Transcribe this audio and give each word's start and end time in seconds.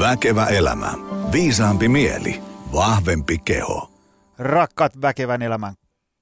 Väkevä 0.00 0.46
elämä. 0.46 0.94
Viisaampi 1.32 1.88
mieli. 1.88 2.42
Vahvempi 2.72 3.38
keho. 3.38 3.90
Rakkaat 4.38 5.02
väkevän 5.02 5.42
elämän 5.42 5.74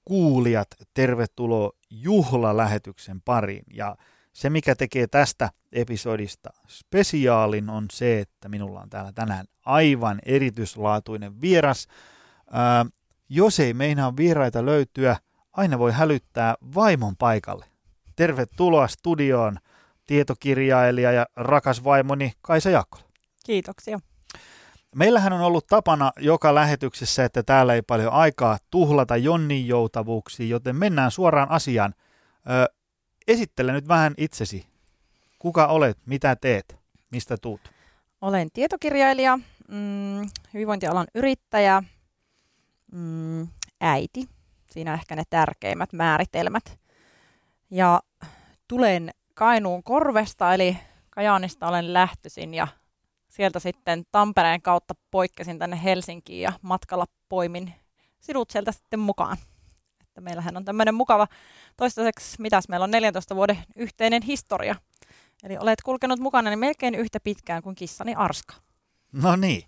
kuulijat, 0.04 0.68
tervetuloa 0.94 1.70
juhlalähetyksen 1.90 3.20
pariin. 3.24 3.64
Ja 3.74 3.96
se, 4.32 4.50
mikä 4.50 4.74
tekee 4.74 5.06
tästä 5.06 5.50
episodista 5.72 6.50
spesiaalin, 6.68 7.70
on 7.70 7.86
se, 7.92 8.20
että 8.20 8.48
minulla 8.48 8.80
on 8.80 8.90
täällä 8.90 9.12
tänään 9.12 9.46
aivan 9.64 10.18
erityislaatuinen 10.24 11.40
vieras. 11.40 11.86
Ää, 12.52 12.86
jos 13.28 13.60
ei 13.60 13.74
meinaa 13.74 14.16
vieraita 14.16 14.66
löytyä, 14.66 15.16
aina 15.52 15.78
voi 15.78 15.92
hälyttää 15.92 16.54
vaimon 16.74 17.16
paikalle. 17.16 17.66
Tervetuloa 18.16 18.88
studioon 18.88 19.58
tietokirjailija 20.06 21.12
ja 21.12 21.26
rakas 21.36 21.84
vaimoni 21.84 22.32
Kaisa 22.40 22.70
Jaakkola. 22.70 23.07
Kiitoksia. 23.48 24.00
Meillähän 24.94 25.32
on 25.32 25.40
ollut 25.40 25.66
tapana 25.66 26.12
joka 26.20 26.54
lähetyksessä, 26.54 27.24
että 27.24 27.42
täällä 27.42 27.74
ei 27.74 27.82
paljon 27.82 28.12
aikaa 28.12 28.58
tuhlata 28.70 29.16
jonnin 29.16 29.68
joutavuuksiin, 29.68 30.48
joten 30.48 30.76
mennään 30.76 31.10
suoraan 31.10 31.50
asiaan. 31.50 31.94
Ö, 32.50 32.74
esittele 33.28 33.72
nyt 33.72 33.88
vähän 33.88 34.14
itsesi. 34.16 34.66
Kuka 35.38 35.66
olet, 35.66 35.98
mitä 36.06 36.36
teet, 36.36 36.76
mistä 37.10 37.36
tuut? 37.36 37.60
Olen 38.20 38.48
tietokirjailija, 38.52 39.38
mm, 39.68 40.28
hyvinvointialan 40.54 41.06
yrittäjä, 41.14 41.82
mm, 42.92 43.48
äiti. 43.80 44.28
Siinä 44.70 44.94
ehkä 44.94 45.16
ne 45.16 45.22
tärkeimmät 45.30 45.92
määritelmät. 45.92 46.78
Ja 47.70 48.00
tulen 48.68 49.10
Kainuun 49.34 49.82
korvesta, 49.82 50.54
eli 50.54 50.78
Kajaanista 51.10 51.68
olen 51.68 51.92
lähtöisin 51.92 52.54
ja 52.54 52.68
sieltä 53.28 53.58
sitten 53.58 54.04
Tampereen 54.12 54.62
kautta 54.62 54.94
poikkesin 55.10 55.58
tänne 55.58 55.82
Helsinkiin 55.84 56.42
ja 56.42 56.52
matkalla 56.62 57.06
poimin 57.28 57.74
sinut 58.20 58.50
sieltä 58.50 58.72
sitten 58.72 59.00
mukaan. 59.00 59.36
Että 60.00 60.20
meillähän 60.20 60.56
on 60.56 60.64
tämmöinen 60.64 60.94
mukava 60.94 61.26
toistaiseksi, 61.76 62.36
mitäs 62.38 62.68
meillä 62.68 62.84
on 62.84 62.90
14 62.90 63.36
vuoden 63.36 63.58
yhteinen 63.76 64.22
historia. 64.22 64.74
Eli 65.42 65.56
olet 65.58 65.82
kulkenut 65.82 66.20
mukana 66.20 66.50
niin 66.50 66.58
melkein 66.58 66.94
yhtä 66.94 67.20
pitkään 67.24 67.62
kuin 67.62 67.74
kissani 67.74 68.14
Arska. 68.14 68.54
No 69.12 69.36
niin, 69.36 69.64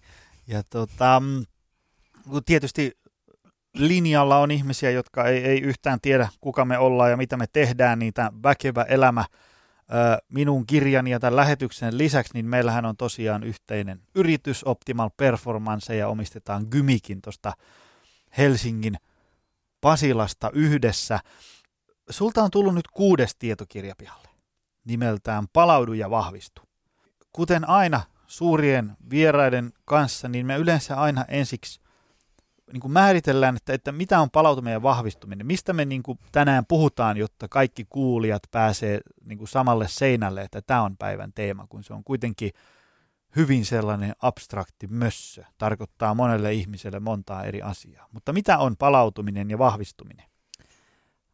ja 0.46 0.62
tota, 0.70 1.22
tietysti 2.46 2.92
linjalla 3.74 4.38
on 4.38 4.50
ihmisiä, 4.50 4.90
jotka 4.90 5.24
ei, 5.24 5.44
ei 5.44 5.60
yhtään 5.60 5.98
tiedä, 6.02 6.28
kuka 6.40 6.64
me 6.64 6.78
ollaan 6.78 7.10
ja 7.10 7.16
mitä 7.16 7.36
me 7.36 7.46
tehdään, 7.52 7.98
niitä 7.98 8.32
väkevä 8.42 8.82
elämä– 8.82 9.24
minun 10.28 10.66
kirjani 10.66 11.10
ja 11.10 11.20
tämän 11.20 11.36
lähetyksen 11.36 11.98
lisäksi, 11.98 12.32
niin 12.34 12.46
meillähän 12.46 12.84
on 12.84 12.96
tosiaan 12.96 13.42
yhteinen 13.44 14.02
yritys 14.14 14.62
Optimal 14.64 15.10
Performance 15.16 15.96
ja 15.96 16.08
omistetaan 16.08 16.66
Gymikin 16.70 17.22
tuosta 17.22 17.52
Helsingin 18.38 18.96
Pasilasta 19.80 20.50
yhdessä. 20.54 21.20
Sulta 22.10 22.42
on 22.42 22.50
tullut 22.50 22.74
nyt 22.74 22.88
kuudes 22.88 23.36
tietokirja 23.36 23.94
pihalle, 23.98 24.28
nimeltään 24.84 25.46
Palaudu 25.52 25.92
ja 25.92 26.10
vahvistu. 26.10 26.62
Kuten 27.32 27.68
aina 27.68 28.00
suurien 28.26 28.96
vieraiden 29.10 29.72
kanssa, 29.84 30.28
niin 30.28 30.46
me 30.46 30.56
yleensä 30.56 30.96
aina 30.96 31.24
ensiksi 31.28 31.80
niin 32.72 32.80
kuin 32.80 32.92
määritellään, 32.92 33.56
että, 33.56 33.72
että 33.72 33.92
mitä 33.92 34.20
on 34.20 34.30
palautuminen 34.30 34.72
ja 34.72 34.82
vahvistuminen. 34.82 35.46
Mistä 35.46 35.72
me 35.72 35.84
niin 35.84 36.02
kuin 36.02 36.18
tänään 36.32 36.66
puhutaan, 36.66 37.16
jotta 37.16 37.48
kaikki 37.48 37.86
kuulijat 37.90 38.42
pääsee 38.50 39.00
niin 39.24 39.38
kuin 39.38 39.48
samalle 39.48 39.88
seinälle, 39.88 40.42
että 40.42 40.62
tämä 40.62 40.82
on 40.82 40.96
päivän 40.96 41.32
teema, 41.32 41.66
kun 41.68 41.84
se 41.84 41.94
on 41.94 42.04
kuitenkin 42.04 42.50
hyvin 43.36 43.64
sellainen 43.64 44.12
abstrakti 44.22 44.86
mössö. 44.86 45.44
Tarkoittaa 45.58 46.14
monelle 46.14 46.52
ihmiselle 46.52 47.00
montaa 47.00 47.44
eri 47.44 47.62
asiaa. 47.62 48.08
Mutta 48.12 48.32
mitä 48.32 48.58
on 48.58 48.76
palautuminen 48.76 49.50
ja 49.50 49.58
vahvistuminen? 49.58 50.26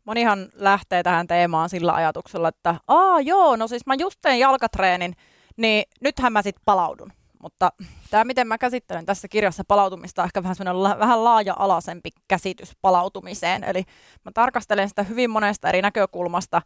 Monihan 0.05 0.49
lähtee 0.55 1.03
tähän 1.03 1.27
teemaan 1.27 1.69
sillä 1.69 1.95
ajatuksella, 1.95 2.49
että 2.49 2.75
aa 2.89 3.21
joo, 3.21 3.57
no 3.57 3.69
siis 3.69 3.87
mä 3.87 3.95
just 3.95 4.19
teen 4.23 4.39
jalkatreenin, 4.39 5.17
niin 5.57 5.85
nythän 6.01 6.33
mä 6.33 6.43
sitten 6.43 6.63
palaudun. 6.65 7.13
Mutta 7.43 7.73
tämä, 8.11 8.25
miten 8.25 8.47
mä 8.47 8.59
käsittelen 8.59 9.07
tässä 9.07 9.29
kirjassa 9.29 9.63
palautumista, 9.69 10.23
on 10.23 10.27
ehkä 10.27 10.43
vähän 10.43 10.57
semmoinen 10.57 10.99
vähän 10.99 11.25
laaja-alaisempi 11.25 12.11
käsitys 12.29 12.77
palautumiseen. 12.83 13.65
Eli 13.65 13.83
mä 14.25 14.33
tarkastelen 14.35 14.89
sitä 14.89 15.03
hyvin 15.03 15.31
monesta 15.31 15.69
eri 15.69 15.83
näkökulmasta, 15.83 16.63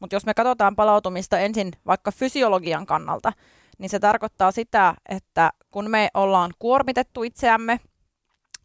mutta 0.00 0.16
jos 0.16 0.26
me 0.26 0.34
katsotaan 0.34 0.76
palautumista 0.76 1.38
ensin 1.38 1.72
vaikka 1.86 2.12
fysiologian 2.12 2.86
kannalta, 2.86 3.32
niin 3.78 3.90
se 3.90 3.98
tarkoittaa 3.98 4.52
sitä, 4.52 4.94
että 5.08 5.50
kun 5.70 5.90
me 5.90 6.08
ollaan 6.14 6.50
kuormitettu 6.58 7.22
itseämme, 7.22 7.80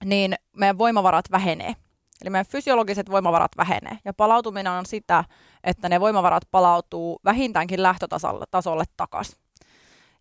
niin 0.05 0.35
meidän 0.55 0.77
voimavarat 0.77 1.31
vähenee. 1.31 1.75
Eli 2.21 2.29
meidän 2.29 2.45
fysiologiset 2.45 3.11
voimavarat 3.11 3.51
vähenee. 3.57 3.97
Ja 4.05 4.13
palautuminen 4.13 4.71
on 4.71 4.85
sitä, 4.85 5.23
että 5.63 5.89
ne 5.89 5.99
voimavarat 5.99 6.43
palautuu 6.51 7.19
vähintäänkin 7.25 7.83
lähtötasolle 7.83 8.45
tasolle 8.51 8.83
takaisin. 8.97 9.44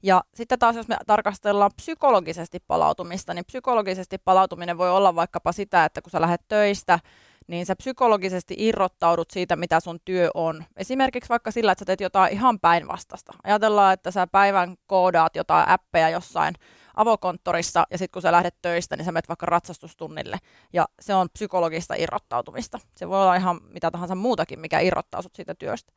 Ja 0.04 0.24
sitten 0.34 0.58
taas, 0.58 0.76
jos 0.76 0.88
me 0.88 0.96
tarkastellaan 1.06 1.70
psykologisesti 1.76 2.58
palautumista, 2.66 3.34
niin 3.34 3.44
psykologisesti 3.44 4.18
palautuminen 4.18 4.78
voi 4.78 4.90
olla 4.90 5.14
vaikkapa 5.14 5.52
sitä, 5.52 5.84
että 5.84 6.02
kun 6.02 6.10
sä 6.10 6.20
lähdet 6.20 6.42
töistä, 6.48 6.98
niin 7.46 7.66
sä 7.66 7.76
psykologisesti 7.76 8.54
irrottaudut 8.58 9.30
siitä, 9.30 9.56
mitä 9.56 9.80
sun 9.80 9.98
työ 10.04 10.30
on. 10.34 10.64
Esimerkiksi 10.76 11.28
vaikka 11.28 11.50
sillä, 11.50 11.72
että 11.72 11.80
sä 11.80 11.84
teet 11.84 12.00
jotain 12.00 12.32
ihan 12.32 12.60
päinvastasta. 12.60 13.32
Ajatellaan, 13.44 13.94
että 13.94 14.10
sä 14.10 14.26
päivän 14.26 14.76
koodaat 14.86 15.36
jotain 15.36 15.68
appeja 15.68 16.08
jossain 16.08 16.54
avokonttorissa, 16.96 17.86
ja 17.90 17.98
sitten 17.98 18.12
kun 18.12 18.22
sä 18.22 18.32
lähdet 18.32 18.54
töistä, 18.62 18.96
niin 18.96 19.04
sä 19.04 19.12
menet 19.12 19.28
vaikka 19.28 19.46
ratsastustunnille, 19.46 20.38
ja 20.72 20.88
se 21.00 21.14
on 21.14 21.28
psykologista 21.32 21.94
irrottautumista. 21.94 22.78
Se 22.96 23.08
voi 23.08 23.22
olla 23.22 23.34
ihan 23.34 23.60
mitä 23.62 23.90
tahansa 23.90 24.14
muutakin, 24.14 24.60
mikä 24.60 24.80
irrottaa 24.80 25.22
sut 25.22 25.34
siitä 25.34 25.54
työstä. 25.54 25.92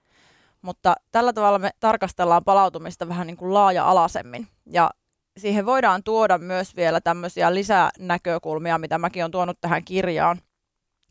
Mutta 0.68 0.96
tällä 1.12 1.34
tavalla 1.34 1.60
me 1.60 1.70
tarkastellaan 1.80 2.44
palautumista 2.44 3.10
vähän 3.10 3.28
niin 3.28 3.38
kuin 3.38 3.54
laaja-alaisemmin. 3.54 4.48
Ja 4.72 4.90
siihen 5.38 5.66
voidaan 5.66 6.04
tuoda 6.04 6.38
myös 6.38 6.76
vielä 6.76 7.02
tämmöisiä 7.02 7.54
lisänäkökulmia, 7.54 8.78
mitä 8.78 8.98
mäkin 8.98 9.24
olen 9.24 9.32
tuonut 9.32 9.62
tähän 9.62 9.86
kirjaan. 9.86 10.40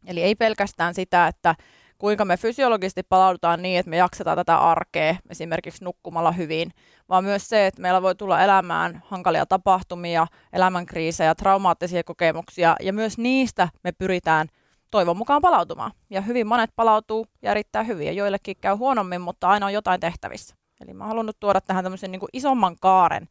Eli 0.06 0.22
ei 0.22 0.34
pelkästään 0.34 0.94
sitä, 0.94 1.26
että 1.26 1.54
kuinka 1.98 2.24
me 2.24 2.36
fysiologisesti 2.36 3.02
palaudutaan 3.02 3.62
niin, 3.62 3.78
että 3.78 3.90
me 3.90 3.96
jaksetaan 3.96 4.36
tätä 4.36 4.58
arkea 4.58 5.16
esimerkiksi 5.30 5.84
nukkumalla 5.84 6.32
hyvin, 6.32 6.70
vaan 7.08 7.24
myös 7.24 7.48
se, 7.48 7.66
että 7.66 7.82
meillä 7.82 8.02
voi 8.02 8.14
tulla 8.14 8.42
elämään 8.42 9.02
hankalia 9.06 9.46
tapahtumia, 9.46 10.26
elämänkriisejä, 10.52 11.34
traumaattisia 11.34 12.04
kokemuksia 12.04 12.76
ja 12.80 12.92
myös 12.92 13.18
niistä 13.18 13.68
me 13.84 13.92
pyritään 13.92 14.48
toivon 14.96 15.16
mukaan 15.16 15.42
palautumaan. 15.42 15.92
Ja 16.10 16.20
hyvin 16.20 16.46
monet 16.46 16.70
palautuu 16.76 17.26
ja 17.42 17.50
erittäin 17.50 17.86
hyvin 17.86 18.06
ja 18.06 18.12
joillekin 18.12 18.56
käy 18.60 18.76
huonommin, 18.76 19.20
mutta 19.20 19.48
aina 19.48 19.66
on 19.66 19.72
jotain 19.72 20.00
tehtävissä. 20.00 20.54
Eli 20.80 20.94
mä 20.94 21.06
haluan 21.06 21.26
nyt 21.26 21.36
tuoda 21.40 21.60
tähän 21.60 21.84
tämmöisen 21.84 22.10
niin 22.10 22.20
isomman 22.32 22.76
kaaren, 22.80 23.28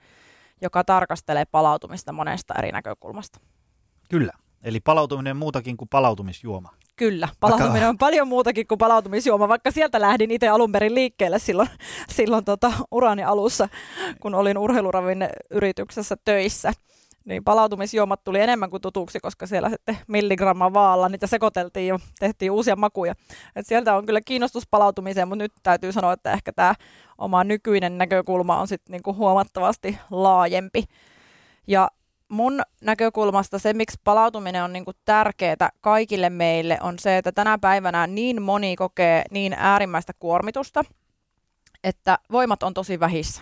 joka 0.62 0.84
tarkastelee 0.84 1.46
palautumista 1.46 2.14
monesta 2.14 2.54
eri 2.58 2.72
näkökulmasta. 2.72 3.40
Kyllä. 4.10 4.32
Eli 4.64 4.80
palautuminen 4.80 5.32
on 5.32 5.38
muutakin 5.38 5.78
kuin 5.78 5.90
palautumisjuoma. 5.90 6.70
Kyllä, 6.96 7.30
palautuminen 7.40 7.74
vaikka... 7.74 7.90
on 7.90 7.98
paljon 7.98 8.28
muutakin 8.28 8.68
kuin 8.68 8.78
palautumisjuoma, 8.78 9.48
vaikka 9.48 9.72
sieltä 9.72 10.02
lähdin 10.02 10.32
itse 10.32 10.48
alun 10.48 10.72
perin 10.72 10.96
liikkeelle 10.96 11.40
silloin, 11.40 11.70
silloin 12.10 12.46
tota, 12.46 12.72
urani 12.92 13.24
alussa, 13.24 13.70
kun 14.22 14.36
olin 14.36 14.58
urheiluravin 14.58 15.30
yrityksessä 15.52 16.16
töissä 16.26 16.74
niin 17.26 17.44
palautumisjuomat 17.44 18.24
tuli 18.24 18.40
enemmän 18.40 18.70
kuin 18.70 18.82
tutuksi, 18.82 19.20
koska 19.20 19.48
siellä 19.48 19.70
sitten 19.70 19.98
milligramma 20.08 20.74
vaalla 20.74 21.10
niitä 21.10 21.28
sekoiteltiin 21.28 21.88
ja 21.88 22.00
tehtiin 22.20 22.52
uusia 22.52 22.76
makuja. 22.76 23.16
Et 23.56 23.68
sieltä 23.68 23.96
on 23.96 24.06
kyllä 24.06 24.22
kiinnostus 24.26 24.64
palautumiseen, 24.72 25.28
mutta 25.28 25.44
nyt 25.44 25.54
täytyy 25.64 25.92
sanoa, 25.92 26.14
että 26.14 26.32
ehkä 26.32 26.54
tämä 26.54 26.76
oma 27.18 27.44
nykyinen 27.44 27.98
näkökulma 27.98 28.60
on 28.60 28.68
sitten 28.68 28.92
niinku 28.92 29.14
huomattavasti 29.14 29.98
laajempi. 30.12 30.84
Ja 31.68 31.90
mun 32.30 32.62
näkökulmasta 32.82 33.60
se, 33.60 33.74
miksi 33.74 34.00
palautuminen 34.04 34.64
on 34.64 34.74
niinku 34.74 34.92
tärkeää 35.06 35.70
kaikille 35.82 36.30
meille, 36.30 36.78
on 36.82 37.00
se, 37.00 37.18
että 37.18 37.32
tänä 37.32 37.58
päivänä 37.58 38.08
niin 38.08 38.42
moni 38.42 38.76
kokee 38.76 39.24
niin 39.32 39.54
äärimmäistä 39.54 40.14
kuormitusta, 40.20 40.84
että 41.84 42.18
voimat 42.32 42.64
on 42.64 42.74
tosi 42.74 43.00
vähissä. 43.00 43.42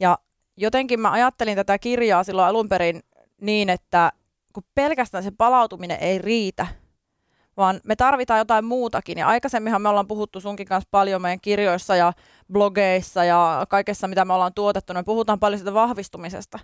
Ja 0.00 0.18
jotenkin 0.58 1.00
mä 1.00 1.12
ajattelin 1.12 1.56
tätä 1.56 1.78
kirjaa 1.78 2.24
silloin 2.24 2.48
alun 2.48 2.68
perin 2.68 3.02
niin, 3.40 3.70
että 3.70 4.12
kun 4.52 4.62
pelkästään 4.74 5.24
se 5.24 5.30
palautuminen 5.30 5.98
ei 6.00 6.18
riitä, 6.18 6.66
vaan 7.56 7.80
me 7.84 7.96
tarvitaan 7.96 8.38
jotain 8.38 8.64
muutakin. 8.64 9.18
Ja 9.18 9.28
aikaisemminhan 9.28 9.82
me 9.82 9.88
ollaan 9.88 10.08
puhuttu 10.08 10.40
sunkin 10.40 10.66
kanssa 10.66 10.88
paljon 10.90 11.22
meidän 11.22 11.40
kirjoissa 11.40 11.96
ja 11.96 12.12
blogeissa 12.52 13.24
ja 13.24 13.66
kaikessa, 13.68 14.08
mitä 14.08 14.24
me 14.24 14.32
ollaan 14.32 14.54
tuotettu. 14.54 14.94
Me 14.94 15.02
puhutaan 15.02 15.40
paljon 15.40 15.58
siitä 15.58 15.74
vahvistumisesta 15.74 16.58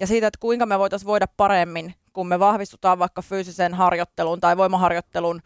ja 0.00 0.06
siitä, 0.06 0.26
että 0.26 0.38
kuinka 0.40 0.66
me 0.66 0.78
voitaisiin 0.78 1.06
voida 1.06 1.26
paremmin, 1.36 1.94
kun 2.12 2.28
me 2.28 2.38
vahvistutaan 2.38 2.98
vaikka 2.98 3.22
fyysisen 3.22 3.74
harjoittelun 3.74 4.40
tai 4.40 4.56
voimaharjoittelun 4.56 5.40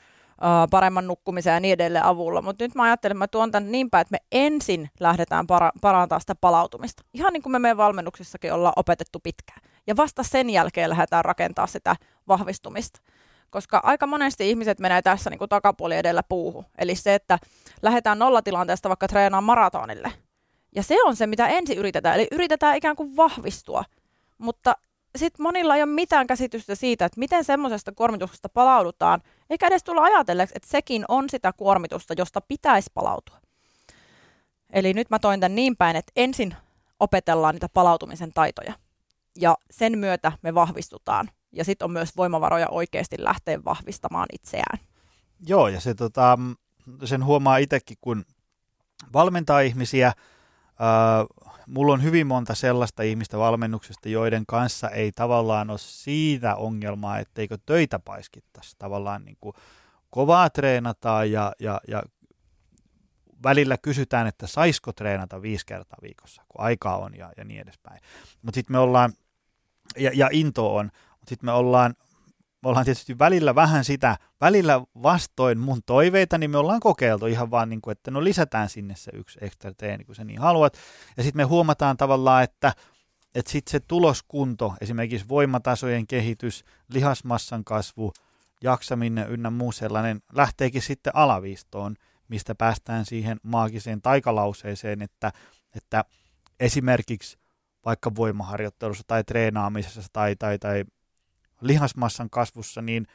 paremman 0.70 1.06
nukkumisen 1.06 1.54
ja 1.54 1.60
niin 1.60 1.72
edelleen 1.72 2.04
avulla. 2.04 2.42
Mutta 2.42 2.64
nyt 2.64 2.74
mä 2.74 2.82
ajattelen, 2.82 3.12
että 3.12 3.18
mä 3.18 3.28
tuon 3.28 3.50
tämän 3.50 3.72
niin 3.72 3.90
päin, 3.90 4.02
että 4.02 4.12
me 4.12 4.18
ensin 4.32 4.90
lähdetään 5.00 5.46
para- 5.46 5.72
parantaa 5.80 6.20
sitä 6.20 6.34
palautumista. 6.34 7.02
Ihan 7.14 7.32
niin 7.32 7.42
kuin 7.42 7.52
me 7.52 7.58
meidän 7.58 7.76
valmennuksissakin 7.76 8.52
ollaan 8.52 8.72
opetettu 8.76 9.20
pitkään. 9.20 9.60
Ja 9.86 9.96
vasta 9.96 10.22
sen 10.22 10.50
jälkeen 10.50 10.90
lähdetään 10.90 11.24
rakentaa 11.24 11.66
sitä 11.66 11.96
vahvistumista. 12.28 13.00
Koska 13.50 13.80
aika 13.82 14.06
monesti 14.06 14.50
ihmiset 14.50 14.80
menee 14.80 15.02
tässä 15.02 15.30
niin 15.30 15.38
kuin 15.38 15.48
takapuoli 15.48 15.96
edellä 15.96 16.22
puuhu. 16.28 16.64
Eli 16.78 16.94
se, 16.94 17.14
että 17.14 17.38
lähdetään 17.82 18.18
nollatilanteesta 18.18 18.88
vaikka 18.88 19.08
treenaamaan 19.08 19.44
maratonille. 19.44 20.12
Ja 20.74 20.82
se 20.82 21.02
on 21.04 21.16
se, 21.16 21.26
mitä 21.26 21.46
ensin 21.46 21.78
yritetään. 21.78 22.14
Eli 22.14 22.28
yritetään 22.32 22.76
ikään 22.76 22.96
kuin 22.96 23.16
vahvistua. 23.16 23.84
Mutta 24.38 24.76
sitten 25.18 25.42
monilla 25.42 25.76
ei 25.76 25.82
ole 25.82 25.92
mitään 25.92 26.26
käsitystä 26.26 26.74
siitä, 26.74 27.04
että 27.04 27.18
miten 27.18 27.44
semmoisesta 27.44 27.92
kuormituksesta 27.92 28.48
palaudutaan, 28.48 29.22
eikä 29.50 29.66
edes 29.66 29.84
tulla 29.84 30.02
ajatelleeksi, 30.02 30.52
että 30.56 30.68
sekin 30.68 31.04
on 31.08 31.30
sitä 31.30 31.52
kuormitusta, 31.52 32.14
josta 32.18 32.40
pitäisi 32.40 32.90
palautua. 32.94 33.36
Eli 34.72 34.94
nyt 34.94 35.10
mä 35.10 35.18
toin 35.18 35.40
tämän 35.40 35.54
niin 35.54 35.76
päin, 35.76 35.96
että 35.96 36.12
ensin 36.16 36.56
opetellaan 37.00 37.54
niitä 37.54 37.68
palautumisen 37.68 38.32
taitoja, 38.32 38.72
ja 39.38 39.56
sen 39.70 39.98
myötä 39.98 40.32
me 40.42 40.54
vahvistutaan, 40.54 41.30
ja 41.52 41.64
sitten 41.64 41.84
on 41.84 41.90
myös 41.90 42.16
voimavaroja 42.16 42.68
oikeasti 42.70 43.16
lähteä 43.18 43.64
vahvistamaan 43.64 44.26
itseään. 44.32 44.78
Joo, 45.46 45.68
ja 45.68 45.80
se, 45.80 45.94
tota, 45.94 46.38
sen 47.04 47.24
huomaa 47.24 47.56
itsekin, 47.56 47.96
kun 48.00 48.24
valmentaa 49.12 49.60
ihmisiä, 49.60 50.06
äh, 50.06 50.14
mulla 51.66 51.92
on 51.92 52.02
hyvin 52.02 52.26
monta 52.26 52.54
sellaista 52.54 53.02
ihmistä 53.02 53.38
valmennuksesta, 53.38 54.08
joiden 54.08 54.46
kanssa 54.46 54.90
ei 54.90 55.12
tavallaan 55.12 55.70
ole 55.70 55.78
siitä 55.78 56.56
ongelmaa, 56.56 57.18
etteikö 57.18 57.58
töitä 57.66 57.98
paiskittaisi. 57.98 58.76
Tavallaan 58.78 59.24
niin 59.24 59.36
kuin 59.40 59.54
kovaa 60.10 60.50
treenataan 60.50 61.32
ja, 61.32 61.52
ja, 61.60 61.80
ja 61.88 62.02
välillä 63.42 63.78
kysytään, 63.78 64.26
että 64.26 64.46
saisiko 64.46 64.92
treenata 64.92 65.42
viisi 65.42 65.66
kertaa 65.66 65.98
viikossa, 66.02 66.42
kun 66.48 66.64
aikaa 66.64 66.96
on 66.96 67.16
ja, 67.16 67.32
ja 67.36 67.44
niin 67.44 67.60
edespäin. 67.60 68.00
Mutta 68.42 68.56
sitten 68.56 68.74
me 68.74 68.78
ollaan, 68.78 69.12
ja, 69.96 70.10
ja 70.14 70.28
into 70.32 70.76
on, 70.76 70.86
mutta 71.10 71.28
sitten 71.28 71.46
me 71.46 71.52
ollaan 71.52 71.94
me 72.62 72.68
ollaan 72.68 72.84
tietysti 72.84 73.18
välillä 73.18 73.54
vähän 73.54 73.84
sitä, 73.84 74.16
välillä 74.40 74.80
vastoin 75.02 75.58
mun 75.58 75.82
toiveita, 75.86 76.38
niin 76.38 76.50
me 76.50 76.58
ollaan 76.58 76.80
kokeiltu 76.80 77.26
ihan 77.26 77.50
vaan, 77.50 77.68
niin 77.68 77.80
kuin, 77.80 77.92
että 77.92 78.10
no 78.10 78.24
lisätään 78.24 78.68
sinne 78.68 78.96
se 78.96 79.10
yksi 79.14 79.38
ekstra 79.42 79.74
treeni, 79.74 80.04
kun 80.04 80.14
sä 80.14 80.24
niin 80.24 80.40
haluat. 80.40 80.78
Ja 81.16 81.22
sitten 81.22 81.40
me 81.40 81.44
huomataan 81.44 81.96
tavallaan, 81.96 82.42
että, 82.42 82.72
että 83.34 83.52
sitten 83.52 83.70
se 83.70 83.80
tuloskunto, 83.80 84.74
esimerkiksi 84.80 85.28
voimatasojen 85.28 86.06
kehitys, 86.06 86.64
lihasmassan 86.92 87.64
kasvu, 87.64 88.12
jaksaminen 88.62 89.28
ynnä 89.28 89.50
muu 89.50 89.72
sellainen, 89.72 90.20
lähteekin 90.32 90.82
sitten 90.82 91.16
alaviistoon, 91.16 91.96
mistä 92.28 92.54
päästään 92.54 93.04
siihen 93.04 93.40
maagiseen 93.42 94.02
taikalauseeseen, 94.02 95.02
että, 95.02 95.32
että 95.74 96.04
esimerkiksi 96.60 97.38
vaikka 97.84 98.14
voimaharjoittelussa 98.14 99.04
tai 99.06 99.24
treenaamisessa 99.24 100.10
tai, 100.12 100.36
tai, 100.36 100.58
tai 100.58 100.84
lihasmassan 101.60 102.30
kasvussa, 102.30 102.82
niin 102.82 103.06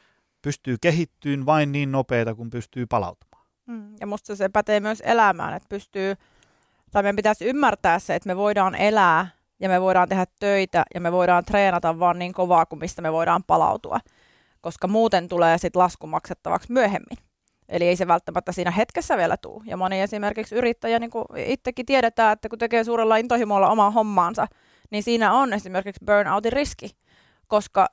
pystyy 0.42 0.76
kehittyyn 0.80 1.46
vain 1.46 1.72
niin 1.72 1.92
nopeita, 1.92 2.34
kun 2.34 2.50
pystyy 2.50 2.86
palautumaan. 2.86 3.46
Mm, 3.66 3.96
ja 4.00 4.06
musta 4.06 4.36
se 4.36 4.48
pätee 4.48 4.80
myös 4.80 5.02
elämään, 5.06 5.54
että 5.54 5.68
pystyy, 5.68 6.14
tai 6.90 7.02
meidän 7.02 7.16
pitäisi 7.16 7.44
ymmärtää 7.44 7.98
se, 7.98 8.14
että 8.14 8.26
me 8.26 8.36
voidaan 8.36 8.74
elää 8.74 9.28
ja 9.60 9.68
me 9.68 9.80
voidaan 9.80 10.08
tehdä 10.08 10.26
töitä 10.40 10.84
ja 10.94 11.00
me 11.00 11.12
voidaan 11.12 11.44
treenata 11.44 11.98
vaan 11.98 12.18
niin 12.18 12.32
kovaa 12.32 12.66
kuin 12.66 12.78
mistä 12.78 13.02
me 13.02 13.12
voidaan 13.12 13.44
palautua, 13.44 14.00
koska 14.60 14.88
muuten 14.88 15.28
tulee 15.28 15.58
sitten 15.58 15.80
lasku 15.80 16.06
maksettavaksi 16.06 16.72
myöhemmin. 16.72 17.18
Eli 17.68 17.88
ei 17.88 17.96
se 17.96 18.08
välttämättä 18.08 18.52
siinä 18.52 18.70
hetkessä 18.70 19.16
vielä 19.16 19.36
tule. 19.36 19.62
Ja 19.66 19.76
moni 19.76 20.00
esimerkiksi 20.00 20.54
yrittäjä, 20.54 20.98
niin 20.98 21.10
kuin 21.10 21.24
itsekin 21.36 21.86
tiedetään, 21.86 22.32
että 22.32 22.48
kun 22.48 22.58
tekee 22.58 22.84
suurella 22.84 23.16
intohimolla 23.16 23.68
omaa 23.68 23.90
hommaansa, 23.90 24.46
niin 24.90 25.02
siinä 25.02 25.32
on 25.32 25.52
esimerkiksi 25.52 26.04
burnoutin 26.04 26.52
riski, 26.52 26.90
koska 27.46 27.88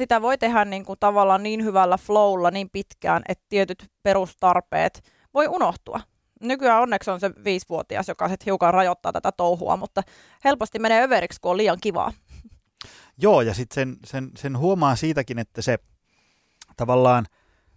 sitä 0.00 0.22
voi 0.22 0.38
tehdä 0.38 0.64
niin 0.64 0.84
kuin 0.84 0.98
tavallaan 1.00 1.42
niin 1.42 1.64
hyvällä 1.64 1.96
flowlla 1.98 2.50
niin 2.50 2.70
pitkään, 2.72 3.22
että 3.28 3.44
tietyt 3.48 3.90
perustarpeet 4.02 5.02
voi 5.34 5.48
unohtua. 5.48 6.00
Nykyään 6.40 6.82
onneksi 6.82 7.10
on 7.10 7.20
se 7.20 7.30
viisivuotias, 7.44 8.08
joka 8.08 8.28
sitten 8.28 8.44
hiukan 8.46 8.74
rajoittaa 8.74 9.12
tätä 9.12 9.32
touhua, 9.32 9.76
mutta 9.76 10.02
helposti 10.44 10.78
menee 10.78 11.02
överiksi, 11.02 11.40
kun 11.40 11.50
on 11.50 11.56
liian 11.56 11.78
kivaa. 11.80 12.12
Joo, 13.18 13.42
ja 13.42 13.54
sitten 13.54 13.74
sen, 13.74 13.96
sen, 14.04 14.30
sen 14.36 14.58
huomaa 14.58 14.96
siitäkin, 14.96 15.38
että 15.38 15.62
se 15.62 15.78
tavallaan 16.76 17.26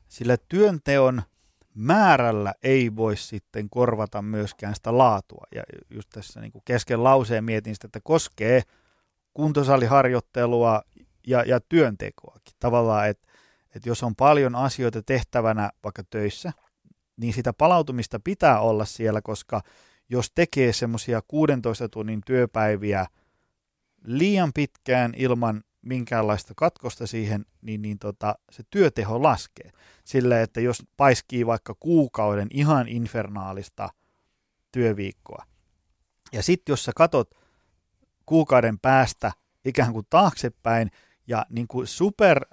sillä 0.07 0.37
työnteon 0.49 1.21
määrällä 1.73 2.53
ei 2.63 2.95
voi 2.95 3.17
sitten 3.17 3.69
korvata 3.69 4.21
myöskään 4.21 4.75
sitä 4.75 4.97
laatua. 4.97 5.45
Ja 5.55 5.63
just 5.89 6.09
tässä 6.09 6.41
niin 6.41 6.51
kuin 6.51 6.61
kesken 6.65 7.03
lauseen 7.03 7.43
mietin 7.43 7.75
sitä, 7.75 7.87
että 7.87 7.99
koskee 8.03 8.61
kuntosaliharjoittelua 9.33 10.81
ja, 11.27 11.43
ja 11.43 11.59
työntekoakin. 11.59 12.55
Tavallaan, 12.59 13.09
että 13.09 13.33
että 13.75 13.89
jos 13.89 14.03
on 14.03 14.15
paljon 14.15 14.55
asioita 14.55 15.03
tehtävänä 15.03 15.71
vaikka 15.83 16.03
töissä, 16.09 16.53
niin 17.17 17.33
sitä 17.33 17.53
palautumista 17.53 18.19
pitää 18.19 18.59
olla 18.59 18.85
siellä, 18.85 19.21
koska 19.21 19.61
jos 20.09 20.31
tekee 20.35 20.73
semmoisia 20.73 21.21
16 21.27 21.89
tunnin 21.89 22.21
työpäiviä 22.25 23.05
liian 24.05 24.51
pitkään 24.53 25.13
ilman 25.17 25.63
minkäänlaista 25.81 26.53
katkosta 26.57 27.07
siihen, 27.07 27.45
niin, 27.61 27.81
niin 27.81 27.99
tota, 27.99 28.35
se 28.51 28.63
työteho 28.69 29.23
laskee. 29.23 29.71
Sillä, 30.05 30.41
että 30.41 30.61
jos 30.61 30.83
paiskii 30.97 31.45
vaikka 31.45 31.75
kuukauden 31.79 32.47
ihan 32.51 32.87
infernaalista 32.87 33.89
työviikkoa, 34.71 35.45
ja 36.31 36.43
sitten 36.43 36.73
jos 36.73 36.85
sä 36.85 36.91
katot 36.95 37.35
kuukauden 38.25 38.79
päästä 38.79 39.31
ikään 39.65 39.93
kuin 39.93 40.05
taaksepäin, 40.09 40.91
ja 41.27 41.45
niin 41.49 41.67
kuin 41.67 41.87
super 41.87 42.45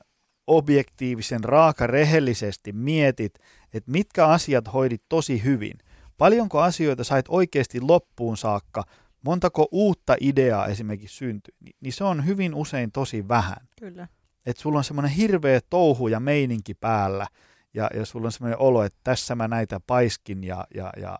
objektiivisen, 0.46 1.44
raaka, 1.44 1.86
rehellisesti 1.86 2.72
mietit, 2.72 3.34
että 3.74 3.90
mitkä 3.90 4.26
asiat 4.26 4.72
hoidit 4.72 5.02
tosi 5.08 5.44
hyvin. 5.44 5.78
Paljonko 6.18 6.60
asioita 6.60 7.04
sait 7.04 7.26
oikeasti 7.28 7.80
loppuun 7.80 8.36
saakka, 8.36 8.84
montako 9.24 9.68
uutta 9.72 10.16
ideaa 10.20 10.66
esimerkiksi 10.66 11.16
syntyi, 11.16 11.54
niin 11.80 11.92
se 11.92 12.04
on 12.04 12.26
hyvin 12.26 12.54
usein 12.54 12.92
tosi 12.92 13.28
vähän. 13.28 13.68
Kyllä. 13.80 14.08
Että 14.46 14.62
sulla 14.62 14.78
on 14.78 14.84
semmoinen 14.84 15.12
hirveä 15.12 15.60
touhu 15.70 16.08
ja 16.08 16.20
meininki 16.20 16.74
päällä, 16.74 17.26
ja, 17.74 17.90
ja 17.94 18.06
sulla 18.06 18.26
on 18.26 18.32
semmoinen 18.32 18.58
olo, 18.58 18.82
että 18.82 19.00
tässä 19.04 19.34
mä 19.34 19.48
näitä 19.48 19.80
paiskin, 19.86 20.44
ja, 20.44 20.66
ja, 20.74 20.92
ja, 20.96 21.18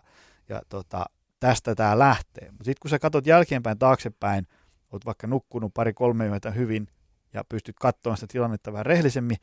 ja 0.49 0.63
tota, 0.69 1.07
tästä 1.41 1.75
tämä 1.75 1.99
lähtee. 1.99 2.51
Mutta 2.51 2.65
sitten 2.65 2.81
kun 2.83 2.91
sä 2.91 2.99
katsot 2.99 3.27
jälkeenpäin 3.27 3.79
taaksepäin, 3.79 4.47
oot 4.93 5.07
vaikka 5.07 5.27
nukkunut 5.27 5.75
pari-kolme 5.75 6.27
yötä 6.27 6.51
hyvin, 6.51 6.89
ja 7.35 7.45
pystyt 7.49 7.77
katsomaan 7.81 8.17
sitä 8.17 8.33
tilannetta 8.33 8.73
vähän 8.73 8.87
rehellisemmin, 8.87 9.37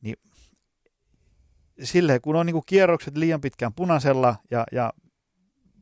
niin 0.00 0.16
silleen, 1.82 2.20
kun 2.20 2.36
on 2.36 2.46
niin 2.46 2.62
kierrokset 2.66 3.16
liian 3.16 3.40
pitkään 3.40 3.74
punaisella 3.74 4.36
ja, 4.50 4.64
ja 4.72 4.92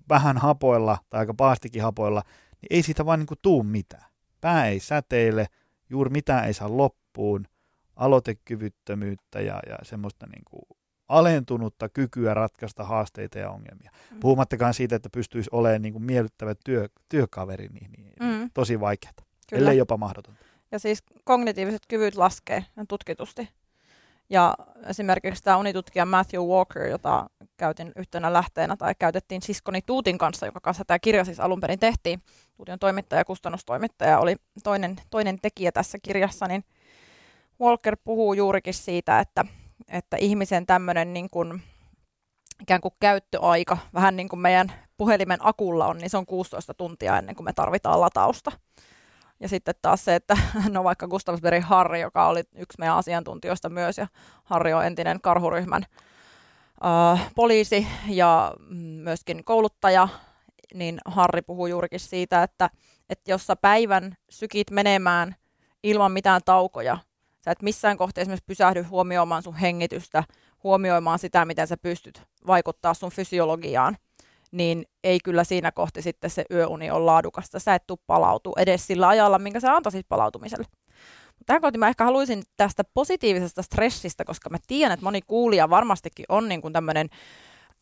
vähän 0.08 0.38
hapoilla 0.38 0.98
tai 1.10 1.20
aika 1.20 1.34
pahastikin 1.34 1.82
hapoilla, 1.82 2.22
niin 2.62 2.68
ei 2.70 2.82
siitä 2.82 3.06
vaan 3.06 3.18
niin 3.18 3.38
tuu 3.42 3.62
mitään. 3.62 4.04
Pää 4.40 4.66
ei 4.66 4.80
säteile, 4.80 5.46
juuri 5.90 6.10
mitään 6.10 6.44
ei 6.44 6.52
saa 6.54 6.76
loppuun, 6.76 7.46
aloitekyvyttömyyttä 7.96 9.40
ja, 9.40 9.60
ja 9.68 9.78
semmoista 9.82 10.26
niin 10.26 10.42
kuin 10.44 10.62
alentunutta 11.08 11.88
kykyä 11.88 12.34
ratkaista 12.34 12.84
haasteita 12.84 13.38
ja 13.38 13.50
ongelmia. 13.50 13.90
Mm. 14.10 14.20
Puhumattakaan 14.20 14.74
siitä, 14.74 14.96
että 14.96 15.08
pystyisi 15.10 15.50
olemaan 15.52 15.82
niin 15.82 15.92
kuin 15.92 16.04
miellyttävä 16.04 16.54
työ, 16.64 16.88
työkaveri, 17.08 17.68
niin, 17.68 17.90
niin 17.92 18.12
mm. 18.20 18.50
tosi 18.54 18.80
vaikeaa, 18.80 19.12
ellei 19.52 19.78
jopa 19.78 19.96
mahdotonta. 19.96 20.44
Ja 20.72 20.78
siis 20.78 21.02
kognitiiviset 21.24 21.82
kyvyt 21.88 22.16
laskee 22.16 22.64
tutkitusti. 22.88 23.48
Ja 24.30 24.54
esimerkiksi 24.86 25.42
tämä 25.42 25.56
unitutkija 25.56 26.06
Matthew 26.06 26.40
Walker, 26.40 26.86
jota 26.86 27.30
käytin 27.56 27.92
yhtenä 27.96 28.32
lähteenä 28.32 28.76
tai 28.76 28.94
käytettiin 28.98 29.42
siskoni 29.42 29.82
Tuutin 29.82 30.18
kanssa, 30.18 30.46
joka 30.46 30.60
kanssa 30.60 30.84
tämä 30.84 30.98
kirja 30.98 31.24
siis 31.24 31.40
alun 31.40 31.60
perin 31.60 31.78
tehtiin. 31.78 32.22
Tuutin 32.56 32.72
on 32.72 32.78
toimittaja 32.78 33.20
ja 33.20 33.24
kustannustoimittaja 33.24 34.18
oli 34.18 34.36
toinen, 34.64 34.96
toinen 35.10 35.40
tekijä 35.40 35.72
tässä 35.72 35.98
kirjassa, 36.02 36.46
niin 36.46 36.64
Walker 37.60 37.96
puhuu 38.04 38.34
juurikin 38.34 38.74
siitä, 38.74 39.20
että, 39.20 39.44
että 39.88 40.16
ihmisen 40.16 40.66
tämmöinen 40.66 41.12
niin 41.12 41.30
kuin, 41.30 41.62
ikään 42.62 42.80
kuin 42.80 42.94
käyttöaika, 43.00 43.78
vähän 43.94 44.16
niin 44.16 44.28
kuin 44.28 44.40
meidän 44.40 44.72
puhelimen 44.96 45.38
akulla 45.40 45.86
on, 45.86 45.98
niin 45.98 46.10
se 46.10 46.16
on 46.16 46.26
16 46.26 46.74
tuntia 46.74 47.18
ennen 47.18 47.36
kuin 47.36 47.44
me 47.44 47.52
tarvitaan 47.52 48.00
latausta. 48.00 48.52
Ja 49.40 49.48
sitten 49.48 49.74
taas 49.82 50.04
se, 50.04 50.14
että 50.14 50.38
no 50.70 50.84
vaikka 50.84 51.08
Gustavsbergin 51.08 51.62
Harri, 51.62 52.00
joka 52.00 52.28
oli 52.28 52.42
yksi 52.54 52.78
meidän 52.78 52.96
asiantuntijoista 52.96 53.68
myös, 53.68 53.98
ja 53.98 54.06
Harri 54.44 54.72
on 54.72 54.86
entinen 54.86 55.20
karhuryhmän 55.20 55.86
äh, 56.84 57.30
poliisi 57.34 57.86
ja 58.08 58.54
myöskin 59.04 59.44
kouluttaja, 59.44 60.08
niin 60.74 60.98
Harri 61.04 61.42
puhuu 61.42 61.66
juurikin 61.66 62.00
siitä, 62.00 62.42
että, 62.42 62.70
että 63.10 63.30
jos 63.30 63.46
sä 63.46 63.56
päivän 63.56 64.16
sykit 64.30 64.70
menemään 64.70 65.34
ilman 65.82 66.12
mitään 66.12 66.40
taukoja, 66.44 66.98
sä 67.44 67.50
et 67.50 67.62
missään 67.62 67.96
kohtaa 67.96 68.22
esimerkiksi 68.22 68.46
pysähdy 68.46 68.82
huomioimaan 68.82 69.42
sun 69.42 69.54
hengitystä, 69.54 70.24
huomioimaan 70.64 71.18
sitä, 71.18 71.44
miten 71.44 71.66
sä 71.66 71.76
pystyt 71.76 72.22
vaikuttaa 72.46 72.94
sun 72.94 73.10
fysiologiaan, 73.10 73.96
niin 74.52 74.84
ei 75.04 75.18
kyllä 75.24 75.44
siinä 75.44 75.72
kohti 75.72 76.02
sitten 76.02 76.30
se 76.30 76.44
yöuni 76.50 76.90
ole 76.90 77.04
laadukasta. 77.04 77.58
Sä 77.58 77.74
et 77.74 77.86
tuu 77.86 78.00
palautu 78.06 78.52
edes 78.56 78.86
sillä 78.86 79.08
ajalla, 79.08 79.38
minkä 79.38 79.60
sä 79.60 79.74
antaisit 79.74 80.08
palautumiselle. 80.08 80.64
Tähän 81.46 81.62
kohti 81.62 81.78
mä 81.78 81.88
ehkä 81.88 82.04
haluaisin 82.04 82.42
tästä 82.56 82.82
positiivisesta 82.94 83.62
stressistä, 83.62 84.24
koska 84.24 84.50
mä 84.50 84.58
tiedän, 84.66 84.92
että 84.92 85.04
moni 85.04 85.20
kuulija 85.22 85.70
varmastikin 85.70 86.24
on 86.28 86.48
niin 86.48 86.62
kuin 86.62 86.72
tämmöinen 86.72 87.08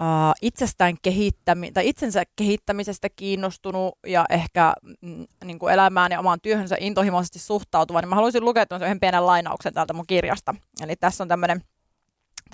uh, 0.02 0.32
itsestään 0.42 0.96
kehittämi- 1.02 1.72
tai 1.72 1.88
itsensä 1.88 2.22
kehittämisestä 2.36 3.08
kiinnostunut 3.16 3.98
ja 4.06 4.24
ehkä 4.30 4.72
mm, 5.00 5.24
niin 5.44 5.58
kuin 5.58 5.74
elämään 5.74 6.12
ja 6.12 6.20
omaan 6.20 6.40
työhönsä 6.42 6.76
intohimoisesti 6.80 7.38
suhtautuva, 7.38 8.00
niin 8.00 8.08
mä 8.08 8.14
haluaisin 8.14 8.44
lukea 8.44 8.66
yhden 8.76 9.00
pienen 9.00 9.26
lainauksen 9.26 9.74
täältä 9.74 9.92
mun 9.92 10.06
kirjasta. 10.06 10.54
Eli 10.82 10.96
tässä 10.96 11.24
on 11.24 11.28
tämmöinen, 11.28 11.60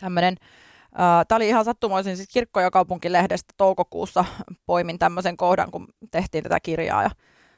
tämmöinen 0.00 0.37
uh, 0.40 0.72
tämä 1.28 1.37
oli 1.37 1.49
ihan 1.49 1.64
sattumoisin 1.64 2.16
siis 2.16 2.28
Kirkko- 2.32 2.61
ja 2.61 2.70
kaupunkilehdestä 2.70 3.54
toukokuussa 3.56 4.25
poimin 4.66 4.99
tämmöisen 4.99 5.37
kohdan, 5.37 5.70
kun 5.70 5.88
tehtiin 6.11 6.42
tätä 6.42 6.61
kirjaa 6.61 7.02
ja 7.02 7.11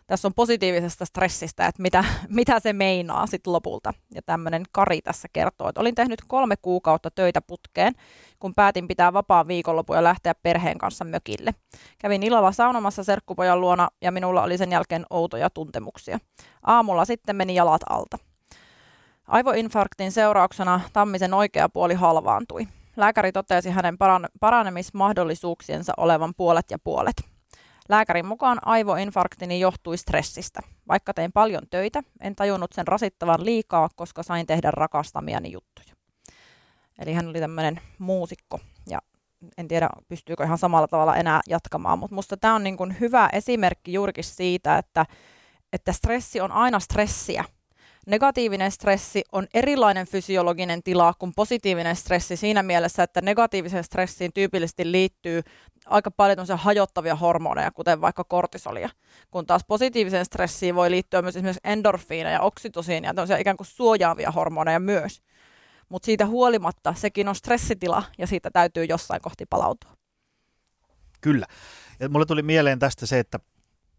tässä 0.07 0.29
on 0.29 0.35
positiivisesta 0.35 1.05
stressistä, 1.05 1.67
että 1.67 1.83
mitä, 1.83 2.05
mitä 2.29 2.61
se 2.61 2.73
meinaa 2.73 3.27
sitten 3.27 3.53
lopulta. 3.53 3.95
Ja 4.15 4.23
tämmöinen 4.23 4.63
Kari 4.73 5.03
tässä 5.03 5.29
kertoo, 5.33 5.69
että 5.69 5.81
olin 5.81 5.95
tehnyt 5.95 6.21
kolme 6.29 6.57
kuukautta 6.63 7.11
töitä 7.11 7.43
putkeen, 7.43 7.95
kun 8.39 8.55
päätin 8.55 8.89
pitää 8.89 9.13
vapaan 9.13 9.49
viikonlopun 9.49 9.97
ja 9.97 10.05
lähteä 10.05 10.35
perheen 10.35 10.79
kanssa 10.79 11.05
mökille. 11.05 11.55
Kävin 11.99 12.23
illalla 12.23 12.53
saunomassa 12.53 13.05
serkkupojan 13.05 13.61
luona 13.61 13.89
ja 14.03 14.13
minulla 14.13 14.43
oli 14.43 14.59
sen 14.59 14.73
jälkeen 14.73 15.07
outoja 15.11 15.51
tuntemuksia. 15.51 16.19
Aamulla 16.67 17.05
sitten 17.05 17.37
meni 17.37 17.55
jalat 17.55 17.83
alta. 17.89 18.19
Aivoinfarktin 19.29 20.13
seurauksena 20.13 20.81
Tammisen 20.93 21.35
oikea 21.35 21.69
puoli 21.69 21.95
halvaantui. 21.95 22.67
Lääkäri 22.97 23.33
totesi 23.33 23.71
hänen 23.71 23.97
paranemismahdollisuuksiensa 24.41 25.93
olevan 25.97 26.35
puolet 26.37 26.71
ja 26.71 26.79
puolet. 26.79 27.17
Lääkärin 27.89 28.27
mukaan 28.27 28.59
aivoinfarktini 28.63 29.61
johtui 29.61 29.99
stressistä. 29.99 30.61
Vaikka 30.89 31.15
tein 31.15 31.33
paljon 31.33 31.63
töitä, 31.71 32.03
en 32.21 32.37
tajunnut 32.37 32.73
sen 32.73 32.89
rasittavan 32.89 33.45
liikaa, 33.45 33.89
koska 33.97 34.23
sain 34.23 34.47
tehdä 34.47 34.71
rakastamiani 34.71 35.53
juttuja. 35.53 35.95
Eli 36.99 37.13
hän 37.13 37.29
oli 37.29 37.41
tämmöinen 37.41 37.81
muusikko 37.99 38.61
ja 38.89 38.99
en 39.59 39.69
tiedä 39.69 39.89
pystyykö 40.09 40.45
ihan 40.45 40.59
samalla 40.59 40.89
tavalla 40.89 41.17
enää 41.17 41.41
jatkamaan, 41.49 41.99
mutta 41.99 42.15
musta 42.15 42.37
tämä 42.37 42.55
on 42.55 42.65
niin 42.65 42.77
kuin 42.77 42.97
hyvä 43.01 43.29
esimerkki 43.33 43.93
juurikin 43.93 44.25
siitä, 44.25 44.79
että, 44.79 45.07
että 45.73 45.93
stressi 45.93 46.41
on 46.41 46.53
aina 46.53 46.81
stressiä 46.81 47.45
negatiivinen 48.07 48.71
stressi 48.71 49.23
on 49.33 49.47
erilainen 49.55 50.07
fysiologinen 50.07 50.83
tila 50.83 51.15
kuin 51.19 51.33
positiivinen 51.37 51.97
stressi 51.97 52.37
siinä 52.37 52.63
mielessä, 52.63 53.03
että 53.03 53.21
negatiivisen 53.21 53.85
stressiin 53.85 54.33
tyypillisesti 54.33 54.93
liittyy 54.93 55.43
aika 55.87 56.11
paljon 56.11 56.47
hajottavia 56.57 57.17
hormoneja, 57.17 57.71
kuten 57.71 58.01
vaikka 58.01 58.25
kortisolia, 58.25 58.91
kun 59.31 59.47
taas 59.47 59.65
positiiviseen 59.69 60.25
stressiin 60.25 60.75
voi 60.75 60.91
liittyä 60.91 61.23
myös 61.23 61.37
esimerkiksi 61.37 61.61
endorfiineja 61.65 62.35
ja 62.35 62.41
oksitosiinia, 62.41 63.15
ja 63.29 63.39
ikään 63.39 63.57
kuin 63.57 63.67
suojaavia 63.67 64.31
hormoneja 64.31 64.81
myös. 64.81 65.23
Mutta 65.89 66.07
siitä 66.07 66.27
huolimatta 66.27 66.95
sekin 66.95 67.29
on 67.29 67.35
stressitila 67.35 68.03
ja 68.19 68.27
siitä 68.27 68.51
täytyy 68.51 68.85
jossain 68.85 69.21
kohti 69.21 69.47
palautua. 69.47 69.91
Kyllä. 71.21 71.47
Ja 72.01 72.09
mulle 72.09 72.27
tuli 72.27 72.43
mieleen 72.43 72.79
tästä 72.79 73.07
se, 73.07 73.19
että 73.19 73.39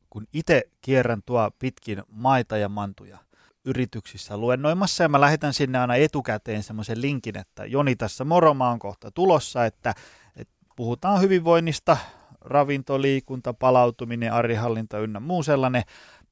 kun 0.09 0.27
itse 0.33 0.61
kierrän 0.81 1.21
tuo 1.25 1.51
pitkin 1.59 2.03
maita 2.07 2.57
ja 2.57 2.69
mantuja, 2.69 3.17
yrityksissä 3.65 4.37
luennoimassa. 4.37 5.03
Ja 5.03 5.09
mä 5.09 5.21
lähetän 5.21 5.53
sinne 5.53 5.79
aina 5.79 5.95
etukäteen 5.95 6.63
semmoisen 6.63 7.01
linkin, 7.01 7.37
että 7.37 7.65
Joni 7.65 7.95
tässä 7.95 8.23
moromaan 8.23 8.73
on 8.73 8.79
kohta 8.79 9.11
tulossa, 9.11 9.65
että, 9.65 9.93
että 10.35 10.53
puhutaan 10.75 11.21
hyvinvoinnista, 11.21 11.97
ravinto, 12.41 13.01
liikunta, 13.01 13.53
palautuminen, 13.53 14.33
arjenhallinta 14.33 14.99
ynnä 14.99 15.19
muu 15.19 15.43
sellainen, 15.43 15.83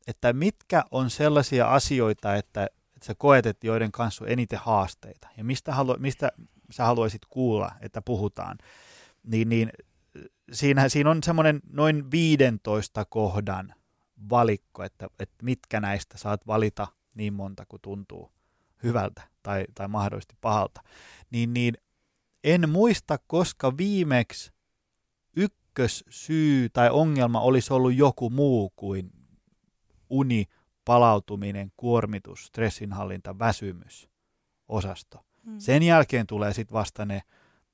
että 0.08 0.34
mitkä 0.34 0.84
on 0.92 1.10
sellaisia 1.10 1.68
asioita, 1.74 2.36
että, 2.36 2.64
että 2.66 3.06
sä 3.06 3.16
koet, 3.18 3.46
että 3.46 3.68
joiden 3.68 3.92
kanssa 3.92 4.24
on 4.24 4.32
eniten 4.32 4.60
haasteita. 4.60 5.28
Ja 5.38 5.44
mistä, 5.44 5.74
halu, 5.74 5.96
mistä 6.00 6.32
sä 6.72 6.86
haluaisit 6.86 7.22
kuulla, 7.30 7.72
että 7.82 8.02
puhutaan, 8.02 8.58
niin, 9.24 9.50
niin 9.50 9.70
siinä, 10.52 10.90
siinä 10.90 11.10
on 11.10 11.24
semmoinen 11.24 11.62
noin 11.72 12.12
15 12.12 13.06
kohdan 13.06 13.74
valikko, 14.30 14.84
että, 14.84 15.08
että 15.20 15.46
mitkä 15.46 15.80
näistä 15.80 16.18
saat 16.18 16.48
valita 16.48 16.88
niin 17.14 17.34
monta 17.34 17.66
kuin 17.66 17.82
tuntuu 17.82 18.32
hyvältä 18.84 19.22
tai, 19.44 19.66
tai 19.76 19.88
mahdollisesti 19.88 20.36
pahalta, 20.42 20.82
niin, 21.32 21.54
niin 21.54 21.78
en 22.44 22.70
muista, 22.70 23.18
koska 23.28 23.78
viimeksi 23.78 24.54
ykkössyy 25.36 26.70
tai 26.70 26.90
ongelma 26.90 27.42
olisi 27.42 27.74
ollut 27.74 27.96
joku 27.96 28.30
muu 28.30 28.74
kuin 28.76 29.12
uni, 30.10 30.46
palautuminen, 30.86 31.72
kuormitus, 31.78 32.46
stressinhallinta, 32.46 33.40
väsymys, 33.40 34.10
osasto. 34.68 35.26
Hmm. 35.46 35.60
Sen 35.60 35.84
jälkeen 35.84 36.28
tulee 36.28 36.54
sitten 36.54 36.74
vasta 36.74 37.06
ne, 37.06 37.22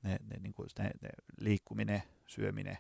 ne, 0.04 0.18
ne, 0.24 0.40
niin 0.40 0.54
kuin 0.54 0.70
ne, 0.80 0.92
ne 1.02 1.10
liikkuminen, 1.40 2.04
syöminen, 2.28 2.78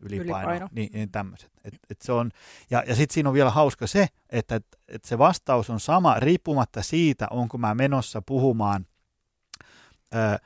ylipaino, 0.00 0.50
ylipaino. 0.50 0.68
Niin, 0.72 0.90
niin 0.92 1.10
tämmöiset. 1.10 1.50
Et, 1.64 1.74
et 1.90 2.02
se 2.02 2.12
on, 2.12 2.30
ja 2.70 2.84
ja 2.86 2.94
sitten 2.94 3.14
siinä 3.14 3.28
on 3.28 3.34
vielä 3.34 3.50
hauska 3.50 3.86
se, 3.86 4.06
että 4.30 4.54
et, 4.54 4.66
et 4.88 5.04
se 5.04 5.18
vastaus 5.18 5.70
on 5.70 5.80
sama 5.80 6.14
riippumatta 6.20 6.82
siitä, 6.82 7.26
onko 7.30 7.58
mä 7.58 7.74
menossa 7.74 8.22
puhumaan 8.22 8.86
ö, 10.14 10.38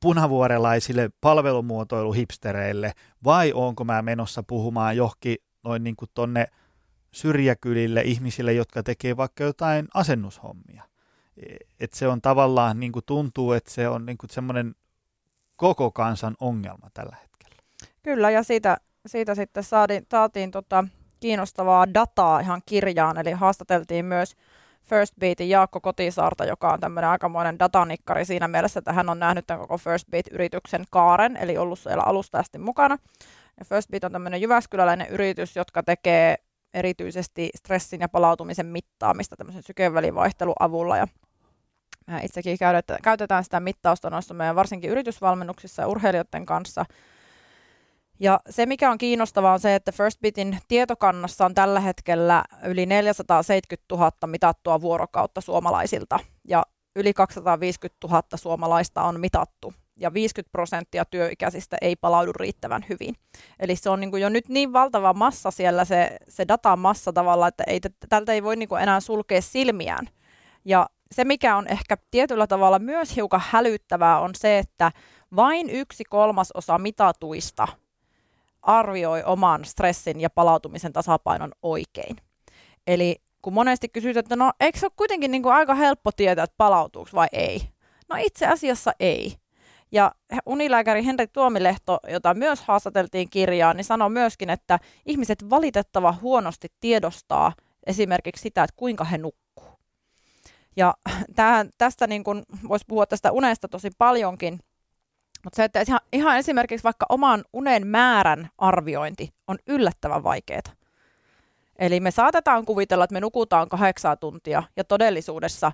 punavuorelaisille 0.00 1.10
palvelumuotoiluhipstereille 1.20 2.92
vai 3.24 3.52
onko 3.52 3.84
mä 3.84 4.02
menossa 4.02 4.42
puhumaan 4.42 4.96
johonkin 4.96 5.36
noin 5.64 5.84
niin 5.84 5.96
kuin 5.96 6.10
tonne 6.14 6.46
syrjäkylille 7.12 8.02
ihmisille, 8.02 8.52
jotka 8.52 8.82
tekee 8.82 9.16
vaikka 9.16 9.44
jotain 9.44 9.88
asennushommia. 9.94 10.82
E, 11.36 11.56
et 11.80 11.92
se 11.92 12.08
on 12.08 12.20
tavallaan, 12.20 12.80
niin 12.80 12.92
kuin 12.92 13.04
tuntuu, 13.06 13.52
että 13.52 13.70
se 13.70 13.88
on 13.88 14.06
niin 14.06 14.18
kuin 14.18 14.30
semmoinen 14.30 14.74
koko 15.56 15.90
kansan 15.90 16.34
ongelma 16.40 16.90
tällä 16.94 17.16
hetkellä. 17.22 17.62
Kyllä, 18.02 18.30
ja 18.30 18.42
siitä 18.42 18.76
siitä 19.08 19.34
sitten 19.34 19.64
saatiin, 19.64 20.06
saatiin 20.10 20.50
tota 20.50 20.84
kiinnostavaa 21.20 21.94
dataa 21.94 22.40
ihan 22.40 22.62
kirjaan, 22.66 23.18
eli 23.18 23.32
haastateltiin 23.32 24.04
myös 24.04 24.36
First 24.82 25.14
Beatin 25.20 25.48
Jaakko 25.48 25.80
Kotisaarta, 25.80 26.44
joka 26.44 26.72
on 26.72 26.80
tämmöinen 26.80 27.10
aikamoinen 27.10 27.58
datanikkari 27.58 28.24
siinä 28.24 28.48
mielessä, 28.48 28.78
että 28.78 28.92
hän 28.92 29.08
on 29.08 29.18
nähnyt 29.18 29.46
tämän 29.46 29.60
koko 29.60 29.78
First 29.78 30.08
Beat-yrityksen 30.10 30.84
kaaren, 30.90 31.36
eli 31.36 31.58
ollut 31.58 31.78
siellä 31.78 32.02
alusta 32.02 32.38
asti 32.38 32.58
mukana. 32.58 32.98
Ja 33.58 33.64
First 33.64 33.90
Beat 33.90 34.04
on 34.04 34.12
tämmöinen 34.12 34.40
jyväskyläläinen 34.40 35.08
yritys, 35.08 35.56
jotka 35.56 35.82
tekee 35.82 36.36
erityisesti 36.74 37.50
stressin 37.56 38.00
ja 38.00 38.08
palautumisen 38.08 38.66
mittaamista 38.66 39.36
tämmöisen 39.36 39.62
sykevälivaihtelun 39.62 40.54
avulla. 40.60 40.96
Ja 40.96 41.06
itsekin 42.22 42.58
käytetään 43.02 43.44
sitä 43.44 43.60
mittausta 43.60 44.10
noissa 44.10 44.34
meidän 44.34 44.56
varsinkin 44.56 44.90
yritysvalmennuksissa 44.90 45.82
ja 45.82 45.88
urheilijoiden 45.88 46.46
kanssa– 46.46 46.84
ja 48.20 48.40
se, 48.50 48.66
mikä 48.66 48.90
on 48.90 48.98
kiinnostavaa, 48.98 49.52
on 49.52 49.60
se, 49.60 49.74
että 49.74 49.92
Firstbitin 49.92 50.58
tietokannassa 50.68 51.44
on 51.44 51.54
tällä 51.54 51.80
hetkellä 51.80 52.44
yli 52.64 52.86
470 52.86 53.94
000 53.94 54.12
mitattua 54.26 54.80
vuorokautta 54.80 55.40
suomalaisilta, 55.40 56.20
ja 56.48 56.62
yli 56.96 57.12
250 57.14 58.06
000 58.06 58.22
suomalaista 58.34 59.02
on 59.02 59.20
mitattu, 59.20 59.74
ja 59.96 60.14
50 60.14 60.52
prosenttia 60.52 61.04
työikäisistä 61.04 61.76
ei 61.80 61.96
palaudu 61.96 62.32
riittävän 62.32 62.84
hyvin. 62.88 63.14
Eli 63.60 63.76
se 63.76 63.90
on 63.90 64.00
niin 64.00 64.10
kuin 64.10 64.22
jo 64.22 64.28
nyt 64.28 64.48
niin 64.48 64.72
valtava 64.72 65.14
massa 65.14 65.50
siellä, 65.50 65.84
se, 65.84 66.16
se 66.28 66.48
datan 66.48 66.78
massa 66.78 67.12
tavalla, 67.12 67.48
että 67.48 67.64
ei, 67.66 67.80
tältä 68.08 68.32
ei 68.32 68.42
voi 68.42 68.56
niin 68.56 68.68
kuin 68.68 68.82
enää 68.82 69.00
sulkea 69.00 69.42
silmiään. 69.42 70.08
Ja 70.64 70.86
se, 71.12 71.24
mikä 71.24 71.56
on 71.56 71.68
ehkä 71.68 71.96
tietyllä 72.10 72.46
tavalla 72.46 72.78
myös 72.78 73.16
hiukan 73.16 73.42
hälyttävää, 73.48 74.20
on 74.20 74.30
se, 74.34 74.58
että 74.58 74.92
vain 75.36 75.70
yksi 75.70 76.04
kolmasosa 76.04 76.78
mitatuista– 76.78 77.68
arvioi 78.62 79.22
oman 79.22 79.64
stressin 79.64 80.20
ja 80.20 80.30
palautumisen 80.30 80.92
tasapainon 80.92 81.52
oikein. 81.62 82.16
Eli 82.86 83.16
kun 83.42 83.52
monesti 83.52 83.88
kysyt, 83.88 84.16
että 84.16 84.36
no 84.36 84.52
eikö 84.60 84.78
se 84.78 84.86
ole 84.86 84.92
kuitenkin 84.96 85.30
niin 85.30 85.42
kuin 85.42 85.54
aika 85.54 85.74
helppo 85.74 86.12
tietää, 86.12 86.44
että 86.44 86.54
palautuuko 86.56 87.10
vai 87.14 87.28
ei? 87.32 87.60
No 88.08 88.16
itse 88.18 88.46
asiassa 88.46 88.92
ei. 89.00 89.34
Ja 89.92 90.12
unilääkäri 90.46 91.04
Henri 91.04 91.26
Tuomilehto, 91.26 91.98
jota 92.08 92.34
myös 92.34 92.60
haastateltiin 92.60 93.30
kirjaan, 93.30 93.76
niin 93.76 93.84
sanoi 93.84 94.10
myöskin, 94.10 94.50
että 94.50 94.78
ihmiset 95.06 95.50
valitettava 95.50 96.14
huonosti 96.22 96.68
tiedostaa 96.80 97.52
esimerkiksi 97.86 98.42
sitä, 98.42 98.64
että 98.64 98.76
kuinka 98.76 99.04
he 99.04 99.18
nukkuu. 99.18 99.64
Ja 100.76 100.94
tähän, 101.36 101.70
tästä 101.78 102.06
niin 102.06 102.24
voisi 102.68 102.84
puhua 102.88 103.06
tästä 103.06 103.32
unesta 103.32 103.68
tosi 103.68 103.90
paljonkin, 103.98 104.60
mutta 105.48 105.56
se, 105.56 105.64
että 105.64 105.80
ihan, 105.88 106.00
ihan 106.12 106.38
esimerkiksi 106.38 106.84
vaikka 106.84 107.06
oman 107.08 107.44
unen 107.52 107.86
määrän 107.86 108.48
arviointi 108.58 109.34
on 109.46 109.58
yllättävän 109.66 110.24
vaikeaa. 110.24 110.62
Eli 111.78 112.00
me 112.00 112.10
saatetaan 112.10 112.64
kuvitella, 112.64 113.04
että 113.04 113.14
me 113.14 113.20
nukutaan 113.20 113.68
kahdeksaa 113.68 114.16
tuntia 114.16 114.62
ja 114.76 114.84
todellisuudessa 114.84 115.72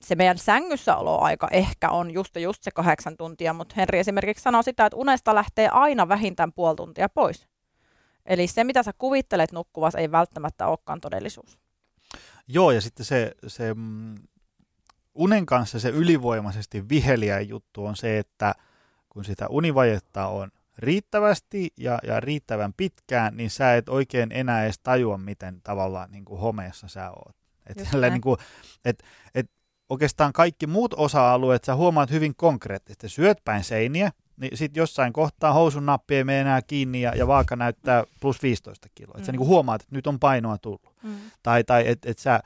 se 0.00 0.14
meidän 0.14 0.38
sängyssäoloaika 0.38 1.48
ehkä 1.50 1.90
on 1.90 2.10
just 2.10 2.36
just 2.36 2.62
se 2.62 2.70
kahdeksan 2.70 3.16
tuntia, 3.16 3.52
mutta 3.52 3.74
Henri 3.76 3.98
esimerkiksi 3.98 4.42
sanoo 4.42 4.62
sitä, 4.62 4.86
että 4.86 4.96
unesta 4.96 5.34
lähtee 5.34 5.68
aina 5.68 6.08
vähintään 6.08 6.52
puoli 6.52 6.76
tuntia 6.76 7.08
pois. 7.08 7.46
Eli 8.26 8.46
se, 8.46 8.64
mitä 8.64 8.82
sä 8.82 8.92
kuvittelet 8.98 9.52
nukkuvas, 9.52 9.94
ei 9.94 10.12
välttämättä 10.12 10.66
olekaan 10.66 11.00
todellisuus. 11.00 11.58
Joo, 12.48 12.70
ja 12.70 12.80
sitten 12.80 13.06
se, 13.06 13.32
se 13.46 13.74
mm, 13.74 14.14
unen 15.14 15.46
kanssa 15.46 15.78
se 15.80 15.88
ylivoimaisesti 15.88 16.88
viheliä 16.88 17.40
juttu 17.40 17.86
on 17.86 17.96
se, 17.96 18.18
että 18.18 18.54
kun 19.14 19.24
sitä 19.24 19.48
univajetta 19.48 20.26
on 20.26 20.50
riittävästi 20.78 21.70
ja, 21.76 21.98
ja 22.02 22.20
riittävän 22.20 22.72
pitkään, 22.76 23.36
niin 23.36 23.50
sä 23.50 23.74
et 23.74 23.88
oikein 23.88 24.32
enää 24.32 24.64
edes 24.64 24.78
tajua, 24.82 25.18
miten 25.18 25.60
tavallaan 25.62 26.10
niin 26.10 26.24
kuin 26.24 26.40
homeessa 26.40 26.88
sä 26.88 27.10
oot. 27.10 27.36
Et, 27.66 27.88
niin 28.10 28.20
kuin, 28.20 28.36
et, 28.84 29.02
et 29.34 29.50
oikeastaan 29.88 30.32
kaikki 30.32 30.66
muut 30.66 30.94
osa-alueet 30.94 31.64
sä 31.64 31.74
huomaat 31.74 32.10
hyvin 32.10 32.34
konkreettisesti. 32.36 33.08
Syöt 33.08 33.38
päin 33.44 33.64
seiniä, 33.64 34.10
niin 34.36 34.56
sitten 34.56 34.80
jossain 34.80 35.12
kohtaa 35.12 35.52
housun 35.52 35.86
nappi 35.86 36.14
ei 36.14 36.24
mene 36.24 36.40
enää 36.40 36.62
kiinni 36.62 37.00
ja, 37.00 37.14
ja 37.16 37.26
vaaka 37.26 37.56
näyttää 37.56 38.04
plus 38.20 38.42
15 38.42 38.88
kiloa. 38.94 39.14
Mm. 39.14 39.18
Että 39.18 39.26
sä 39.26 39.32
niin 39.32 39.46
huomaat, 39.46 39.82
että 39.82 39.96
nyt 39.96 40.06
on 40.06 40.20
painoa 40.20 40.58
tullut. 40.58 40.96
Mm. 41.02 41.16
Tai, 41.42 41.64
tai 41.64 41.88
että 41.88 42.10
et 42.10 42.18
sä... 42.18 42.40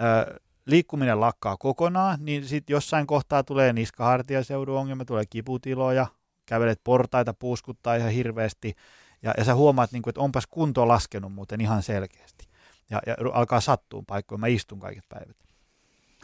Ö, 0.00 0.40
liikkuminen 0.66 1.20
lakkaa 1.20 1.56
kokonaan, 1.56 2.18
niin 2.22 2.48
sitten 2.48 2.74
jossain 2.74 3.06
kohtaa 3.06 3.42
tulee 3.42 3.72
niskahartiaseudun 3.72 4.78
ongelma, 4.78 5.04
tulee 5.04 5.24
kiputiloja, 5.30 6.06
kävelet 6.46 6.80
portaita, 6.84 7.34
puuskuttaa 7.34 7.94
ihan 7.94 8.10
hirveästi, 8.10 8.74
ja, 9.22 9.34
ja 9.38 9.44
sä 9.44 9.54
huomaat, 9.54 9.92
niin 9.92 10.02
kuin, 10.02 10.10
että 10.10 10.20
onpas 10.20 10.46
kunto 10.46 10.88
laskenut 10.88 11.32
muuten 11.32 11.60
ihan 11.60 11.82
selkeästi. 11.82 12.48
Ja, 12.90 13.00
ja 13.06 13.16
alkaa 13.32 13.60
sattua 13.60 14.02
paikkoja, 14.06 14.38
mä 14.38 14.46
istun 14.46 14.80
kaiket 14.80 15.04
päivät. 15.08 15.36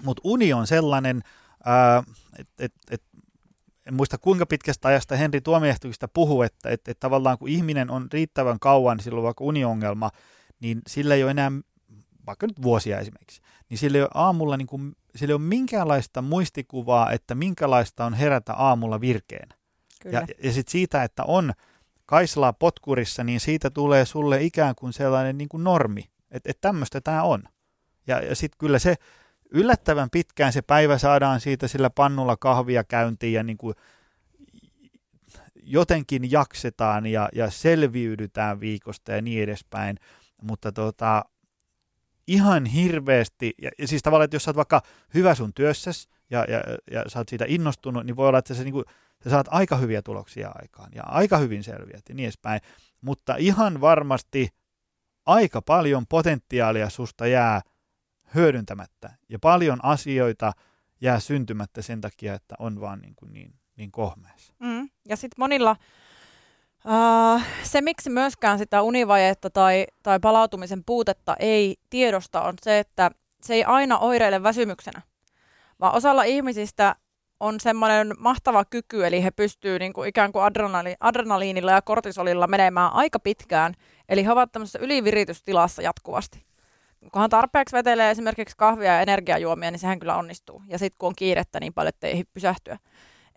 Mutta 0.02 0.20
uni 0.24 0.52
on 0.52 0.66
sellainen, 0.66 1.22
että 2.38 2.54
et, 2.58 2.72
et, 2.90 3.02
en 3.86 3.94
muista 3.94 4.18
kuinka 4.18 4.46
pitkästä 4.46 4.88
ajasta 4.88 5.16
Henri 5.16 5.40
Tuomioistuista 5.40 6.08
puhuu, 6.08 6.42
että 6.42 6.70
et, 6.70 6.88
et 6.88 7.00
tavallaan 7.00 7.38
kun 7.38 7.48
ihminen 7.48 7.90
on 7.90 8.08
riittävän 8.12 8.58
kauan, 8.58 8.96
niin 8.96 9.04
silloin 9.04 9.24
vaikka 9.24 9.44
uniongelma, 9.44 10.10
niin 10.60 10.80
sillä 10.86 11.14
ei 11.14 11.22
ole 11.22 11.30
enää, 11.30 11.52
vaikka 12.28 12.46
nyt 12.46 12.62
vuosia 12.62 12.98
esimerkiksi, 12.98 13.40
niin 13.68 13.78
sillä 13.78 13.98
ei 13.98 14.02
ole 14.02 14.10
aamulla 14.14 14.56
niin 14.56 14.66
kuin, 14.66 14.96
sillä 15.16 15.32
ei 15.32 15.34
ole 15.34 15.42
minkäänlaista 15.42 16.22
muistikuvaa, 16.22 17.12
että 17.12 17.34
minkälaista 17.34 18.04
on 18.04 18.14
herätä 18.14 18.54
aamulla 18.54 19.00
virkeänä. 19.00 19.54
Kyllä. 20.02 20.18
Ja, 20.18 20.26
ja 20.42 20.52
sitten 20.52 20.72
siitä, 20.72 21.02
että 21.04 21.24
on 21.24 21.52
kaislaa 22.06 22.52
potkurissa, 22.52 23.24
niin 23.24 23.40
siitä 23.40 23.70
tulee 23.70 24.04
sulle 24.04 24.42
ikään 24.42 24.74
kuin 24.74 24.92
sellainen 24.92 25.38
niin 25.38 25.48
kuin 25.48 25.64
normi, 25.64 26.04
että 26.30 26.50
et 26.50 26.60
tämmöistä 26.60 27.00
tämä 27.00 27.22
on. 27.22 27.42
Ja, 28.06 28.20
ja 28.20 28.36
sitten 28.36 28.58
kyllä 28.58 28.78
se 28.78 28.94
yllättävän 29.50 30.10
pitkään 30.10 30.52
se 30.52 30.62
päivä 30.62 30.98
saadaan 30.98 31.40
siitä 31.40 31.68
sillä 31.68 31.90
pannulla 31.90 32.36
kahvia 32.36 32.84
käyntiin 32.84 33.32
ja 33.32 33.42
niin 33.42 33.58
kuin 33.58 33.74
jotenkin 35.62 36.30
jaksetaan 36.30 37.06
ja, 37.06 37.28
ja 37.34 37.50
selviydytään 37.50 38.60
viikosta 38.60 39.12
ja 39.12 39.22
niin 39.22 39.42
edespäin. 39.42 39.96
Mutta 40.42 40.72
tota, 40.72 41.24
ihan 42.28 42.66
hirveästi, 42.66 43.54
ja, 43.62 43.70
ja 43.78 43.88
siis 43.88 44.02
tavallaan, 44.02 44.24
että 44.24 44.34
jos 44.34 44.44
sä 44.44 44.50
oot 44.50 44.56
vaikka 44.56 44.82
hyvä 45.14 45.34
sun 45.34 45.54
työssäsi 45.54 46.08
ja, 46.30 46.44
ja, 46.48 46.62
ja 46.90 47.04
sä 47.08 47.18
oot 47.18 47.28
siitä 47.28 47.44
innostunut, 47.48 48.06
niin 48.06 48.16
voi 48.16 48.28
olla, 48.28 48.38
että 48.38 48.54
sä, 48.54 48.64
niin 48.64 48.72
kuin, 48.72 48.84
sä 49.24 49.30
saat 49.30 49.46
aika 49.50 49.76
hyviä 49.76 50.02
tuloksia 50.02 50.50
aikaan 50.54 50.90
ja 50.94 51.02
aika 51.02 51.38
hyvin 51.38 51.64
selviät 51.64 52.08
ja 52.08 52.14
niin 52.14 52.24
edespäin. 52.24 52.60
Mutta 53.00 53.36
ihan 53.36 53.80
varmasti 53.80 54.48
aika 55.26 55.62
paljon 55.62 56.06
potentiaalia 56.06 56.90
susta 56.90 57.26
jää 57.26 57.60
hyödyntämättä 58.34 59.10
ja 59.28 59.38
paljon 59.38 59.84
asioita 59.84 60.52
jää 61.00 61.20
syntymättä 61.20 61.82
sen 61.82 62.00
takia, 62.00 62.34
että 62.34 62.54
on 62.58 62.80
vaan 62.80 62.98
niin, 63.00 63.14
kuin 63.14 63.32
niin, 63.32 63.54
niin 63.76 63.92
kohmeessa. 63.92 64.54
Mm. 64.58 64.88
Ja 65.08 65.16
sitten 65.16 65.36
monilla 65.38 65.76
Uh, 66.88 67.42
se, 67.62 67.80
miksi 67.80 68.10
myöskään 68.10 68.58
sitä 68.58 68.82
univajetta 68.82 69.50
tai, 69.50 69.86
tai 70.02 70.20
palautumisen 70.20 70.84
puutetta 70.84 71.36
ei 71.38 71.76
tiedosta, 71.90 72.42
on 72.42 72.54
se, 72.62 72.78
että 72.78 73.10
se 73.42 73.54
ei 73.54 73.64
aina 73.64 73.98
oireile 73.98 74.42
väsymyksenä, 74.42 75.02
vaan 75.80 75.94
osalla 75.94 76.22
ihmisistä 76.22 76.94
on 77.40 77.60
semmoinen 77.60 78.14
mahtava 78.18 78.64
kyky, 78.64 79.06
eli 79.06 79.24
he 79.24 79.30
pystyvät 79.30 79.80
niin 79.80 79.92
kuin 79.92 80.08
ikään 80.08 80.32
kuin 80.32 80.44
adrenali, 80.44 80.94
adrenaliinilla 81.00 81.72
ja 81.72 81.82
kortisolilla 81.82 82.46
menemään 82.46 82.92
aika 82.92 83.18
pitkään, 83.18 83.74
eli 84.08 84.24
he 84.24 84.32
ovat 84.32 84.52
tämmöisessä 84.52 84.78
yliviritystilassa 84.78 85.82
jatkuvasti. 85.82 86.44
Kunhan 87.12 87.30
tarpeeksi 87.30 87.76
vetelee 87.76 88.10
esimerkiksi 88.10 88.56
kahvia 88.56 88.92
ja 88.92 89.00
energiajuomia, 89.00 89.70
niin 89.70 89.78
sehän 89.78 89.98
kyllä 89.98 90.16
onnistuu. 90.16 90.62
Ja 90.66 90.78
sitten 90.78 90.98
kun 90.98 91.06
on 91.06 91.14
kiirettä 91.16 91.60
niin 91.60 91.74
paljon, 91.74 91.88
että 91.88 92.06
ei 92.06 92.24
pysähtyä. 92.34 92.78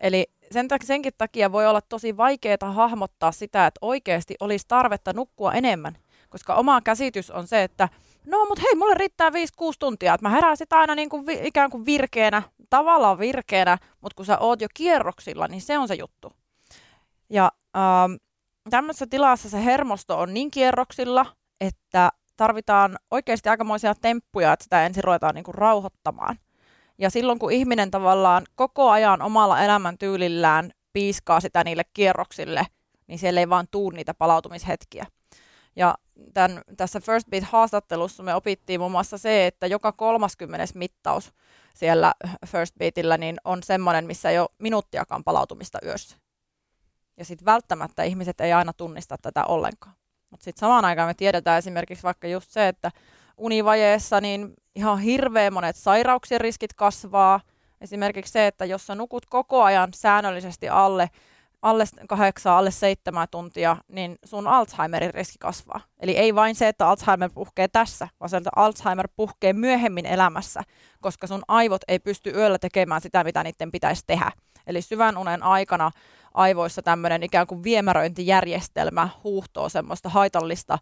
Eli 0.00 0.26
sen 0.52 0.68
senkin 0.84 1.12
takia 1.18 1.52
voi 1.52 1.66
olla 1.66 1.80
tosi 1.80 2.16
vaikeaa 2.16 2.72
hahmottaa 2.72 3.32
sitä, 3.32 3.66
että 3.66 3.78
oikeasti 3.82 4.34
olisi 4.40 4.64
tarvetta 4.68 5.12
nukkua 5.12 5.52
enemmän. 5.52 5.96
Koska 6.30 6.54
oma 6.54 6.80
käsitys 6.80 7.30
on 7.30 7.46
se, 7.46 7.62
että 7.62 7.88
no 8.26 8.44
mutta 8.44 8.62
hei, 8.62 8.74
mulle 8.74 8.94
riittää 8.94 9.30
5-6 9.30 9.32
tuntia, 9.78 10.14
että 10.14 10.28
mä 10.28 10.34
herään 10.34 10.56
sitä 10.56 10.78
aina 10.78 10.94
niin 10.94 11.08
kuin 11.08 11.26
vi, 11.26 11.40
ikään 11.42 11.70
kuin 11.70 11.86
virkeänä, 11.86 12.42
tavallaan 12.70 13.18
virkeänä, 13.18 13.78
mutta 14.00 14.16
kun 14.16 14.26
sä 14.26 14.38
oot 14.38 14.60
jo 14.60 14.68
kierroksilla, 14.74 15.48
niin 15.48 15.62
se 15.62 15.78
on 15.78 15.88
se 15.88 15.94
juttu. 15.94 16.32
Ja 17.30 17.52
ähm, 17.76 18.14
tämmöisessä 18.70 19.06
tilassa 19.06 19.48
se 19.48 19.64
hermosto 19.64 20.18
on 20.18 20.34
niin 20.34 20.50
kierroksilla, 20.50 21.26
että 21.60 22.10
tarvitaan 22.36 22.98
oikeasti 23.10 23.48
aikamoisia 23.48 23.94
temppuja, 23.94 24.52
että 24.52 24.62
sitä 24.62 24.86
ensin 24.86 25.04
ruvetaan 25.04 25.34
niin 25.34 25.44
kuin 25.44 25.54
rauhoittamaan. 25.54 26.38
Ja 27.02 27.10
silloin 27.10 27.38
kun 27.38 27.52
ihminen 27.52 27.90
tavallaan 27.90 28.44
koko 28.54 28.90
ajan 28.90 29.22
omalla 29.22 29.60
elämäntyylillään 29.60 30.70
piiskaa 30.92 31.40
sitä 31.40 31.64
niille 31.64 31.82
kierroksille, 31.94 32.66
niin 33.06 33.18
siellä 33.18 33.40
ei 33.40 33.48
vaan 33.48 33.66
tuu 33.70 33.90
niitä 33.90 34.14
palautumishetkiä. 34.14 35.06
Ja 35.76 35.94
tämän, 36.34 36.62
tässä 36.76 37.00
First 37.00 37.28
Beat-haastattelussa 37.28 38.22
me 38.22 38.34
opittiin 38.34 38.80
muun 38.80 38.92
muassa 38.92 39.18
se, 39.18 39.46
että 39.46 39.66
joka 39.66 39.92
30. 39.92 40.66
mittaus 40.74 41.32
siellä 41.74 42.12
First 42.46 42.74
Beatillä 42.78 43.18
niin 43.18 43.36
on 43.44 43.62
semmoinen, 43.62 44.06
missä 44.06 44.30
ei 44.30 44.38
ole 44.38 44.48
minuuttiakaan 44.58 45.24
palautumista 45.24 45.78
yössä. 45.84 46.16
Ja 47.16 47.24
sitten 47.24 47.46
välttämättä 47.46 48.02
ihmiset 48.02 48.40
ei 48.40 48.52
aina 48.52 48.72
tunnista 48.72 49.16
tätä 49.22 49.44
ollenkaan. 49.44 49.94
Mutta 50.30 50.44
sitten 50.44 50.60
samaan 50.60 50.84
aikaan 50.84 51.08
me 51.08 51.14
tiedetään 51.14 51.58
esimerkiksi 51.58 52.02
vaikka 52.02 52.28
just 52.28 52.50
se, 52.50 52.68
että 52.68 52.90
univajeessa 53.42 54.20
niin 54.20 54.54
ihan 54.74 54.98
hirveän 54.98 55.52
monet 55.52 55.76
sairauksien 55.76 56.40
riskit 56.40 56.72
kasvaa. 56.74 57.40
Esimerkiksi 57.80 58.32
se, 58.32 58.46
että 58.46 58.64
jos 58.64 58.86
sä 58.86 58.94
nukut 58.94 59.26
koko 59.26 59.62
ajan 59.62 59.88
säännöllisesti 59.94 60.68
alle, 60.68 61.10
alle 61.62 61.84
kahdeksan, 62.08 62.52
alle 62.52 62.70
seitsemän 62.70 63.28
tuntia, 63.30 63.76
niin 63.88 64.18
sun 64.24 64.46
Alzheimerin 64.46 65.14
riski 65.14 65.36
kasvaa. 65.40 65.80
Eli 66.00 66.16
ei 66.16 66.34
vain 66.34 66.54
se, 66.54 66.68
että 66.68 66.88
Alzheimer 66.88 67.30
puhkee 67.34 67.68
tässä, 67.68 68.08
vaan 68.20 68.28
se, 68.28 68.36
että 68.36 68.50
Alzheimer 68.56 69.08
puhkee 69.16 69.52
myöhemmin 69.52 70.06
elämässä, 70.06 70.62
koska 71.00 71.26
sun 71.26 71.42
aivot 71.48 71.82
ei 71.88 71.98
pysty 71.98 72.30
yöllä 72.30 72.58
tekemään 72.58 73.00
sitä, 73.00 73.24
mitä 73.24 73.42
niiden 73.42 73.70
pitäisi 73.70 74.02
tehdä. 74.06 74.32
Eli 74.66 74.82
syvän 74.82 75.18
unen 75.18 75.42
aikana 75.42 75.90
aivoissa 76.34 76.82
tämmöinen 76.82 77.22
ikään 77.22 77.46
kuin 77.46 77.62
viemäröintijärjestelmä 77.62 79.08
huuhtoo 79.24 79.68
semmoista 79.68 80.08
haitallista 80.08 80.78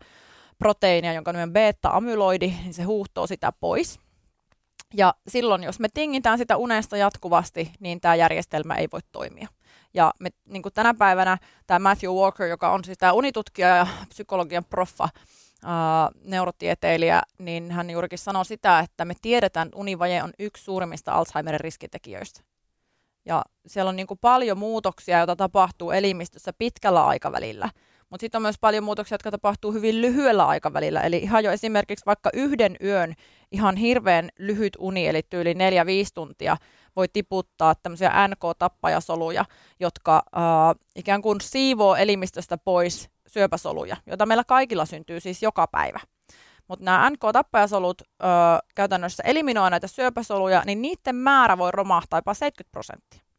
proteiinia, 0.61 1.13
jonka 1.13 1.33
nimen 1.33 1.53
beta-amyloidi, 1.53 2.55
niin 2.63 2.75
se 2.75 2.83
huuhtoo 2.83 3.27
sitä 3.27 3.53
pois. 3.61 4.01
Ja 4.95 5.15
silloin, 5.29 5.63
jos 5.63 5.81
me 5.81 5.89
tingitään 5.95 6.39
sitä 6.39 6.57
unesta 6.57 6.97
jatkuvasti, 6.97 7.73
niin 7.81 8.01
tämä 8.01 8.15
järjestelmä 8.15 8.75
ei 8.75 8.89
voi 8.93 9.01
toimia. 9.13 9.49
Ja 9.95 10.13
me, 10.21 10.31
niin 10.45 10.63
kuin 10.63 10.73
tänä 10.73 10.95
päivänä 10.95 11.39
tämä 11.67 11.89
Matthew 11.89 12.11
Walker, 12.11 12.47
joka 12.47 12.73
on 12.73 12.85
siis 12.85 12.99
tämä 12.99 13.13
unitutkija 13.13 13.69
ja 13.69 13.87
psykologian 14.09 14.65
proffa, 14.65 15.09
ää, 15.65 16.09
neurotieteilijä, 16.25 17.23
niin 17.39 17.71
hän 17.71 17.91
juurikin 17.91 18.19
sanoo 18.19 18.45
sitä, 18.45 18.79
että 18.81 19.05
me 19.05 19.15
tiedetään, 19.23 19.69
että 19.69 19.79
univaje 19.79 20.23
on 20.23 20.33
yksi 20.39 20.65
suurimmista 20.65 21.13
Alzheimerin 21.13 21.61
riskitekijöistä. 21.61 22.41
Ja 23.25 23.43
siellä 23.67 23.89
on 23.89 23.97
niin 23.97 24.07
kuin 24.07 24.21
paljon 24.21 24.59
muutoksia, 24.59 25.19
joita 25.19 25.37
tapahtuu 25.37 25.91
elimistössä 25.91 26.53
pitkällä 26.59 27.07
aikavälillä. 27.07 27.71
Mutta 28.11 28.25
sitten 28.25 28.39
on 28.39 28.43
myös 28.43 28.59
paljon 28.61 28.85
muutoksia, 28.85 29.15
jotka 29.15 29.31
tapahtuu 29.31 29.73
hyvin 29.73 30.03
lyhyellä 30.03 30.47
aikavälillä. 30.47 31.01
Eli 31.01 31.17
ihan 31.17 31.45
jo 31.45 31.53
esimerkiksi 31.53 32.07
vaikka 32.07 32.31
yhden 32.35 32.77
yön 32.83 33.15
ihan 33.53 33.77
hirveän 33.77 34.29
lyhyt 34.39 34.77
uni, 34.79 35.07
eli 35.07 35.23
tyyli 35.31 35.55
4-5 35.55 35.57
tuntia, 36.15 36.57
voi 36.97 37.09
tiputtaa 37.13 37.75
tämmöisiä 37.75 38.29
NK-tappajasoluja, 38.29 39.45
jotka 39.81 40.23
äh, 40.37 40.43
ikään 40.97 41.23
kuin 41.23 41.41
siivoo 41.41 41.95
elimistöstä 41.95 42.59
pois 42.59 43.11
syöpäsoluja, 43.27 43.97
joita 44.07 44.27
meillä 44.27 44.45
kaikilla 44.45 44.87
syntyy 44.87 45.21
siis 45.21 45.43
joka 45.43 45.67
päivä. 45.67 46.01
Mutta 46.69 46.85
nämä 46.85 47.11
NK-tappajasolut 47.11 48.03
ö, 48.03 48.27
käytännössä 48.75 49.23
eliminoivat 49.27 49.71
näitä 49.71 49.87
syöpäsoluja, 49.87 50.63
niin 50.67 50.83
niiden 50.83 51.17
määrä 51.17 51.59
voi 51.59 51.71
romahtaa 51.73 52.19
jopa 52.19 52.35
70 52.35 52.73
prosenttia. 52.73 53.30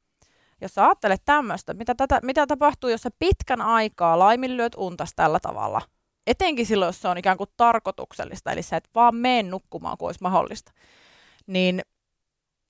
Jos 0.62 0.74
sä 0.74 0.86
ajattelet 0.86 1.22
tämmöistä, 1.26 1.74
mitä, 1.74 1.96
tätä, 1.96 2.20
mitä 2.24 2.48
tapahtuu, 2.48 2.90
jos 2.90 3.02
sä 3.02 3.10
pitkän 3.20 3.62
aikaa 3.62 4.20
laiminlyöt 4.20 4.76
untas 4.78 5.12
tällä 5.16 5.40
tavalla, 5.40 5.82
etenkin 6.28 6.66
silloin, 6.66 6.88
jos 6.88 7.02
se 7.02 7.08
on 7.08 7.18
ikään 7.18 7.38
kuin 7.38 7.50
tarkoituksellista, 7.58 8.52
eli 8.52 8.62
sä 8.62 8.78
et 8.78 8.90
vaan 8.96 9.16
mene 9.16 9.50
nukkumaan, 9.50 9.98
kun 9.98 10.08
olisi 10.08 10.22
mahdollista, 10.22 10.72
niin 11.48 11.82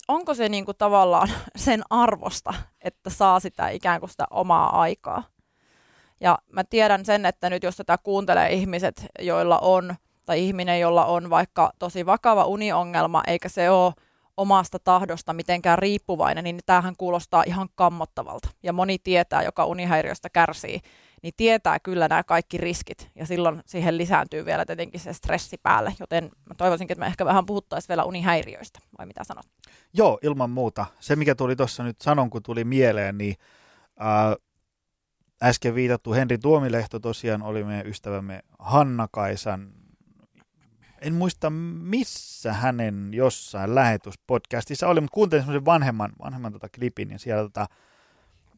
onko 0.08 0.34
se 0.34 0.50
niin 0.50 0.66
kuin 0.66 0.78
tavallaan 0.78 1.30
sen 1.56 1.82
arvosta, 1.90 2.54
että 2.82 3.10
saa 3.10 3.40
sitä 3.40 3.70
ikään 3.70 4.00
kuin 4.00 4.10
sitä 4.10 4.26
omaa 4.30 4.82
aikaa. 4.82 5.24
Ja 6.20 6.38
mä 6.52 6.64
tiedän 6.64 7.06
sen, 7.06 7.26
että 7.26 7.50
nyt 7.50 7.64
jos 7.64 7.78
tätä 7.78 7.98
kuuntelee 7.98 8.54
ihmiset, 8.54 9.06
joilla 9.20 9.60
on, 9.60 9.96
tai 10.26 10.40
ihminen, 10.40 10.80
jolla 10.80 11.06
on 11.06 11.30
vaikka 11.30 11.72
tosi 11.80 12.06
vakava 12.06 12.46
uniongelma, 12.46 13.24
eikä 13.28 13.50
se 13.50 13.70
ole 13.70 13.94
omasta 14.38 14.80
tahdosta 14.80 15.34
mitenkään 15.34 15.80
riippuvainen, 15.80 16.44
niin 16.44 16.60
tämähän 16.66 16.96
kuulostaa 16.98 17.44
ihan 17.44 17.70
kammottavalta. 17.76 18.50
Ja 18.64 18.74
moni 18.74 19.00
tietää, 19.00 19.44
joka 19.44 19.66
unihäiriöstä 19.66 20.30
kärsii, 20.30 20.80
niin 21.24 21.34
tietää 21.38 21.80
kyllä 21.80 22.08
nämä 22.08 22.24
kaikki 22.24 22.58
riskit. 22.58 23.12
Ja 23.16 23.26
silloin 23.26 23.62
siihen 23.66 23.98
lisääntyy 23.98 24.46
vielä 24.46 24.66
tietenkin 24.66 25.00
se 25.00 25.14
stressi 25.14 25.58
päälle. 25.64 25.94
Joten 26.00 26.24
mä 26.24 26.56
toivoisinkin, 26.58 26.94
että 26.94 27.00
me 27.00 27.08
ehkä 27.08 27.26
vähän 27.26 27.46
puhuttaisiin 27.46 27.90
vielä 27.90 28.04
unihäiriöistä. 28.04 28.80
Vai 28.98 29.06
mitä 29.06 29.24
sanot? 29.24 29.46
Joo, 29.94 30.20
ilman 30.22 30.50
muuta. 30.50 30.86
Se, 31.00 31.16
mikä 31.16 31.36
tuli 31.36 31.56
tuossa 31.56 31.84
nyt 31.84 32.02
sanon, 32.02 32.30
kun 32.30 32.44
tuli 32.44 32.64
mieleen, 32.64 33.18
niin 33.18 33.36
äh, 34.02 34.36
äsken 35.44 35.76
viitattu 35.76 36.14
Henri 36.14 36.38
Tuomilehto 36.38 37.00
tosiaan 37.00 37.44
oli 37.44 37.64
meidän 37.64 37.88
ystävämme 37.88 38.42
Hanna 38.60 39.08
Kaisan 39.12 39.81
en 41.02 41.14
muista 41.14 41.50
missä 41.50 42.54
hänen 42.54 43.10
jossain 43.14 43.76
lähetyspodcastissa 43.76 44.88
oli, 44.88 45.02
mutta 45.02 45.14
kuuntelin 45.14 45.42
semmoisen 45.42 45.66
vanhemman, 45.66 46.12
vanhemman 46.24 46.54
tota 46.54 46.70
klipin 46.76 47.12
ja 47.12 47.20
siellä 47.20 47.44
tota, 47.44 47.68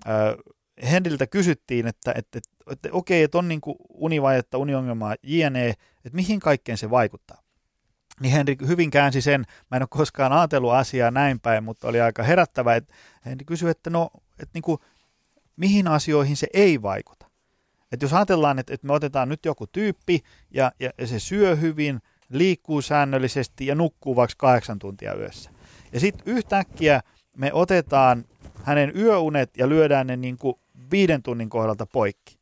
ö, 0.07 0.37
Henriltä 0.91 1.27
kysyttiin, 1.27 1.87
että, 1.87 2.13
että, 2.15 2.37
että, 2.37 2.49
että 2.71 2.89
okei, 2.91 3.23
että 3.23 3.37
on 3.37 3.47
niin 3.47 3.61
univajetta, 3.89 4.57
uniongelmaa, 4.57 5.15
jne, 5.23 5.69
että 5.69 6.15
mihin 6.15 6.39
kaikkeen 6.39 6.77
se 6.77 6.89
vaikuttaa. 6.89 7.37
Niin 8.19 8.33
Henri 8.33 8.57
hyvin 8.67 8.91
käänsi 8.91 9.21
sen, 9.21 9.45
mä 9.71 9.77
en 9.77 9.83
ole 9.83 9.87
koskaan 9.91 10.33
ajatellut 10.33 10.73
asiaa 10.73 11.11
näin 11.11 11.39
päin, 11.39 11.63
mutta 11.63 11.87
oli 11.87 12.01
aika 12.01 12.23
herättävä, 12.23 12.75
että 12.75 12.93
Henri 13.25 13.45
kysyi, 13.45 13.69
että 13.69 13.89
no, 13.89 14.09
että 14.31 14.51
niin 14.53 14.61
kuin, 14.61 14.77
mihin 15.55 15.87
asioihin 15.87 16.37
se 16.37 16.47
ei 16.53 16.81
vaikuta. 16.81 17.29
Että 17.91 18.05
jos 18.05 18.13
ajatellaan, 18.13 18.59
että, 18.59 18.73
että 18.73 18.87
me 18.87 18.93
otetaan 18.93 19.29
nyt 19.29 19.45
joku 19.45 19.67
tyyppi 19.67 20.19
ja, 20.51 20.71
ja, 20.79 20.89
ja 20.97 21.07
se 21.07 21.19
syö 21.19 21.55
hyvin– 21.55 21.99
liikkuu 22.29 22.81
säännöllisesti 22.81 23.67
ja 23.67 23.75
nukkuu 23.75 24.15
vaikka 24.15 24.35
kahdeksan 24.37 24.79
tuntia 24.79 25.15
yössä. 25.15 25.51
Ja 25.93 25.99
sitten 25.99 26.33
yhtäkkiä 26.33 27.01
me 27.37 27.53
otetaan 27.53 28.25
hänen 28.63 28.91
yöunet 28.97 29.57
ja 29.57 29.69
lyödään 29.69 30.07
ne 30.07 30.17
niin 30.17 30.37
kuin 30.37 30.55
viiden 30.91 31.23
tunnin 31.23 31.49
kohdalta 31.49 31.85
poikki. 31.85 32.37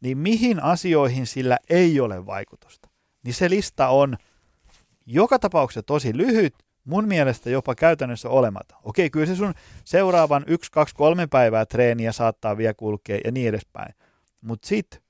Niin 0.00 0.18
mihin 0.18 0.62
asioihin 0.62 1.26
sillä 1.26 1.58
ei 1.70 2.00
ole 2.00 2.26
vaikutusta? 2.26 2.88
Niin 3.24 3.34
se 3.34 3.50
lista 3.50 3.88
on 3.88 4.16
joka 5.06 5.38
tapauksessa 5.38 5.82
tosi 5.82 6.16
lyhyt, 6.16 6.54
mun 6.84 7.08
mielestä 7.08 7.50
jopa 7.50 7.74
käytännössä 7.74 8.28
olematon. 8.28 8.78
Okei, 8.84 9.10
kyllä 9.10 9.26
se 9.26 9.36
sun 9.36 9.54
seuraavan 9.84 10.44
yksi, 10.46 10.70
kaksi, 10.72 10.94
kolme 10.94 11.26
päivää 11.26 11.66
treeniä 11.66 12.12
saattaa 12.12 12.56
vielä 12.56 12.74
kulkea 12.74 13.18
ja 13.24 13.32
niin 13.32 13.48
edespäin. 13.48 13.94
Mutta 14.40 14.68
sitten 14.68 15.00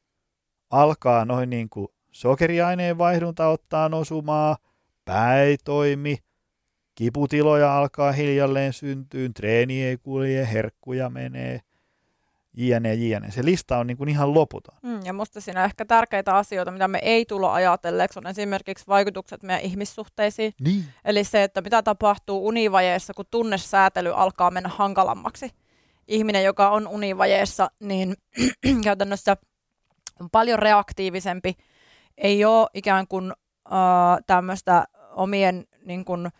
alkaa 0.70 1.24
noin 1.24 1.50
niin 1.50 1.68
kuin 1.70 1.88
sokeriaineen 2.12 2.98
vaihdunta 2.98 3.48
ottaa 3.48 3.90
osumaa, 3.92 4.56
pää 5.04 5.42
ei 5.42 5.56
toimi, 5.64 6.16
kiputiloja 6.94 7.78
alkaa 7.78 8.12
hiljalleen 8.12 8.72
syntyä, 8.72 9.28
treeni 9.34 9.82
ei 9.82 9.96
kulje, 9.96 10.48
herkkuja 10.52 11.10
menee, 11.10 11.60
jne, 12.54 12.94
jne. 12.94 13.30
Se 13.30 13.44
lista 13.44 13.78
on 13.78 13.86
niin 13.86 13.96
kuin 13.96 14.08
ihan 14.08 14.34
loputon. 14.34 14.78
Mm, 14.82 15.00
ja 15.04 15.12
musta 15.12 15.40
siinä 15.40 15.64
ehkä 15.64 15.84
tärkeitä 15.84 16.36
asioita, 16.36 16.70
mitä 16.70 16.88
me 16.88 16.98
ei 17.02 17.24
tulla 17.24 17.54
ajatelleeksi, 17.54 18.18
on 18.18 18.26
esimerkiksi 18.26 18.86
vaikutukset 18.88 19.42
meidän 19.42 19.64
ihmissuhteisiin. 19.64 20.52
Niin. 20.60 20.84
Eli 21.04 21.24
se, 21.24 21.42
että 21.42 21.60
mitä 21.60 21.82
tapahtuu 21.82 22.46
univajeessa, 22.46 23.14
kun 23.14 23.24
tunnesäätely 23.30 24.12
alkaa 24.14 24.50
mennä 24.50 24.68
hankalammaksi. 24.68 25.50
Ihminen, 26.08 26.44
joka 26.44 26.70
on 26.70 26.88
univajeessa, 26.88 27.70
niin 27.80 28.14
käytännössä 28.84 29.36
on 30.20 30.30
paljon 30.30 30.58
reaktiivisempi, 30.58 31.54
ei 32.20 32.44
ole 32.44 32.66
ikään 32.74 33.06
kuin 33.08 33.32
äh, 33.66 34.18
tämmöistä 34.26 34.84
omien 35.12 35.64
niin 35.84 36.04
kuin, 36.04 36.30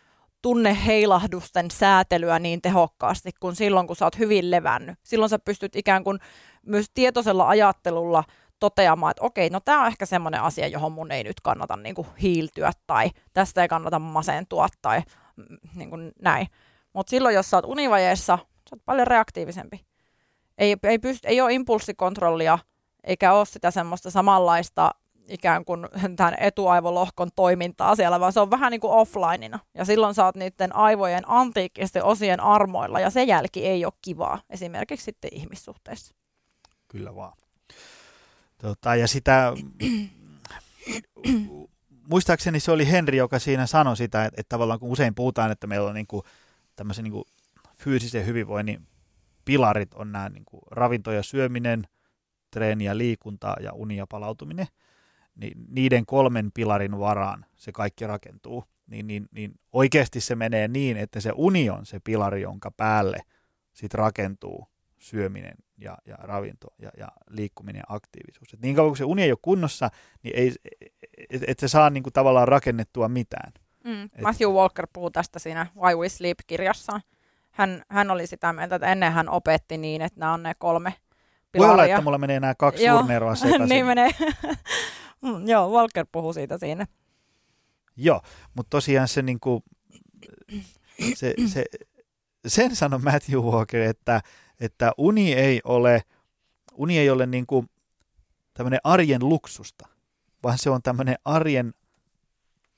tunneheilahdusten 0.41 1.71
säätelyä 1.71 2.39
niin 2.39 2.61
tehokkaasti 2.61 3.31
kuin 3.39 3.55
silloin, 3.55 3.87
kun 3.87 3.95
sä 3.95 4.05
oot 4.05 4.19
hyvin 4.19 4.51
levännyt. 4.51 4.99
Silloin 5.03 5.29
sä 5.29 5.39
pystyt 5.39 5.75
ikään 5.75 6.03
kuin 6.03 6.19
myös 6.65 6.85
tietoisella 6.93 7.47
ajattelulla 7.47 8.23
toteamaan, 8.59 9.11
että 9.11 9.25
okei, 9.25 9.49
no 9.49 9.59
tämä 9.59 9.81
on 9.81 9.87
ehkä 9.87 10.05
semmoinen 10.05 10.41
asia, 10.41 10.67
johon 10.67 10.91
mun 10.91 11.11
ei 11.11 11.23
nyt 11.23 11.41
kannata 11.41 11.77
niin 11.77 11.95
kuin 11.95 12.07
hiiltyä 12.21 12.71
tai 12.87 13.09
tästä 13.33 13.61
ei 13.61 13.67
kannata 13.67 13.99
masentua 13.99 14.67
tai 14.81 15.01
mm, 15.35 15.57
niin 15.75 15.89
kuin 15.89 16.11
näin. 16.21 16.47
Mutta 16.93 17.09
silloin, 17.09 17.35
jos 17.35 17.49
sä 17.49 17.57
oot 17.57 17.65
univajeessa, 17.65 18.37
sä 18.37 18.75
oot 18.75 18.85
paljon 18.85 19.07
reaktiivisempi. 19.07 19.85
Ei, 20.57 20.75
ei, 20.83 20.97
pyst- 20.97 21.25
ei 21.25 21.41
ole 21.41 21.53
impulssikontrollia 21.53 22.59
eikä 23.03 23.33
ole 23.33 23.45
sitä 23.45 23.71
semmoista 23.71 24.11
samanlaista 24.11 24.91
ikään 25.27 25.65
kuin 25.65 25.87
tämän 26.15 26.35
etuaivolohkon 26.39 27.29
toimintaa 27.35 27.95
siellä, 27.95 28.19
vaan 28.19 28.33
se 28.33 28.39
on 28.39 28.51
vähän 28.51 28.71
niin 28.71 28.81
kuin 28.81 28.93
offlineina. 28.93 29.59
Ja 29.73 29.85
silloin 29.85 30.15
oot 30.25 30.35
niiden 30.35 30.75
aivojen 30.75 31.23
antiikkisten 31.27 32.03
osien 32.03 32.39
armoilla, 32.39 32.99
ja 32.99 33.09
se 33.09 33.23
jälki 33.23 33.65
ei 33.65 33.85
ole 33.85 33.93
kivaa, 34.01 34.41
esimerkiksi 34.49 35.03
sitten 35.03 35.29
ihmissuhteissa. 35.33 36.15
Kyllä 36.87 37.15
vaan. 37.15 37.33
Tota, 38.57 38.95
ja 38.95 39.07
sitä, 39.07 39.53
muistaakseni 42.09 42.59
se 42.59 42.71
oli 42.71 42.91
Henri, 42.91 43.17
joka 43.17 43.39
siinä 43.39 43.67
sanoi 43.67 43.97
sitä, 43.97 44.25
että, 44.25 44.41
että 44.41 44.49
tavallaan 44.49 44.79
kun 44.79 44.91
usein 44.91 45.15
puhutaan, 45.15 45.51
että 45.51 45.67
meillä 45.67 45.89
on 45.89 45.95
niin 45.95 46.07
kuin, 46.07 46.23
tämmöisen 46.75 47.03
niin 47.03 47.13
kuin 47.13 47.25
fyysisen 47.77 48.25
hyvinvoinnin 48.25 48.87
pilarit 49.45 49.93
on 49.93 50.11
nämä 50.11 50.29
niin 50.29 50.45
kuin 50.45 50.61
ravinto 50.71 51.11
ja 51.11 51.23
syöminen, 51.23 51.87
treeni 52.51 52.83
ja 52.83 52.97
liikunta 52.97 53.55
ja 53.59 53.73
uni 53.73 53.97
ja 53.97 54.07
palautuminen– 54.07 54.67
niin 55.41 55.57
niiden 55.67 56.05
kolmen 56.05 56.51
pilarin 56.53 56.99
varaan 56.99 57.45
se 57.55 57.71
kaikki 57.71 58.07
rakentuu, 58.07 58.63
niin, 58.87 59.07
niin, 59.07 59.27
niin 59.31 59.51
oikeasti 59.73 60.21
se 60.21 60.35
menee 60.35 60.67
niin, 60.67 60.97
että 60.97 61.19
se 61.19 61.31
uni 61.35 61.69
on 61.69 61.85
se 61.85 61.99
pilari, 61.99 62.41
jonka 62.41 62.71
päälle 62.71 63.17
sit 63.73 63.93
rakentuu 63.93 64.67
syöminen 64.99 65.53
ja, 65.77 65.97
ja 66.05 66.15
ravinto 66.15 66.67
ja, 66.79 66.91
ja 66.97 67.07
liikkuminen 67.29 67.79
ja 67.79 67.95
aktiivisuus. 67.95 68.53
Et 68.53 68.61
niin 68.61 68.75
kauan 68.75 68.89
kuin 68.89 68.97
se 68.97 69.03
uni 69.03 69.23
ei 69.23 69.31
ole 69.31 69.39
kunnossa, 69.41 69.89
niin 70.23 70.35
ei, 70.35 70.53
et, 71.29 71.43
et 71.47 71.59
se 71.59 71.67
saa 71.67 71.89
niinku 71.89 72.11
tavallaan 72.11 72.47
rakennettua 72.47 73.07
mitään. 73.07 73.51
Mm. 73.83 74.03
Et, 74.03 74.21
Matthew 74.21 74.49
Walker 74.49 74.87
puhuu 74.93 75.11
tästä 75.11 75.39
siinä 75.39 75.67
Why 75.75 75.95
We 75.95 76.09
Sleep-kirjassaan. 76.09 77.01
Hän, 77.51 77.83
hän 77.89 78.11
oli 78.11 78.27
sitä 78.27 78.53
mieltä, 78.53 78.75
että 78.75 78.91
ennen 78.91 79.11
hän 79.11 79.29
opetti 79.29 79.77
niin, 79.77 80.01
että 80.01 80.19
nämä 80.19 80.33
on 80.33 80.43
ne 80.43 80.53
kolme 80.57 80.93
pilaria. 81.51 81.67
Voi 81.67 81.73
olla, 81.73 81.85
että 81.85 82.01
mulla 82.01 82.17
menee 82.17 82.39
nämä 82.39 82.55
kaksi 82.55 82.83
sekaisin. 83.35 83.69
niin 83.69 83.85
menee. 83.85 84.09
Mm, 85.21 85.47
joo, 85.47 85.71
Walker 85.71 86.05
puhui 86.11 86.33
siitä 86.33 86.57
siinä. 86.57 86.87
Joo, 87.95 88.21
mutta 88.53 88.69
tosiaan 88.69 89.07
se, 89.07 89.21
niinku, 89.21 89.63
se, 91.15 91.33
se, 91.47 91.65
sen 92.47 92.75
sanoi 92.75 92.99
Matthew 92.99 93.39
Walker, 93.39 93.81
että, 93.81 94.21
että 94.59 94.91
uni 94.97 95.33
ei 95.33 95.61
ole, 95.63 96.01
uni 96.73 96.99
ei 96.99 97.09
ole 97.09 97.25
niinku 97.25 97.65
tämmöinen 98.53 98.79
arjen 98.83 99.29
luksusta, 99.29 99.87
vaan 100.43 100.57
se 100.57 100.69
on 100.69 100.81
tämmöinen 100.81 101.15
arjen 101.25 101.73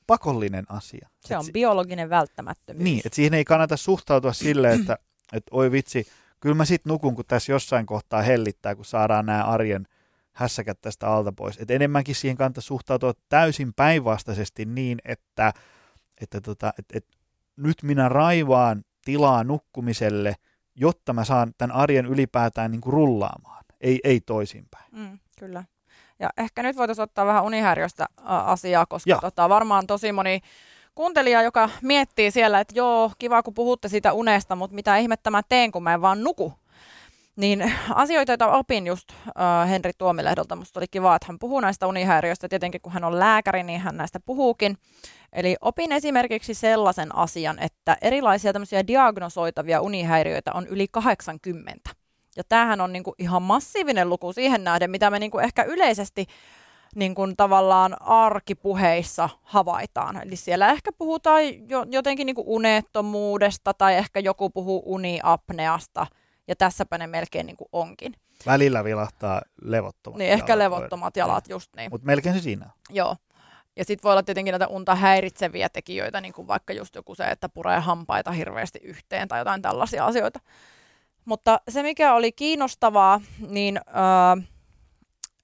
pakollinen 0.08 0.66
asia. 0.70 1.10
Se 1.26 1.38
on 1.38 1.46
et, 1.48 1.54
biologinen 1.54 2.10
välttämättömyys. 2.10 2.84
Niin, 2.84 3.02
että 3.06 3.16
siihen 3.16 3.34
ei 3.34 3.46
kannata 3.46 3.78
suhtautua 3.78 4.34
silleen, 4.34 4.80
että, 4.80 4.98
että 5.34 5.50
oi 5.52 5.72
vitsi, 5.72 6.08
kyllä 6.40 6.56
mä 6.56 6.66
sit 6.66 6.86
nukun, 6.86 7.16
kun 7.16 7.26
tässä 7.28 7.52
jossain 7.52 7.86
kohtaa 7.86 8.22
hellittää, 8.22 8.76
kun 8.76 8.86
saadaan 8.86 9.26
nämä 9.26 9.44
arjen 9.44 9.88
hässäkät 10.34 10.82
tästä 10.82 11.08
alta 11.08 11.32
pois. 11.32 11.58
Et 11.58 11.72
enemmänkin 11.72 12.16
siihen 12.16 12.38
kannattaa 12.38 12.62
suhtautua 12.62 13.14
täysin 13.30 13.74
päinvastaisesti 13.74 14.66
niin, 14.66 14.98
että, 15.06 15.54
että 16.22 16.42
tota, 16.42 16.74
et, 16.80 16.86
et, 16.94 17.06
nyt 17.58 17.84
minä 17.84 18.10
raivaan 18.10 18.84
tilaa 19.06 19.44
nukkumiselle, 19.44 20.36
jotta 20.76 21.14
mä 21.14 21.24
saan 21.24 21.54
tämän 21.58 21.76
arjen 21.76 22.06
ylipäätään 22.06 22.72
niin 22.72 22.82
kuin 22.82 22.94
rullaamaan, 22.94 23.66
ei, 23.82 24.00
ei 24.04 24.20
toisinpäin. 24.20 24.86
Mm, 24.92 25.20
kyllä. 25.40 25.64
Ja 26.20 26.30
ehkä 26.38 26.64
nyt 26.64 26.78
voitaisiin 26.78 27.04
ottaa 27.04 27.26
vähän 27.26 27.44
unihäiriöstä 27.44 28.06
asiaa, 28.24 28.86
koska 28.86 29.18
tota, 29.22 29.50
varmaan 29.50 29.88
tosi 29.88 30.12
moni 30.12 30.42
kuuntelija, 30.96 31.42
joka 31.42 31.70
miettii 31.82 32.32
siellä, 32.32 32.60
että 32.60 32.74
joo, 32.78 33.12
kiva 33.20 33.44
kun 33.44 33.54
puhutte 33.54 33.88
siitä 33.88 34.14
unesta, 34.14 34.56
mutta 34.56 34.76
mitä 34.76 34.98
ihmettä 34.98 35.30
mä 35.30 35.42
teen, 35.50 35.72
kun 35.72 35.84
mä 35.84 35.94
en 35.94 36.02
vaan 36.02 36.24
nuku. 36.24 36.54
Niin 37.36 37.74
asioita, 37.96 38.32
joita 38.32 38.52
opin 38.52 38.88
just 38.88 39.10
äh, 39.12 39.70
Henri 39.70 39.92
Tuomilehdolta, 39.98 40.56
musta 40.56 40.80
oli 40.80 40.88
kiva, 40.92 41.16
että 41.16 41.26
hän 41.30 41.40
puhuu 41.40 41.60
näistä 41.60 41.88
unihäiriöistä. 41.88 42.50
Tietenkin 42.50 42.82
kun 42.82 42.92
hän 42.92 43.04
on 43.04 43.20
lääkäri, 43.20 43.64
niin 43.64 43.80
hän 43.80 43.98
näistä 43.98 44.20
puhuukin. 44.20 44.78
Eli 45.34 45.56
opin 45.62 45.92
esimerkiksi 45.92 46.54
sellaisen 46.54 47.16
asian, 47.16 47.60
että 47.60 47.98
erilaisia 48.02 48.54
tämmöisiä 48.54 48.88
diagnosoitavia 48.88 49.82
unihäiriöitä 49.82 50.52
on 50.54 50.68
yli 50.68 50.88
80. 50.92 51.90
Ja 52.38 52.44
tämähän 52.50 52.82
on 52.82 52.94
niinku 52.94 53.16
ihan 53.18 53.42
massiivinen 53.42 54.10
luku 54.10 54.34
siihen 54.34 54.64
nähden, 54.64 54.92
mitä 54.92 55.10
me 55.10 55.20
niinku 55.20 55.40
ehkä 55.40 55.64
yleisesti 55.64 56.26
niin 56.96 57.16
kuin 57.16 57.38
tavallaan 57.38 58.02
arkipuheissa 58.02 59.30
havaitaan. 59.42 60.22
Eli 60.28 60.36
siellä 60.36 60.72
ehkä 60.72 60.92
puhutaan 60.92 61.70
jo, 61.70 61.86
jotenkin 61.90 62.26
niin 62.26 62.36
kuin 62.36 62.48
unettomuudesta 62.48 63.74
tai 63.74 63.96
ehkä 63.96 64.20
joku 64.20 64.50
puhuu 64.50 64.84
uniapneasta 64.86 66.08
ja 66.48 66.56
tässäpä 66.56 66.98
ne 66.98 67.08
melkein 67.08 67.46
niin 67.46 67.58
kuin 67.58 67.68
onkin. 67.72 68.16
Välillä 68.46 68.84
vilahtaa 68.84 69.42
levottomat 69.62 70.18
Niin, 70.18 70.32
ehkä 70.32 70.58
levottomat 70.58 71.18
jalat, 71.18 71.50
just 71.50 71.76
niin. 71.76 71.92
Mutta 71.92 72.06
melkein 72.06 72.36
se 72.36 72.42
siinä. 72.42 72.70
Joo. 72.90 73.18
Ja 73.76 73.86
sitten 73.86 74.04
voi 74.04 74.12
olla 74.12 74.24
tietenkin 74.24 74.52
näitä 74.52 74.68
unta 74.68 74.96
häiritseviä 74.96 75.70
tekijöitä, 75.70 76.22
niin 76.22 76.34
kuin 76.34 76.48
vaikka 76.48 76.74
just 76.74 76.96
joku 76.96 77.16
se, 77.16 77.24
että 77.24 77.50
puree 77.50 77.80
hampaita 77.80 78.32
hirveästi 78.32 78.80
yhteen 78.84 79.28
tai 79.28 79.40
jotain 79.40 79.62
tällaisia 79.62 80.06
asioita. 80.06 80.40
Mutta 81.26 81.60
se, 81.70 81.84
mikä 81.84 82.14
oli 82.14 82.32
kiinnostavaa, 82.32 83.22
niin 83.48 83.78
äh, 83.78 84.48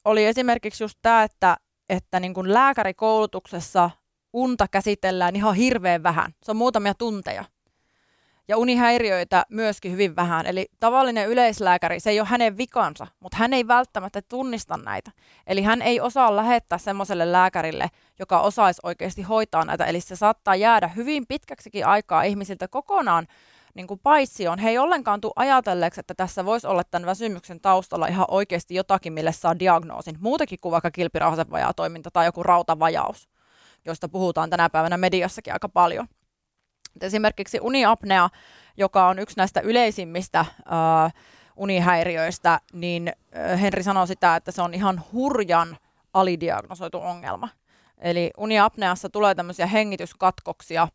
oli 0.06 0.26
esimerkiksi 0.26 0.84
just 0.84 1.00
tämä, 1.02 1.24
että, 1.24 1.58
että 1.90 2.20
niin 2.20 2.34
kuin 2.34 2.54
lääkärikoulutuksessa 2.54 3.90
unta 4.34 4.68
käsitellään 4.68 5.36
ihan 5.36 5.56
hirveän 5.56 6.04
vähän. 6.04 6.34
Se 6.44 6.52
on 6.52 6.58
muutamia 6.58 6.94
tunteja. 6.94 7.46
Ja 8.50 8.58
unihäiriöitä 8.58 9.46
myöskin 9.50 9.92
hyvin 9.92 10.16
vähän. 10.16 10.46
Eli 10.46 10.68
tavallinen 10.80 11.28
yleislääkäri, 11.28 12.00
se 12.00 12.10
ei 12.10 12.20
ole 12.20 12.28
hänen 12.28 12.58
vikansa, 12.58 13.08
mutta 13.20 13.38
hän 13.38 13.54
ei 13.54 13.68
välttämättä 13.68 14.22
tunnista 14.22 14.78
näitä. 14.78 15.12
Eli 15.48 15.62
hän 15.62 15.82
ei 15.82 16.02
osaa 16.02 16.36
lähettää 16.36 16.78
semmoiselle 16.78 17.32
lääkärille, 17.32 17.88
joka 18.20 18.40
osaisi 18.42 18.80
oikeasti 18.84 19.22
hoitaa 19.22 19.66
näitä. 19.66 19.86
Eli 19.86 20.02
se 20.02 20.16
saattaa 20.16 20.56
jäädä 20.56 20.88
hyvin 20.88 21.26
pitkäksikin 21.28 21.86
aikaa 21.86 22.24
ihmisiltä 22.24 22.68
kokonaan 22.68 23.28
niin 23.74 23.88
kuin 23.88 24.00
paitsioon. 24.04 24.60
He 24.60 24.70
ei 24.70 24.78
ollenkaan 24.78 25.22
tule 25.22 25.34
ajatelleeksi, 25.36 26.00
että 26.00 26.14
tässä 26.14 26.46
voisi 26.46 26.68
olla 26.68 26.84
tämän 26.84 27.06
väsymyksen 27.06 27.62
taustalla 27.62 28.08
ihan 28.08 28.26
oikeasti 28.28 28.76
jotakin, 28.76 29.14
mille 29.14 29.32
saa 29.32 29.60
diagnoosin. 29.60 30.18
Muutakin 30.20 30.60
kuin 30.62 30.72
vaikka 30.72 30.92
kilpirauhasevajaa-toiminta 30.92 32.12
tai 32.12 32.26
joku 32.26 32.44
rautavajaus, 32.44 33.30
josta 33.86 34.10
puhutaan 34.10 34.50
tänä 34.50 34.70
päivänä 34.70 34.98
mediassakin 34.98 35.54
aika 35.54 35.70
paljon. 35.70 36.08
Esimerkiksi 37.02 37.60
uniapnea, 37.62 38.30
joka 38.78 39.08
on 39.08 39.19
yksi 39.19 39.38
näistä 39.38 39.60
yleisimmistä 39.60 40.45
uh, 40.60 41.12
unihäiriöistä, 41.56 42.60
niin 42.73 43.13
Henri 43.62 43.84
sanoi 43.84 44.08
sitä, 44.08 44.36
että 44.36 44.52
se 44.52 44.62
on 44.62 44.73
ihan 44.73 45.04
hurjan 45.13 45.78
alidiagnosoitu 46.13 46.99
ongelma. 46.99 47.49
Eli 47.97 48.32
uniapneassa 48.38 49.10
tulee 49.10 49.36
tämmöisiä 49.36 49.65
hengityskatkoksia, 49.67 50.88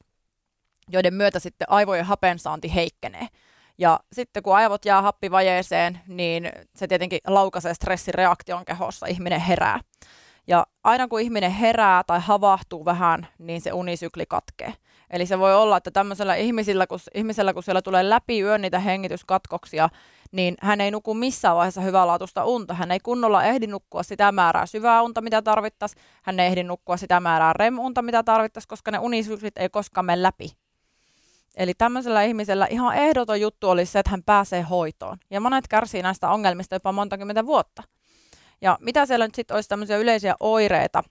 joiden 0.89 1.15
myötä 1.15 1.39
sitten 1.39 1.71
aivojen 1.71 2.05
hapensaanti 2.05 2.75
heikkenee. 2.75 3.27
Ja 3.79 4.01
sitten 4.13 4.43
kun 4.43 4.57
aivot 4.57 4.85
jää 4.85 5.03
happivajeeseen, 5.03 6.01
niin 6.07 6.53
se 6.77 6.87
tietenkin 6.87 7.19
laukaisee 7.27 7.75
stressireaktion 7.75 8.65
kehossa, 8.65 9.07
ihminen 9.07 9.41
herää. 9.41 9.81
Ja 10.47 10.67
aina 10.85 11.09
kun 11.09 11.21
ihminen 11.21 11.51
herää 11.51 12.03
tai 12.07 12.21
havahtuu 12.21 12.85
vähän, 12.85 13.29
niin 13.39 13.61
se 13.61 13.73
unisykli 13.73 14.27
katkee. 14.27 14.75
Eli 15.11 15.27
se 15.27 15.39
voi 15.39 15.55
olla, 15.55 15.77
että 15.77 15.91
tämmöisellä 15.91 16.35
ihmisellä, 16.35 16.87
kun, 16.87 16.99
ihmisellä, 17.15 17.55
kun 17.55 17.63
siellä 17.63 17.83
tulee 17.83 18.11
läpi 18.11 18.41
yön 18.41 18.63
niitä 18.63 18.79
hengityskatkoksia, 18.79 19.89
niin 20.33 20.55
hän 20.61 20.81
ei 20.81 20.91
nuku 20.91 21.15
missään 21.15 21.57
vaiheessa 21.57 21.81
hyvänlaatuista 21.81 22.45
unta. 22.45 22.75
Hän 22.75 22.91
ei 22.91 23.01
kunnolla 23.01 23.45
ehdi 23.45 23.67
nukkua 23.67 24.03
sitä 24.03 24.33
määrää 24.33 24.67
syvää 24.67 25.03
unta, 25.03 25.21
mitä 25.21 25.43
tarvittaisiin. 25.43 26.03
Hän 26.23 26.41
ei 26.41 26.47
ehdi 26.47 26.63
nukkua 26.63 26.97
sitä 26.97 27.21
määrää 27.21 27.53
REM-unta, 27.53 28.03
mitä 28.03 28.23
tarvittaisiin, 28.23 28.69
koska 28.69 28.91
ne 28.91 28.99
unisyklit 28.99 29.59
ei 29.59 29.69
koskaan 29.69 30.05
mene 30.05 30.23
läpi. 30.23 30.51
Eli 31.57 31.75
tämmöisellä 31.75 32.23
ihmisellä 32.23 32.67
ihan 32.71 32.97
ehdoton 32.97 33.41
juttu 33.41 33.71
olisi 33.71 33.93
se, 33.93 33.99
että 33.99 34.11
hän 34.11 34.23
pääsee 34.23 34.63
hoitoon. 34.63 35.19
Ja 35.31 35.41
monet 35.41 35.69
kärsii 35.69 36.03
näistä 36.03 36.31
ongelmista 36.31 36.75
jopa 36.75 36.93
monta 36.93 37.19
kymmentä 37.19 37.47
vuotta. 37.47 37.83
Ja 38.61 38.79
mitä 38.81 39.07
siellä 39.07 39.27
nyt 39.27 39.35
sitten 39.35 39.55
olisi 39.55 39.69
tämmöisiä 39.69 39.97
yleisiä 39.97 40.35
oireita, 40.41 41.03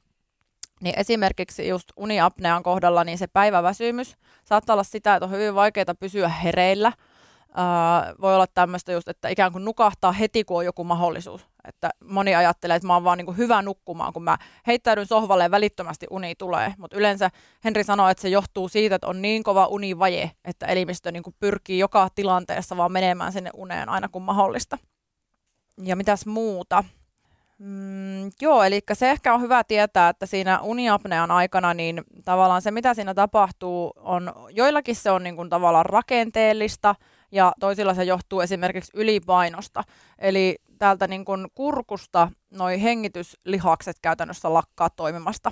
niin 0.83 0.99
esimerkiksi 0.99 1.67
just 1.67 1.87
uniapnean 1.97 2.63
kohdalla 2.63 3.03
niin 3.03 3.17
se 3.17 3.27
päiväväsymys 3.27 4.17
saattaa 4.45 4.73
olla 4.73 4.83
sitä, 4.83 5.15
että 5.15 5.25
on 5.25 5.31
hyvin 5.31 5.55
vaikeaa 5.55 5.95
pysyä 5.99 6.27
hereillä. 6.27 6.91
Uh, 7.49 8.21
voi 8.21 8.35
olla 8.35 8.47
tämmöistä 8.47 8.91
just, 8.91 9.07
että 9.07 9.29
ikään 9.29 9.51
kuin 9.51 9.65
nukahtaa 9.65 10.11
heti, 10.11 10.43
kun 10.43 10.57
on 10.57 10.65
joku 10.65 10.83
mahdollisuus. 10.83 11.47
Että 11.67 11.89
moni 12.03 12.35
ajattelee, 12.35 12.75
että 12.75 12.87
mä 12.87 12.93
oon 12.93 13.03
vaan 13.03 13.17
niin 13.17 13.25
kuin 13.25 13.37
hyvä 13.37 13.61
nukkumaan, 13.61 14.13
kun 14.13 14.23
mä 14.23 14.37
heittäydyn 14.67 15.05
sohvalle 15.05 15.43
ja 15.43 15.51
välittömästi 15.51 16.05
uni 16.09 16.35
tulee. 16.35 16.73
Mutta 16.77 16.97
yleensä 16.97 17.29
Henri 17.63 17.83
sanoo, 17.83 18.09
että 18.09 18.21
se 18.21 18.29
johtuu 18.29 18.69
siitä, 18.69 18.95
että 18.95 19.07
on 19.07 19.21
niin 19.21 19.43
kova 19.43 19.67
univaje, 19.67 20.31
että 20.45 20.65
elimistö 20.65 21.11
niin 21.11 21.23
kuin 21.23 21.35
pyrkii 21.39 21.79
joka 21.79 22.07
tilanteessa 22.15 22.77
vaan 22.77 22.91
menemään 22.91 23.31
sinne 23.31 23.49
uneen 23.53 23.89
aina 23.89 24.09
kun 24.09 24.21
mahdollista. 24.21 24.77
Ja 25.83 25.95
mitäs 25.95 26.25
muuta? 26.25 26.83
Mm, 27.59 28.31
joo, 28.41 28.63
eli 28.63 28.81
se 28.93 29.11
ehkä 29.11 29.33
on 29.33 29.41
hyvä 29.41 29.63
tietää, 29.63 30.09
että 30.09 30.25
siinä 30.25 30.59
uniapnean 30.61 31.31
aikana 31.31 31.73
niin 31.73 32.03
tavallaan 32.25 32.61
se, 32.61 32.71
mitä 32.71 32.93
siinä 32.93 33.13
tapahtuu, 33.13 33.93
on 33.95 34.33
joillakin 34.49 34.95
se 34.95 35.11
on 35.11 35.23
niin 35.23 35.35
kuin 35.35 35.49
tavallaan 35.49 35.85
rakenteellista 35.85 36.95
ja 37.31 37.53
toisilla 37.59 37.93
se 37.93 38.03
johtuu 38.03 38.41
esimerkiksi 38.41 38.91
ylipainosta. 38.95 39.83
Eli 40.19 40.55
täältä 40.77 41.07
niin 41.07 41.25
kuin 41.25 41.47
kurkusta 41.55 42.31
noi 42.57 42.81
hengityslihakset 42.81 43.97
käytännössä 44.01 44.53
lakkaa 44.53 44.89
toimimasta, 44.89 45.51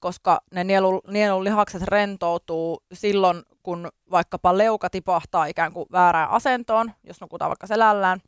koska 0.00 0.40
ne 0.52 0.64
nielun, 0.64 1.00
nielun 1.08 1.44
lihakset 1.44 1.82
rentoutuu 1.82 2.82
silloin, 2.92 3.42
kun 3.62 3.88
vaikkapa 4.10 4.58
leuka 4.58 4.90
tipahtaa 4.90 5.46
ikään 5.46 5.72
kuin 5.72 5.86
väärään 5.92 6.30
asentoon, 6.30 6.92
jos 7.04 7.20
nukutaan 7.20 7.48
vaikka 7.48 7.66
selällään– 7.66 8.20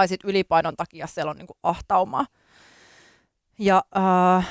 tai 0.00 0.08
sitten 0.08 0.30
ylipainon 0.30 0.76
takia 0.76 1.06
siellä 1.06 1.30
on 1.30 1.36
niin 1.36 1.46
kuin 1.46 1.58
ahtaumaa. 1.62 2.26
Ja 3.58 3.84
äh, 3.96 4.48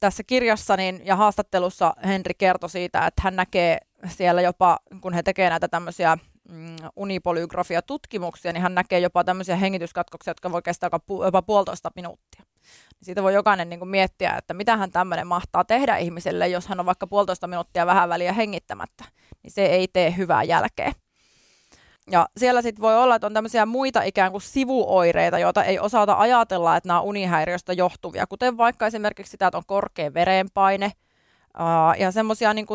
tässä 0.00 0.22
kirjassa 0.26 0.76
niin, 0.76 1.00
ja 1.04 1.16
haastattelussa 1.16 1.94
Henri 2.04 2.34
kertoi 2.38 2.70
siitä, 2.70 3.06
että 3.06 3.22
hän 3.22 3.36
näkee 3.36 3.78
siellä 4.08 4.42
jopa, 4.42 4.78
kun 5.00 5.12
he 5.12 5.22
tekevät 5.22 5.50
näitä 5.50 5.68
tämmöisiä 5.68 6.18
mm, 6.48 6.76
unipolyygrafia-tutkimuksia, 6.96 8.52
niin 8.52 8.62
hän 8.62 8.74
näkee 8.74 8.98
jopa 8.98 9.24
tämmöisiä 9.24 9.56
hengityskatkoksia, 9.56 10.30
jotka 10.30 10.52
voi 10.52 10.62
kestää 10.62 10.90
jopa 11.24 11.42
puolitoista 11.42 11.90
minuuttia. 11.94 12.42
Siitä 13.02 13.22
voi 13.22 13.34
jokainen 13.34 13.68
niin 13.68 13.80
kuin 13.80 13.88
miettiä, 13.88 14.36
että 14.38 14.54
mitä 14.54 14.76
hän 14.76 14.90
tämmöinen 14.90 15.26
mahtaa 15.26 15.64
tehdä 15.64 15.96
ihmiselle, 15.96 16.48
jos 16.48 16.66
hän 16.66 16.80
on 16.80 16.86
vaikka 16.86 17.06
puolitoista 17.06 17.46
minuuttia 17.46 17.86
vähän 17.86 18.08
väliä 18.08 18.32
hengittämättä, 18.32 19.04
niin 19.42 19.50
se 19.50 19.66
ei 19.66 19.88
tee 19.88 20.16
hyvää 20.16 20.42
jälkeä. 20.42 20.92
Ja 22.10 22.28
siellä 22.36 22.62
sitten 22.62 22.82
voi 22.82 22.96
olla, 22.96 23.14
että 23.14 23.26
on 23.26 23.34
tämmöisiä 23.34 23.66
muita 23.66 24.02
ikään 24.02 24.30
kuin 24.32 24.42
sivuoireita, 24.42 25.38
joita 25.38 25.64
ei 25.64 25.78
osata 25.78 26.14
ajatella, 26.18 26.76
että 26.76 26.88
nämä 26.88 27.00
on 27.00 27.06
unihäiriöstä 27.06 27.72
johtuvia, 27.72 28.26
kuten 28.26 28.56
vaikka 28.56 28.86
esimerkiksi 28.86 29.30
sitä, 29.30 29.46
että 29.46 29.58
on 29.58 29.64
korkea 29.66 30.14
verenpaine, 30.14 30.92
Uh, 31.58 32.00
ja 32.00 32.12
semmoisia 32.12 32.54
niin 32.54 32.66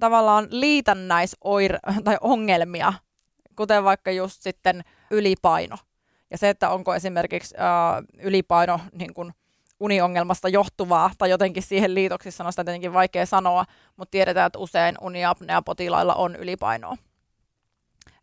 tavallaan 0.00 0.46
liitännäisoire 0.50 1.78
tai 2.04 2.16
ongelmia, 2.20 2.92
kuten 3.56 3.84
vaikka 3.84 4.10
just 4.10 4.42
sitten 4.42 4.84
ylipaino. 5.10 5.76
Ja 6.30 6.38
se, 6.38 6.48
että 6.48 6.70
onko 6.70 6.94
esimerkiksi 6.94 7.54
uh, 7.54 8.24
ylipaino 8.26 8.80
niin 8.92 9.14
kuin 9.14 9.32
uniongelmasta 9.80 10.48
johtuvaa 10.48 11.10
tai 11.18 11.30
jotenkin 11.30 11.62
siihen 11.62 11.94
liitoksissa 11.94 12.44
on 12.44 12.52
sitä 12.52 12.64
tietenkin 12.64 12.92
vaikea 12.92 13.26
sanoa, 13.26 13.64
mutta 13.96 14.10
tiedetään, 14.10 14.46
että 14.46 14.58
usein 14.58 14.94
uniapnea-potilailla 15.00 16.14
on 16.14 16.36
ylipainoa. 16.36 16.96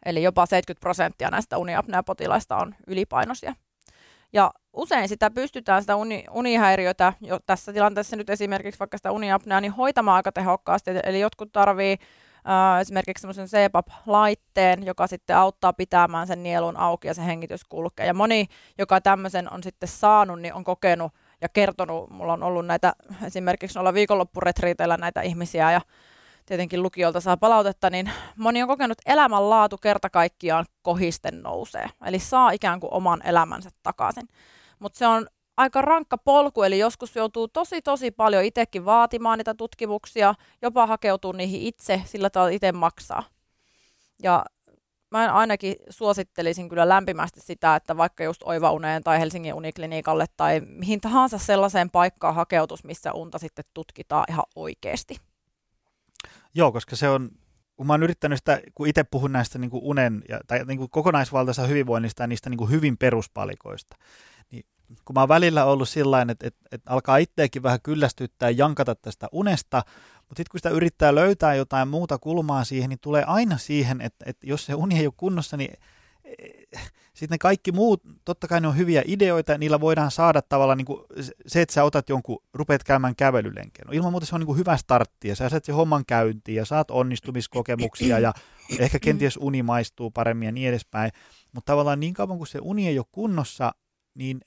Eli 0.06 0.24
jopa 0.24 0.46
70 0.46 0.82
prosenttia 0.82 1.30
näistä 1.30 1.58
uniapnea-potilaista 1.58 2.58
on 2.58 2.76
ylipainoisia. 2.88 3.56
Ja 4.34 4.52
usein 4.74 5.10
sitä 5.10 5.32
pystytään 5.32 5.84
sitä 5.84 5.96
uni, 5.96 6.26
unihäiriötä, 6.32 7.14
jo 7.22 7.40
tässä 7.46 7.74
tilanteessa 7.74 8.16
nyt 8.16 8.30
esimerkiksi 8.30 8.80
vaikka 8.80 8.98
sitä 8.98 9.12
uniapnea, 9.12 9.62
niin 9.62 9.72
hoitamaan 9.72 10.16
aika 10.16 10.32
tehokkaasti. 10.32 10.92
Eli 11.04 11.20
jotkut 11.20 11.52
tarvii 11.52 11.92
äh, 11.92 12.82
esimerkiksi 12.82 13.22
semmoisen 13.22 13.48
CPAP-laitteen, 13.48 14.86
joka 14.86 15.08
sitten 15.08 15.38
auttaa 15.38 15.74
pitämään 15.74 16.28
sen 16.28 16.44
nielun 16.44 16.78
auki 16.78 17.08
ja 17.08 17.14
se 17.14 17.26
hengitys 17.26 17.64
kulkee. 17.64 18.06
Ja 18.06 18.14
moni, 18.14 18.48
joka 18.78 19.02
tämmöisen 19.02 19.54
on 19.54 19.64
sitten 19.64 19.90
saanut, 19.90 20.42
niin 20.42 20.54
on 20.54 20.64
kokenut 20.64 21.12
ja 21.42 21.50
kertonut, 21.50 22.10
mulla 22.10 22.34
on 22.34 22.44
ollut 22.44 22.66
näitä 22.66 22.94
esimerkiksi 23.26 23.76
noilla 23.76 23.94
viikonloppuretriiteillä 23.94 24.98
näitä 24.98 25.22
ihmisiä 25.22 25.72
ja 25.72 25.82
tietenkin 26.46 26.84
lukiolta 26.84 27.20
saa 27.20 27.38
palautetta, 27.38 27.90
niin 27.90 28.12
moni 28.38 28.62
on 28.62 28.68
kokenut 28.68 28.98
elämänlaatu 29.06 29.78
kerta 29.78 30.10
kaikkiaan 30.10 30.66
kohisten 30.82 31.42
nousee. 31.44 31.88
Eli 32.06 32.20
saa 32.20 32.52
ikään 32.52 32.80
kuin 32.80 32.94
oman 32.94 33.22
elämänsä 33.26 33.70
takaisin. 33.84 34.28
Mutta 34.80 34.98
se 34.98 35.08
on 35.08 35.28
aika 35.58 35.82
rankka 35.82 36.18
polku, 36.18 36.64
eli 36.64 36.80
joskus 36.80 37.16
joutuu 37.16 37.48
tosi 37.48 37.82
tosi 37.82 38.12
paljon 38.12 38.44
itsekin 38.44 38.86
vaatimaan 38.86 39.38
niitä 39.38 39.54
tutkimuksia, 39.54 40.36
jopa 40.62 40.88
hakeutuu 40.88 41.32
niihin 41.32 41.62
itse, 41.62 42.02
sillä 42.06 42.30
tavalla 42.30 42.52
itse 42.52 42.72
maksaa. 42.72 43.24
Ja 44.24 44.46
mä 45.12 45.34
ainakin 45.34 45.76
suosittelisin 45.90 46.70
kyllä 46.70 46.90
lämpimästi 46.90 47.42
sitä, 47.42 47.76
että 47.76 47.98
vaikka 47.98 48.24
just 48.24 48.44
Oiva-uneen 48.44 49.04
tai 49.04 49.20
Helsingin 49.20 49.54
uniklinikalle 49.54 50.26
tai 50.38 50.62
mihin 50.66 51.02
tahansa 51.02 51.38
sellaiseen 51.38 51.90
paikkaan 51.90 52.36
hakeutus, 52.36 52.84
missä 52.84 53.14
unta 53.14 53.40
sitten 53.40 53.66
tutkitaan 53.74 54.26
ihan 54.30 54.46
oikeasti. 54.56 55.18
Joo, 56.56 56.72
koska 56.72 56.96
se 56.96 57.10
on, 57.10 57.30
kun 57.76 57.88
mä 57.88 57.94
oon 57.94 58.04
yrittänyt 58.04 58.40
sitä, 58.40 58.62
kun 58.76 58.88
itse 58.88 59.04
puhun 59.04 59.32
näistä 59.32 59.60
niin 59.60 59.72
kuin 59.72 59.84
unen 59.84 60.24
ja, 60.30 60.40
tai 60.48 60.66
niin 60.66 60.78
kuin 60.78 60.90
kokonaisvaltaisesta 60.90 61.68
hyvinvoinnista 61.68 62.24
ja 62.24 62.28
niistä 62.28 62.50
niin 62.50 62.58
kuin 62.58 62.72
hyvin 62.72 62.98
peruspalikoista, 62.98 63.96
niin 64.52 64.66
kun 65.06 65.14
mä 65.14 65.20
oon 65.20 65.30
välillä 65.30 65.66
ollut 65.66 65.90
sillä 65.90 66.22
että, 66.22 66.48
että, 66.48 66.60
että 66.72 66.92
alkaa 66.92 67.18
itseäkin 67.18 67.64
vähän 67.64 67.82
kyllästyttää 67.84 68.50
ja 68.50 68.58
jankata 68.58 68.96
tästä 68.96 69.28
unesta, 69.32 69.84
mutta 70.16 70.40
sitten 70.40 70.52
kun 70.52 70.60
sitä 70.60 70.70
yrittää 70.70 71.16
löytää 71.16 71.56
jotain 71.56 71.88
muuta 71.88 72.18
kulmaa 72.18 72.64
siihen, 72.64 72.90
niin 72.90 73.00
tulee 73.02 73.24
aina 73.24 73.58
siihen, 73.58 74.02
että, 74.02 74.26
että 74.28 74.48
jos 74.48 74.66
se 74.66 74.74
uni 74.74 75.00
ei 75.00 75.08
ole 75.08 75.14
kunnossa, 75.18 75.58
niin 75.58 75.74
sitten 77.14 77.36
ne 77.36 77.38
kaikki 77.38 77.72
muut, 77.72 78.04
totta 78.26 78.48
kai 78.48 78.62
ne 78.62 78.68
on 78.68 78.78
hyviä 78.78 79.04
ideoita, 79.06 79.58
niillä 79.58 79.80
voidaan 79.80 80.12
saada 80.12 80.42
tavallaan 80.42 80.78
niin 80.78 81.32
se, 81.48 81.62
että 81.62 81.74
sä 81.74 81.84
otat 81.84 82.10
jonkun, 82.10 82.44
rupeat 82.54 82.84
käymään 82.84 83.16
kävelylenkeen. 83.16 83.88
No 83.88 83.94
ilman 83.94 84.12
muuta 84.12 84.26
se 84.26 84.36
on 84.36 84.42
niin 84.42 84.58
hyvä 84.58 84.78
startti, 84.78 85.28
ja 85.28 85.36
sä 85.36 85.50
saat 85.50 85.66
se 85.66 85.72
homman 85.72 86.06
käyntiin, 86.06 86.56
ja 86.56 86.66
saat 86.66 86.92
onnistumiskokemuksia, 86.92 88.20
ja 88.20 88.34
ehkä 88.80 89.00
kenties 89.00 89.38
uni 89.42 89.64
maistuu 89.64 90.12
paremmin 90.12 90.46
ja 90.46 90.52
niin 90.52 90.70
edespäin. 90.70 91.12
Mutta 91.52 91.72
tavallaan 91.72 92.00
niin 92.00 92.14
kauan 92.14 92.38
kuin 92.38 92.48
se 92.48 92.60
uni 92.62 92.88
ei 92.88 93.00
ole 93.00 93.06
kunnossa, 93.12 93.76
niin 94.16 94.42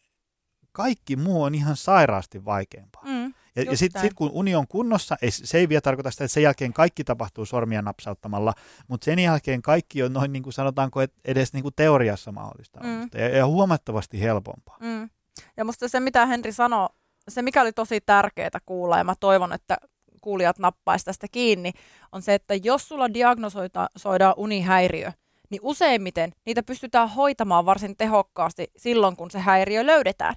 kaikki 0.72 1.16
muu 1.16 1.42
on 1.42 1.54
ihan 1.54 1.76
sairaasti 1.76 2.44
vaikeampaa. 2.44 3.02
Mm. 3.04 3.34
Ja, 3.58 3.70
ja 3.70 3.76
sitten 3.76 4.02
sit 4.02 4.14
kun 4.14 4.30
uni 4.32 4.54
on 4.54 4.68
kunnossa, 4.68 5.16
ei, 5.22 5.30
se 5.30 5.58
ei 5.58 5.68
vielä 5.68 5.80
tarkoita 5.80 6.10
sitä, 6.10 6.24
että 6.24 6.34
sen 6.34 6.42
jälkeen 6.42 6.72
kaikki 6.72 7.04
tapahtuu 7.04 7.46
sormia 7.46 7.82
napsauttamalla, 7.82 8.54
mutta 8.88 9.04
sen 9.04 9.18
jälkeen 9.18 9.62
kaikki 9.62 10.02
on 10.02 10.12
noin 10.12 10.32
niin 10.32 10.42
kuin 10.42 10.52
sanotaanko 10.52 11.00
et 11.00 11.12
edes 11.24 11.52
niin 11.52 11.62
kuin 11.62 11.74
teoriassa 11.76 12.32
mahdollista 12.32 12.80
mm. 12.82 13.08
ja, 13.14 13.28
ja 13.28 13.46
huomattavasti 13.46 14.20
helpompaa. 14.20 14.76
Mm. 14.80 15.10
Ja 15.56 15.64
musta 15.64 15.88
se, 15.88 16.00
mitä 16.00 16.26
Henri 16.26 16.52
sanoi, 16.52 16.88
se 17.28 17.42
mikä 17.42 17.62
oli 17.62 17.72
tosi 17.72 18.00
tärkeää 18.00 18.60
kuulla, 18.66 18.98
ja 18.98 19.04
mä 19.04 19.14
toivon, 19.20 19.52
että 19.52 19.76
kuulijat 20.20 20.58
nappaisi 20.58 21.04
tästä 21.04 21.26
kiinni, 21.32 21.72
on 22.12 22.22
se, 22.22 22.34
että 22.34 22.54
jos 22.54 22.88
sulla 22.88 23.14
diagnosoidaan 23.14 24.34
unihäiriö, 24.36 25.12
niin 25.50 25.60
useimmiten 25.62 26.32
niitä 26.46 26.62
pystytään 26.62 27.08
hoitamaan 27.08 27.66
varsin 27.66 27.96
tehokkaasti 27.96 28.70
silloin, 28.76 29.16
kun 29.16 29.30
se 29.30 29.38
häiriö 29.38 29.86
löydetään. 29.86 30.34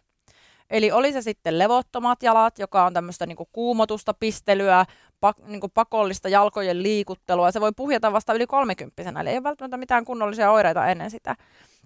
Eli 0.72 0.92
oli 0.92 1.14
se 1.14 1.22
sitten 1.22 1.60
levottomat 1.60 2.24
jalat, 2.24 2.60
joka 2.60 2.86
on 2.86 2.94
tämmöistä 2.94 3.26
niin 3.26 3.38
kuumotusta, 3.52 4.14
pistelyä, 4.14 4.86
pak, 5.20 5.38
niin 5.40 5.62
pakollista 5.74 6.30
jalkojen 6.30 6.84
liikuttelua. 6.84 7.52
Se 7.52 7.62
voi 7.62 7.72
puhjata 7.76 8.14
vasta 8.14 8.34
yli 8.34 8.48
kolmikymppisenä, 8.48 9.22
eli 9.22 9.30
ei 9.30 9.36
ole 9.36 9.44
välttämättä 9.44 9.78
mitään 9.78 10.06
kunnollisia 10.06 10.52
oireita 10.52 10.88
ennen 10.88 11.12
sitä. 11.12 11.36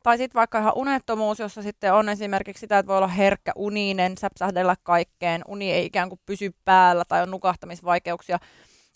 Tai 0.04 0.18
sitten 0.18 0.40
vaikka 0.40 0.60
ihan 0.60 0.74
unettomuus, 0.76 1.40
jossa 1.40 1.62
sitten 1.62 1.94
on 1.94 2.10
esimerkiksi 2.10 2.60
sitä, 2.60 2.80
että 2.80 2.88
voi 2.88 2.98
olla 2.98 3.08
herkkä 3.08 3.52
uninen, 3.56 4.18
säpsähdellä 4.18 4.76
kaikkeen, 4.84 5.42
uni 5.48 5.72
ei 5.72 5.86
ikään 5.86 6.10
kuin 6.10 6.22
pysy 6.26 6.52
päällä 6.66 7.04
tai 7.08 7.22
on 7.22 7.32
nukahtamisvaikeuksia. 7.32 8.40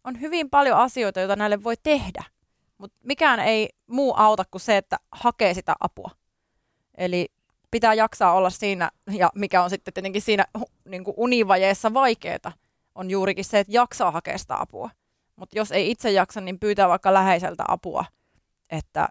On 0.03 0.21
hyvin 0.21 0.49
paljon 0.49 0.77
asioita, 0.77 1.19
joita 1.19 1.35
näille 1.35 1.63
voi 1.63 1.75
tehdä, 1.83 2.23
mutta 2.77 2.97
mikään 3.03 3.39
ei 3.39 3.69
muu 3.87 4.13
auta 4.17 4.43
kuin 4.51 4.61
se, 4.61 4.77
että 4.77 4.97
hakee 5.11 5.53
sitä 5.53 5.75
apua. 5.79 6.11
Eli 6.97 7.27
pitää 7.71 7.93
jaksaa 7.93 8.33
olla 8.33 8.49
siinä, 8.49 8.91
ja 9.11 9.31
mikä 9.35 9.63
on 9.63 9.69
sitten 9.69 9.93
tietenkin 9.93 10.21
siinä 10.21 10.45
niin 10.85 11.03
kuin 11.03 11.13
univajeessa 11.17 11.93
vaikeaa, 11.93 12.51
on 12.95 13.09
juurikin 13.09 13.45
se, 13.45 13.59
että 13.59 13.73
jaksaa 13.73 14.11
hakea 14.11 14.37
sitä 14.37 14.61
apua. 14.61 14.89
Mutta 15.35 15.57
jos 15.57 15.71
ei 15.71 15.91
itse 15.91 16.11
jaksa, 16.11 16.41
niin 16.41 16.59
pyytää 16.59 16.89
vaikka 16.89 17.13
läheiseltä 17.13 17.63
apua, 17.67 18.05
että 18.69 19.09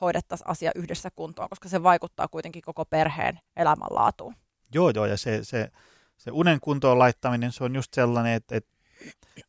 hoidettaisiin 0.00 0.50
asia 0.50 0.70
yhdessä 0.74 1.10
kuntoon, 1.16 1.48
koska 1.48 1.68
se 1.68 1.82
vaikuttaa 1.82 2.28
kuitenkin 2.28 2.62
koko 2.62 2.84
perheen 2.84 3.40
elämänlaatuun. 3.56 4.34
Joo, 4.74 4.90
joo, 4.94 5.06
ja 5.06 5.16
se, 5.16 5.44
se, 5.44 5.70
se 6.16 6.30
unen 6.30 6.60
kuntoon 6.60 6.98
laittaminen, 6.98 7.52
se 7.52 7.64
on 7.64 7.74
just 7.74 7.94
sellainen, 7.94 8.32
että, 8.32 8.56
että 8.56 8.70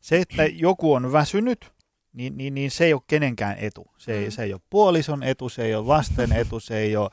se, 0.00 0.18
että 0.18 0.44
joku 0.44 0.92
on 0.92 1.12
väsynyt, 1.12 1.72
niin, 2.12 2.36
niin, 2.36 2.54
niin 2.54 2.70
se 2.70 2.84
ei 2.84 2.92
ole 2.92 3.02
kenenkään 3.06 3.56
etu. 3.58 3.90
Se 3.98 4.12
ei, 4.12 4.24
mm. 4.24 4.30
se 4.30 4.42
ei 4.42 4.52
ole 4.52 4.60
puolison 4.70 5.22
etu, 5.22 5.48
se 5.48 5.64
ei 5.64 5.74
ole 5.74 5.86
lasten 5.86 6.32
etu, 6.32 6.60
se 6.60 6.78
ei 6.78 6.96
ole 6.96 7.10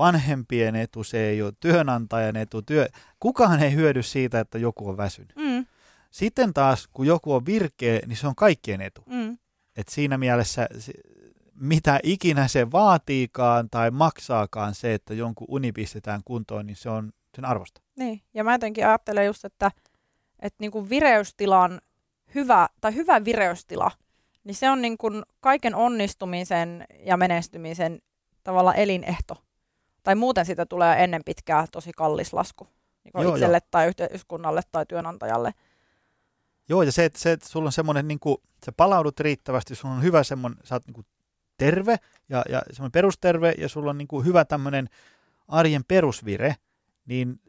vanhempien 0.00 0.76
etu, 0.76 1.04
se 1.04 1.28
ei 1.28 1.42
ole 1.42 1.52
työnantajan 1.60 2.36
etu. 2.36 2.62
Työ... 2.62 2.88
Kukaan 3.20 3.62
ei 3.62 3.74
hyödy 3.74 4.02
siitä, 4.02 4.40
että 4.40 4.58
joku 4.58 4.88
on 4.88 4.96
väsynyt. 4.96 5.32
Mm. 5.36 5.66
Sitten 6.10 6.54
taas, 6.54 6.88
kun 6.92 7.06
joku 7.06 7.34
on 7.34 7.46
virkeä, 7.46 8.00
niin 8.06 8.16
se 8.16 8.26
on 8.26 8.34
kaikkien 8.34 8.80
etu. 8.80 9.02
Mm. 9.06 9.38
Et 9.76 9.88
siinä 9.88 10.18
mielessä, 10.18 10.68
mitä 11.54 12.00
ikinä 12.02 12.48
se 12.48 12.72
vaatiikaan 12.72 13.70
tai 13.70 13.90
maksaakaan 13.90 14.74
se, 14.74 14.94
että 14.94 15.14
jonkun 15.14 15.46
uni 15.50 15.72
pistetään 15.72 16.20
kuntoon, 16.24 16.66
niin 16.66 16.76
se 16.76 16.90
on 16.90 17.12
sen 17.34 17.44
arvosta. 17.44 17.80
Niin, 17.96 18.22
ja 18.34 18.44
mä 18.44 18.52
jotenkin 18.52 18.86
ajattelen 18.86 19.26
just, 19.26 19.44
että, 19.44 19.70
että 20.38 20.56
niin 20.60 20.70
kuin 20.70 20.90
vireystilan 20.90 21.80
hyvä, 22.34 22.68
tai 22.80 22.94
hyvä 22.94 23.24
vireystila, 23.24 23.90
niin 24.44 24.54
se 24.54 24.70
on 24.70 24.82
niin 24.82 24.98
kuin 24.98 25.22
kaiken 25.40 25.74
onnistumisen 25.74 26.84
ja 27.06 27.16
menestymisen 27.16 28.02
tavalla 28.44 28.74
elinehto 28.74 29.49
tai 30.02 30.14
muuten 30.14 30.46
siitä 30.46 30.66
tulee 30.66 31.04
ennen 31.04 31.24
pitkää 31.24 31.66
tosi 31.72 31.90
kallis 31.96 32.32
lasku 32.32 32.68
niin 33.04 33.22
joo, 33.22 33.34
itselle 33.34 33.56
joo. 33.56 33.68
tai 33.70 33.88
yhteiskunnalle 33.88 34.60
tai 34.72 34.86
työnantajalle. 34.86 35.54
Joo, 36.68 36.82
ja 36.82 36.92
se, 36.92 37.04
että, 37.04 37.18
se, 37.18 37.32
että 37.32 37.48
sulla 37.48 37.68
on 37.68 37.72
semmoinen, 37.72 38.08
niin 38.08 38.20
kuin, 38.20 38.36
sä 38.66 38.72
palaudut 38.72 39.20
riittävästi, 39.20 39.74
sulla 39.74 39.94
on 39.94 40.02
hyvä 40.02 40.22
semmoinen, 40.22 40.58
sä 40.64 40.74
oot 40.74 40.86
niin 40.86 40.94
kuin 40.94 41.06
terve 41.56 41.96
ja, 42.28 42.42
ja 42.48 42.62
semmoinen 42.72 42.92
perusterve 42.92 43.54
ja 43.58 43.68
sulla 43.68 43.90
on 43.90 43.98
niin 43.98 44.08
kuin 44.08 44.26
hyvä 44.26 44.44
tämmöinen 44.44 44.88
arjen 45.48 45.84
perusvire, 45.88 46.56
niin 47.06 47.40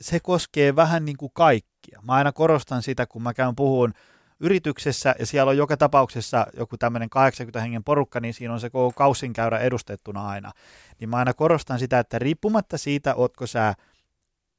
se 0.00 0.20
koskee 0.20 0.76
vähän 0.76 1.04
niin 1.04 1.16
kuin 1.16 1.32
kaikkia. 1.34 2.00
Mä 2.02 2.12
aina 2.12 2.32
korostan 2.32 2.82
sitä, 2.82 3.06
kun 3.06 3.22
mä 3.22 3.34
käyn 3.34 3.56
puhun 3.56 3.94
yrityksessä 4.42 5.14
ja 5.18 5.26
siellä 5.26 5.50
on 5.50 5.56
joka 5.56 5.76
tapauksessa 5.76 6.46
joku 6.56 6.78
tämmöinen 6.78 7.10
80 7.10 7.60
hengen 7.60 7.84
porukka, 7.84 8.20
niin 8.20 8.34
siinä 8.34 8.54
on 8.54 8.60
se 8.60 8.70
koko 8.70 8.92
kausinkäyrä 8.96 9.58
edustettuna 9.58 10.28
aina. 10.28 10.52
Niin 11.00 11.08
mä 11.08 11.16
aina 11.16 11.34
korostan 11.34 11.78
sitä, 11.78 11.98
että 11.98 12.18
riippumatta 12.18 12.78
siitä, 12.78 13.14
ootko 13.14 13.46
sä 13.46 13.74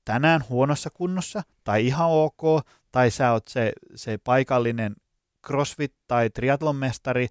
tänään 0.06 0.44
huonossa 0.50 0.90
kunnossa 0.90 1.44
tai 1.64 1.88
ihan 1.88 2.10
ok, 2.12 2.66
tai 2.92 3.12
sä 3.12 3.32
oot 3.32 3.48
se, 3.48 3.74
se 3.96 4.18
paikallinen 4.18 4.96
crossfit- 5.48 6.04
tai 6.08 6.30
triathlonmestari, 6.30 7.28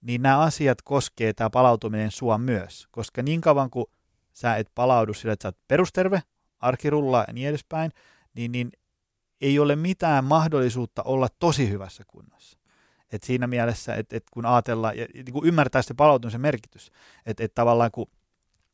niin 0.00 0.22
nämä 0.22 0.40
asiat 0.40 0.82
koskee 0.82 1.32
tämä 1.32 1.50
palautuminen 1.50 2.10
sua 2.10 2.38
myös. 2.38 2.86
Koska 2.90 3.22
niin 3.22 3.40
kauan 3.40 3.70
kuin 3.70 3.86
sä 4.32 4.56
et 4.56 4.70
palaudu 4.74 5.14
sille, 5.14 5.32
että 5.32 5.42
sä 5.42 5.48
oot 5.48 5.58
perusterve, 5.68 6.22
arkirulla 6.60 7.24
ja 7.26 7.32
niin 7.32 7.48
edespäin, 7.48 7.90
niin, 8.34 8.52
niin 8.52 8.72
ei 9.44 9.58
ole 9.58 9.76
mitään 9.76 10.24
mahdollisuutta 10.24 11.02
olla 11.02 11.28
tosi 11.38 11.70
hyvässä 11.70 12.04
kunnossa. 12.06 12.58
Et 13.12 13.22
siinä 13.22 13.46
mielessä, 13.46 13.94
että 13.94 14.16
et 14.16 14.24
kun 14.30 14.46
ajatellaan 14.46 14.98
ja 14.98 15.06
niin 15.14 15.32
kun 15.32 15.46
ymmärtää 15.46 15.82
se 15.82 15.94
palautumisen 15.94 16.40
merkitys, 16.40 16.90
että 17.26 17.44
et 17.44 17.54
tavallaan 17.54 17.90
kun 17.90 18.06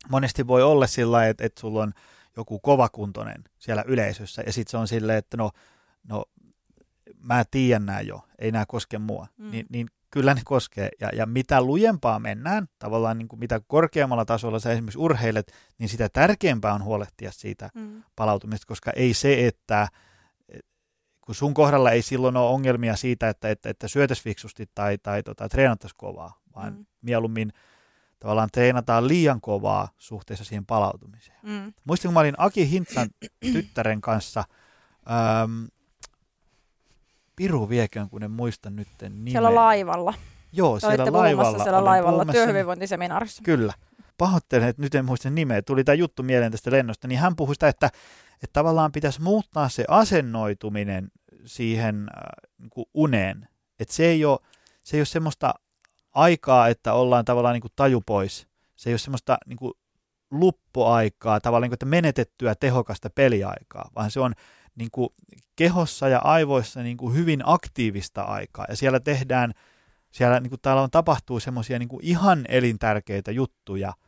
monesti 0.08 0.46
voi 0.46 0.62
olla 0.62 0.86
sillä 0.86 1.26
että 1.26 1.44
et 1.46 1.58
sulla 1.58 1.82
on 1.82 1.92
joku 2.36 2.58
kovakuntoinen 2.58 3.44
siellä 3.58 3.84
yleisössä 3.86 4.42
ja 4.46 4.52
sitten 4.52 4.70
se 4.70 4.76
on 4.76 4.88
silleen, 4.88 5.18
että 5.18 5.36
no, 5.36 5.50
no 6.08 6.24
mä 7.22 7.44
tiedän 7.50 7.86
nämä 7.86 8.00
jo, 8.00 8.20
ei 8.38 8.50
nämä 8.50 8.64
koske 8.68 8.98
mua, 8.98 9.26
mm. 9.36 9.50
niin, 9.50 9.66
niin 9.68 9.86
kyllä 10.10 10.34
ne 10.34 10.40
koskee. 10.44 10.88
Ja, 11.00 11.10
ja 11.12 11.26
mitä 11.26 11.62
lujempaa 11.62 12.18
mennään, 12.18 12.68
tavallaan 12.78 13.18
niin 13.18 13.28
kuin 13.28 13.40
mitä 13.40 13.60
korkeammalla 13.66 14.24
tasolla 14.24 14.58
sä 14.58 14.72
esimerkiksi 14.72 14.98
urheilet, 14.98 15.52
niin 15.78 15.88
sitä 15.88 16.08
tärkeämpää 16.08 16.74
on 16.74 16.84
huolehtia 16.84 17.32
siitä 17.32 17.70
mm. 17.74 18.02
palautumista, 18.16 18.66
koska 18.66 18.90
ei 18.96 19.14
se, 19.14 19.46
että 19.46 19.88
kun 21.30 21.34
sun 21.34 21.54
kohdalla 21.54 21.90
ei 21.90 22.02
silloin 22.02 22.36
ole 22.36 22.50
ongelmia 22.50 22.96
siitä, 22.96 23.28
että, 23.28 23.50
että, 23.50 23.70
että 23.70 23.88
syötäisi 23.88 24.22
fiksusti 24.22 24.70
tai, 24.74 24.98
tai 24.98 25.22
tota, 25.22 25.48
treenattaisi 25.48 25.96
kovaa, 25.98 26.40
vaan 26.56 26.72
mm. 26.72 26.86
mieluummin 27.02 27.52
tavallaan 28.20 28.48
treenataan 28.52 29.08
liian 29.08 29.40
kovaa 29.40 29.88
suhteessa 29.98 30.44
siihen 30.44 30.66
palautumiseen. 30.66 31.38
Mm. 31.42 31.72
Muistin, 31.84 32.08
kun 32.08 32.14
mä 32.14 32.20
olin 32.20 32.34
Aki 32.38 32.70
Hintsan 32.70 33.08
tyttären 33.52 34.00
kanssa, 34.00 34.44
äm, 35.42 35.68
Piru 37.36 37.68
vieköön, 37.68 38.10
kun 38.10 38.22
en 38.22 38.30
muista 38.30 38.70
nyt 38.70 38.88
nimeä. 39.02 39.32
Siellä 39.32 39.54
laivalla. 39.54 40.14
Joo, 40.52 40.80
Te 40.80 40.80
siellä 40.80 41.12
laivalla. 41.12 41.62
siellä 41.62 41.84
laivalla 41.84 42.24
työhyvinvointiseminaarissa. 42.24 43.42
Kyllä. 43.42 43.72
Pahoittelen, 44.18 44.68
että 44.68 44.82
nyt 44.82 44.94
en 44.94 45.04
muista 45.04 45.30
nimeä. 45.30 45.62
Tuli 45.62 45.84
tämä 45.84 45.94
juttu 45.94 46.22
mieleen 46.22 46.52
tästä 46.52 46.70
lennosta, 46.70 47.08
niin 47.08 47.18
hän 47.18 47.36
puhui 47.36 47.54
sitä, 47.54 47.68
että 47.68 47.90
että 48.42 48.52
tavallaan 48.52 48.92
pitäisi 48.92 49.22
muuttaa 49.22 49.68
se 49.68 49.84
asennoituminen 49.88 51.10
siihen 51.46 52.06
äh, 52.16 52.50
niin 52.58 52.70
kuin 52.70 52.86
uneen. 52.94 53.48
Että 53.78 53.94
se 53.94 54.04
ei 54.04 54.24
ole, 54.24 54.38
se 54.82 54.96
ei 54.96 55.00
ole 55.00 55.06
semmoista 55.06 55.54
aikaa, 56.14 56.68
että 56.68 56.92
ollaan 56.92 57.24
tavallaan 57.24 57.52
niin 57.52 57.60
kuin 57.60 57.72
taju 57.76 58.00
pois. 58.00 58.48
Se 58.76 58.90
ei 58.90 58.92
ole 58.92 58.98
semmoista 58.98 59.38
niin 59.46 59.56
kuin 59.56 59.72
luppuaikaa, 60.30 61.40
tavallaan 61.40 61.62
niin 61.62 61.70
kuin, 61.70 61.76
että 61.76 61.86
menetettyä 61.86 62.54
tehokasta 62.54 63.10
peliaikaa, 63.10 63.90
vaan 63.96 64.10
se 64.10 64.20
on 64.20 64.34
niin 64.74 64.90
kuin 64.92 65.08
kehossa 65.56 66.08
ja 66.08 66.18
aivoissa 66.18 66.82
niin 66.82 66.96
kuin 66.96 67.14
hyvin 67.14 67.40
aktiivista 67.44 68.22
aikaa. 68.22 68.66
Ja 68.68 68.76
siellä 68.76 69.00
tehdään, 69.00 69.52
siellä 70.10 70.40
niin 70.40 70.50
kuin 70.50 70.60
täällä 70.60 70.82
on 70.82 70.90
tapahtuu 70.90 71.40
semmoisia 71.40 71.78
niin 71.78 71.88
ihan 72.02 72.44
elintärkeitä 72.48 73.30
juttuja– 73.30 73.92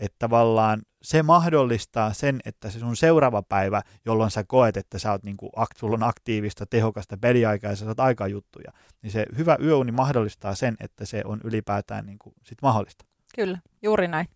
että 0.00 0.16
tavallaan 0.18 0.82
se 1.02 1.22
mahdollistaa 1.22 2.12
sen, 2.12 2.40
että 2.44 2.70
se 2.70 2.78
sun 2.78 2.96
seuraava 2.96 3.42
päivä, 3.42 3.82
jolloin 4.04 4.30
sä 4.30 4.44
koet, 4.44 4.76
että 4.76 4.98
sä 4.98 5.12
oot 5.12 5.22
niinku, 5.22 5.50
sulla 5.76 5.94
on 5.94 6.02
aktiivista, 6.02 6.66
tehokasta 6.66 7.16
peliaikaa 7.20 7.70
ja 7.70 7.76
sä 7.76 7.84
saat 7.84 8.00
aikaa 8.00 8.26
juttuja, 8.26 8.72
niin 9.02 9.10
se 9.10 9.26
hyvä 9.38 9.56
yöuni 9.62 9.92
mahdollistaa 9.92 10.54
sen, 10.54 10.76
että 10.80 11.04
se 11.04 11.22
on 11.24 11.40
ylipäätään 11.44 12.06
niinku 12.06 12.32
sit 12.44 12.58
mahdollista. 12.62 13.04
Kyllä, 13.34 13.58
juuri 13.82 14.08
näin. 14.08 14.26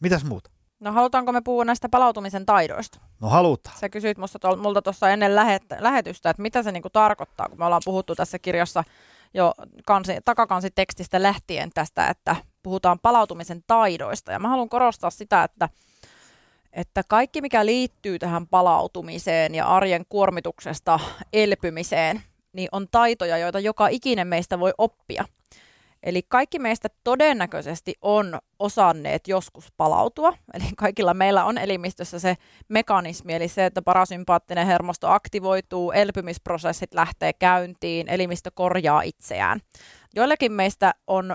Mitäs 0.00 0.24
muuta? 0.24 0.50
No 0.80 0.92
halutaanko 0.92 1.32
me 1.32 1.40
puhua 1.40 1.64
näistä 1.64 1.88
palautumisen 1.88 2.46
taidoista? 2.46 3.00
No 3.20 3.28
halutaan. 3.28 3.78
Sä 3.78 3.88
kysyit 3.88 4.18
musta 4.18 4.38
tol, 4.38 4.56
multa 4.56 4.82
tuossa 4.82 5.10
ennen 5.10 5.34
lähet, 5.34 5.62
lähetystä, 5.78 6.30
että 6.30 6.42
mitä 6.42 6.62
se 6.62 6.72
niinku 6.72 6.90
tarkoittaa, 6.90 7.48
kun 7.48 7.58
me 7.58 7.64
ollaan 7.64 7.82
puhuttu 7.84 8.14
tässä 8.14 8.38
kirjassa 8.38 8.84
jo 9.34 9.54
kansi, 9.86 10.16
takakansitekstistä 10.24 11.22
lähtien 11.22 11.70
tästä, 11.74 12.08
että 12.08 12.36
puhutaan 12.64 12.98
palautumisen 12.98 13.62
taidoista. 13.66 14.32
Ja 14.32 14.38
mä 14.38 14.48
haluan 14.48 14.68
korostaa 14.68 15.10
sitä, 15.10 15.44
että, 15.44 15.68
että 16.72 17.02
kaikki 17.08 17.40
mikä 17.40 17.66
liittyy 17.66 18.18
tähän 18.18 18.46
palautumiseen 18.46 19.54
ja 19.54 19.66
arjen 19.66 20.04
kuormituksesta 20.08 21.00
elpymiseen, 21.32 22.22
niin 22.52 22.68
on 22.72 22.86
taitoja, 22.90 23.38
joita 23.38 23.60
joka 23.60 23.88
ikinen 23.88 24.26
meistä 24.26 24.60
voi 24.60 24.72
oppia. 24.78 25.24
Eli 26.04 26.22
kaikki 26.28 26.58
meistä 26.58 26.88
todennäköisesti 27.04 27.94
on 28.02 28.38
osanneet 28.58 29.28
joskus 29.28 29.72
palautua. 29.76 30.34
Eli 30.54 30.64
kaikilla 30.76 31.14
meillä 31.14 31.44
on 31.44 31.58
elimistössä 31.58 32.18
se 32.18 32.36
mekanismi, 32.68 33.34
eli 33.34 33.48
se, 33.48 33.66
että 33.66 33.82
parasympaattinen 33.82 34.66
hermosto 34.66 35.08
aktivoituu, 35.10 35.92
elpymisprosessit 35.92 36.94
lähtee 36.94 37.32
käyntiin, 37.32 38.08
elimistö 38.08 38.50
korjaa 38.54 39.02
itseään. 39.02 39.60
Joillekin 40.14 40.52
meistä 40.52 40.94
on 41.06 41.30
ö, 41.30 41.34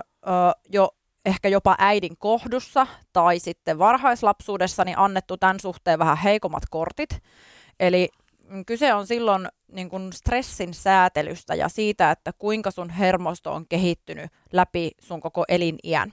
jo 0.68 0.88
ehkä 1.24 1.48
jopa 1.48 1.74
äidin 1.78 2.16
kohdussa 2.18 2.86
tai 3.12 3.38
sitten 3.38 3.78
varhaislapsuudessa 3.78 4.84
niin 4.84 4.98
annettu 4.98 5.36
tämän 5.36 5.60
suhteen 5.60 5.98
vähän 5.98 6.16
heikommat 6.16 6.62
kortit. 6.70 7.10
Eli 7.80 8.08
kyse 8.66 8.94
on 8.94 9.06
silloin 9.06 9.48
niin 9.72 9.88
kuin 9.88 10.12
stressin 10.12 10.74
säätelystä 10.74 11.54
ja 11.54 11.68
siitä, 11.68 12.10
että 12.10 12.32
kuinka 12.38 12.70
sun 12.70 12.90
hermosto 12.90 13.52
on 13.52 13.66
kehittynyt 13.68 14.30
läpi 14.52 14.90
sun 15.00 15.20
koko 15.20 15.44
eliniän. 15.48 16.12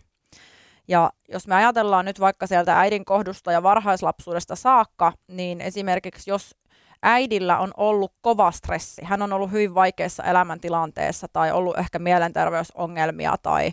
Ja 0.88 1.12
jos 1.30 1.48
me 1.48 1.56
ajatellaan 1.56 2.06
nyt 2.06 2.20
vaikka 2.20 2.48
sieltä 2.48 2.80
äidin 2.80 3.06
kohdusta 3.06 3.52
ja 3.52 3.64
varhaislapsuudesta 3.64 4.56
saakka, 4.56 5.14
niin 5.28 5.62
esimerkiksi 5.62 6.30
jos 6.30 6.56
äidillä 7.04 7.60
on 7.60 7.72
ollut 7.78 8.14
kova 8.22 8.52
stressi, 8.52 9.02
hän 9.06 9.22
on 9.22 9.34
ollut 9.34 9.52
hyvin 9.52 9.76
vaikeassa 9.76 10.24
elämäntilanteessa 10.24 11.28
tai 11.34 11.52
ollut 11.52 11.78
ehkä 11.78 12.00
mielenterveysongelmia 12.00 13.36
tai 13.44 13.72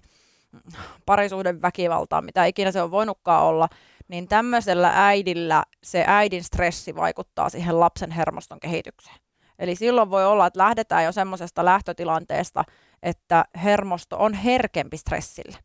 parisuuden 1.06 1.62
väkivaltaa, 1.62 2.22
mitä 2.22 2.44
ikinä 2.44 2.72
se 2.72 2.82
on 2.82 2.90
voinutkaan 2.90 3.42
olla, 3.42 3.68
niin 4.08 4.28
tämmöisellä 4.28 4.92
äidillä 4.94 5.64
se 5.82 6.04
äidin 6.06 6.44
stressi 6.44 6.94
vaikuttaa 6.94 7.48
siihen 7.48 7.80
lapsen 7.80 8.10
hermoston 8.10 8.60
kehitykseen. 8.60 9.16
Eli 9.58 9.74
silloin 9.76 10.10
voi 10.10 10.26
olla, 10.26 10.46
että 10.46 10.58
lähdetään 10.58 11.04
jo 11.04 11.12
semmoisesta 11.12 11.64
lähtötilanteesta, 11.64 12.64
että 13.02 13.44
hermosto 13.64 14.16
on 14.18 14.34
herkempi 14.34 14.96
stressille. 14.96 15.58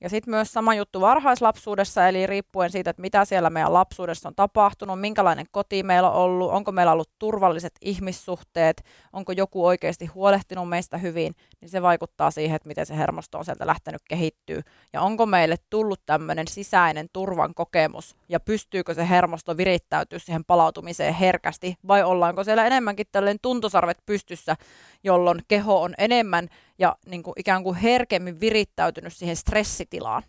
Ja 0.00 0.08
sitten 0.08 0.30
myös 0.30 0.52
sama 0.52 0.74
juttu 0.74 1.00
varhaislapsuudessa, 1.00 2.08
eli 2.08 2.26
riippuen 2.26 2.70
siitä, 2.70 2.90
että 2.90 3.02
mitä 3.02 3.24
siellä 3.24 3.50
meidän 3.50 3.72
lapsuudessa 3.72 4.28
on 4.28 4.34
tapahtunut, 4.34 5.00
minkälainen 5.00 5.46
koti 5.50 5.82
meillä 5.82 6.10
on 6.10 6.16
ollut, 6.16 6.50
onko 6.50 6.72
meillä 6.72 6.92
ollut 6.92 7.10
turvalliset 7.18 7.72
ihmissuhteet, 7.80 8.84
onko 9.12 9.32
joku 9.32 9.66
oikeasti 9.66 10.06
huolehtinut 10.06 10.68
meistä 10.68 10.98
hyvin, 10.98 11.34
niin 11.60 11.68
se 11.68 11.82
vaikuttaa 11.82 12.30
siihen, 12.30 12.56
että 12.56 12.68
miten 12.68 12.86
se 12.86 12.96
hermosto 12.96 13.38
on 13.38 13.44
sieltä 13.44 13.66
lähtenyt 13.66 14.02
kehittyä. 14.08 14.62
Ja 14.92 15.00
onko 15.00 15.26
meille 15.26 15.56
tullut 15.70 16.00
tämmöinen 16.06 16.48
sisäinen 16.48 17.08
turvan 17.12 17.54
kokemus, 17.54 18.16
ja 18.28 18.40
pystyykö 18.40 18.94
se 18.94 19.08
hermosto 19.08 19.56
virittäytyä 19.56 20.18
siihen 20.18 20.44
palautumiseen 20.44 21.14
herkästi, 21.14 21.76
vai 21.88 22.02
ollaanko 22.02 22.44
siellä 22.44 22.66
enemmänkin 22.66 23.06
tällainen 23.12 23.38
tuntosarvet 23.42 23.98
pystyssä, 24.06 24.56
jolloin 25.04 25.40
keho 25.48 25.82
on 25.82 25.94
enemmän 25.98 26.48
ja 26.78 26.96
niin 27.06 27.22
kuin 27.22 27.34
ikään 27.36 27.62
kuin 27.62 27.76
herkemmin 27.76 28.40
virittäytynyt 28.40 29.12
siihen 29.12 29.36
stressitilaan. 29.36 30.22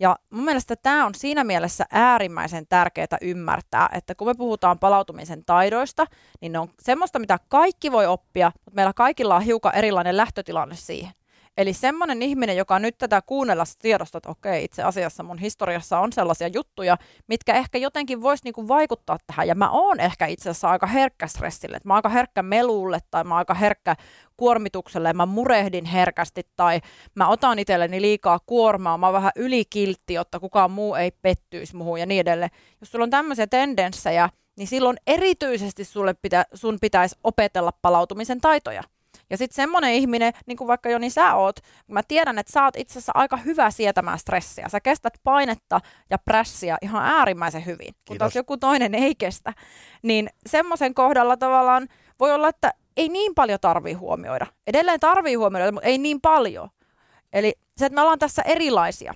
Ja 0.00 0.16
mun 0.30 0.44
mielestä 0.44 0.76
tämä 0.76 1.06
on 1.06 1.14
siinä 1.14 1.44
mielessä 1.44 1.86
äärimmäisen 1.90 2.66
tärkeää 2.66 3.18
ymmärtää, 3.22 3.88
että 3.92 4.14
kun 4.14 4.26
me 4.26 4.34
puhutaan 4.34 4.78
palautumisen 4.78 5.44
taidoista, 5.44 6.06
niin 6.40 6.52
ne 6.52 6.58
on 6.58 6.68
semmoista, 6.82 7.18
mitä 7.18 7.38
kaikki 7.48 7.92
voi 7.92 8.06
oppia, 8.06 8.52
mutta 8.54 8.74
meillä 8.74 8.92
kaikilla 8.92 9.36
on 9.36 9.42
hiukan 9.42 9.74
erilainen 9.74 10.16
lähtötilanne 10.16 10.76
siihen. 10.76 11.12
Eli 11.56 11.72
semmoinen 11.72 12.22
ihminen, 12.22 12.56
joka 12.56 12.78
nyt 12.78 12.98
tätä 12.98 13.22
kuunnella 13.26 13.64
tiedosta, 13.78 14.18
että 14.18 14.30
okei, 14.30 14.64
itse 14.64 14.82
asiassa 14.82 15.22
mun 15.22 15.38
historiassa 15.38 15.98
on 15.98 16.12
sellaisia 16.12 16.48
juttuja, 16.48 16.96
mitkä 17.26 17.54
ehkä 17.54 17.78
jotenkin 17.78 18.22
voisi 18.22 18.44
niinku 18.44 18.68
vaikuttaa 18.68 19.18
tähän. 19.26 19.48
Ja 19.48 19.54
mä 19.54 19.70
oon 19.70 20.00
ehkä 20.00 20.26
itse 20.26 20.50
asiassa 20.50 20.70
aika 20.70 20.86
herkkä 20.86 21.26
stressille, 21.26 21.76
että 21.76 21.88
mä 21.88 21.92
oon 21.94 21.98
aika 21.98 22.08
herkkä 22.08 22.42
melulle 22.42 22.98
tai 23.10 23.24
mä 23.24 23.34
oon 23.34 23.38
aika 23.38 23.54
herkkä 23.54 23.96
kuormitukselle, 24.36 25.12
mä 25.12 25.26
murehdin 25.26 25.84
herkästi 25.84 26.42
tai 26.56 26.80
mä 27.14 27.28
otan 27.28 27.58
itselleni 27.58 28.00
liikaa 28.00 28.38
kuormaa, 28.46 28.98
mä 28.98 29.06
oon 29.06 29.14
vähän 29.14 29.32
ylikiltti, 29.36 30.14
jotta 30.14 30.40
kukaan 30.40 30.70
muu 30.70 30.94
ei 30.94 31.10
pettyisi 31.22 31.76
muuhun 31.76 32.00
ja 32.00 32.06
niin 32.06 32.20
edelleen. 32.20 32.50
Jos 32.80 32.90
sulla 32.90 33.02
on 33.02 33.10
tämmöisiä 33.10 33.46
tendenssejä, 33.46 34.28
niin 34.56 34.68
silloin 34.68 34.96
erityisesti 35.06 35.84
sulle 35.84 36.14
pitä, 36.22 36.44
sun 36.54 36.78
pitäisi 36.80 37.16
opetella 37.24 37.72
palautumisen 37.82 38.40
taitoja. 38.40 38.82
Ja 39.30 39.36
sitten 39.36 39.56
semmoinen 39.56 39.92
ihminen, 39.92 40.32
niin 40.46 40.56
kuin 40.56 40.68
vaikka 40.68 40.90
Joni 40.90 41.10
sä 41.10 41.34
oot, 41.34 41.56
mä 41.88 42.02
tiedän, 42.08 42.38
että 42.38 42.52
sä 42.52 42.64
oot 42.64 42.76
itse 42.76 42.92
asiassa 42.92 43.12
aika 43.14 43.36
hyvä 43.36 43.70
sietämään 43.70 44.18
stressiä. 44.18 44.68
Sä 44.68 44.80
kestät 44.80 45.14
painetta 45.24 45.80
ja 46.10 46.18
prässiä 46.18 46.78
ihan 46.82 47.04
äärimmäisen 47.04 47.66
hyvin, 47.66 47.78
Kiitos. 47.78 48.04
kun 48.08 48.18
taas 48.18 48.36
joku 48.36 48.56
toinen 48.56 48.94
ei 48.94 49.14
kestä. 49.14 49.52
Niin 50.02 50.30
semmoisen 50.46 50.94
kohdalla 50.94 51.36
tavallaan 51.36 51.88
voi 52.20 52.32
olla, 52.32 52.48
että 52.48 52.72
ei 52.96 53.08
niin 53.08 53.34
paljon 53.34 53.58
tarvii 53.60 53.94
huomioida. 53.94 54.46
Edelleen 54.66 55.00
tarvii 55.00 55.34
huomioida, 55.34 55.72
mutta 55.72 55.88
ei 55.88 55.98
niin 55.98 56.20
paljon. 56.20 56.68
Eli 57.32 57.54
se, 57.76 57.86
että 57.86 57.94
me 57.94 58.00
ollaan 58.00 58.18
tässä 58.18 58.42
erilaisia. 58.42 59.14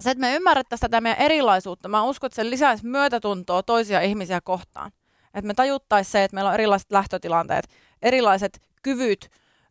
Se, 0.00 0.10
että 0.10 0.20
me 0.20 0.34
ymmärrettäisiin 0.34 0.90
tätä 0.90 1.00
meidän 1.00 1.22
erilaisuutta, 1.22 1.88
mä 1.88 2.02
uskon, 2.02 2.26
että 2.26 2.36
se 2.36 2.50
lisäisi 2.50 2.86
myötätuntoa 2.86 3.62
toisia 3.62 4.00
ihmisiä 4.00 4.40
kohtaan. 4.40 4.92
Että 5.34 5.46
me 5.46 5.54
tajuttaisiin 5.54 6.12
se, 6.12 6.24
että 6.24 6.34
meillä 6.34 6.48
on 6.48 6.54
erilaiset 6.54 6.92
lähtötilanteet, 6.92 7.68
erilaiset 8.02 8.60
kyvyt 8.84 9.30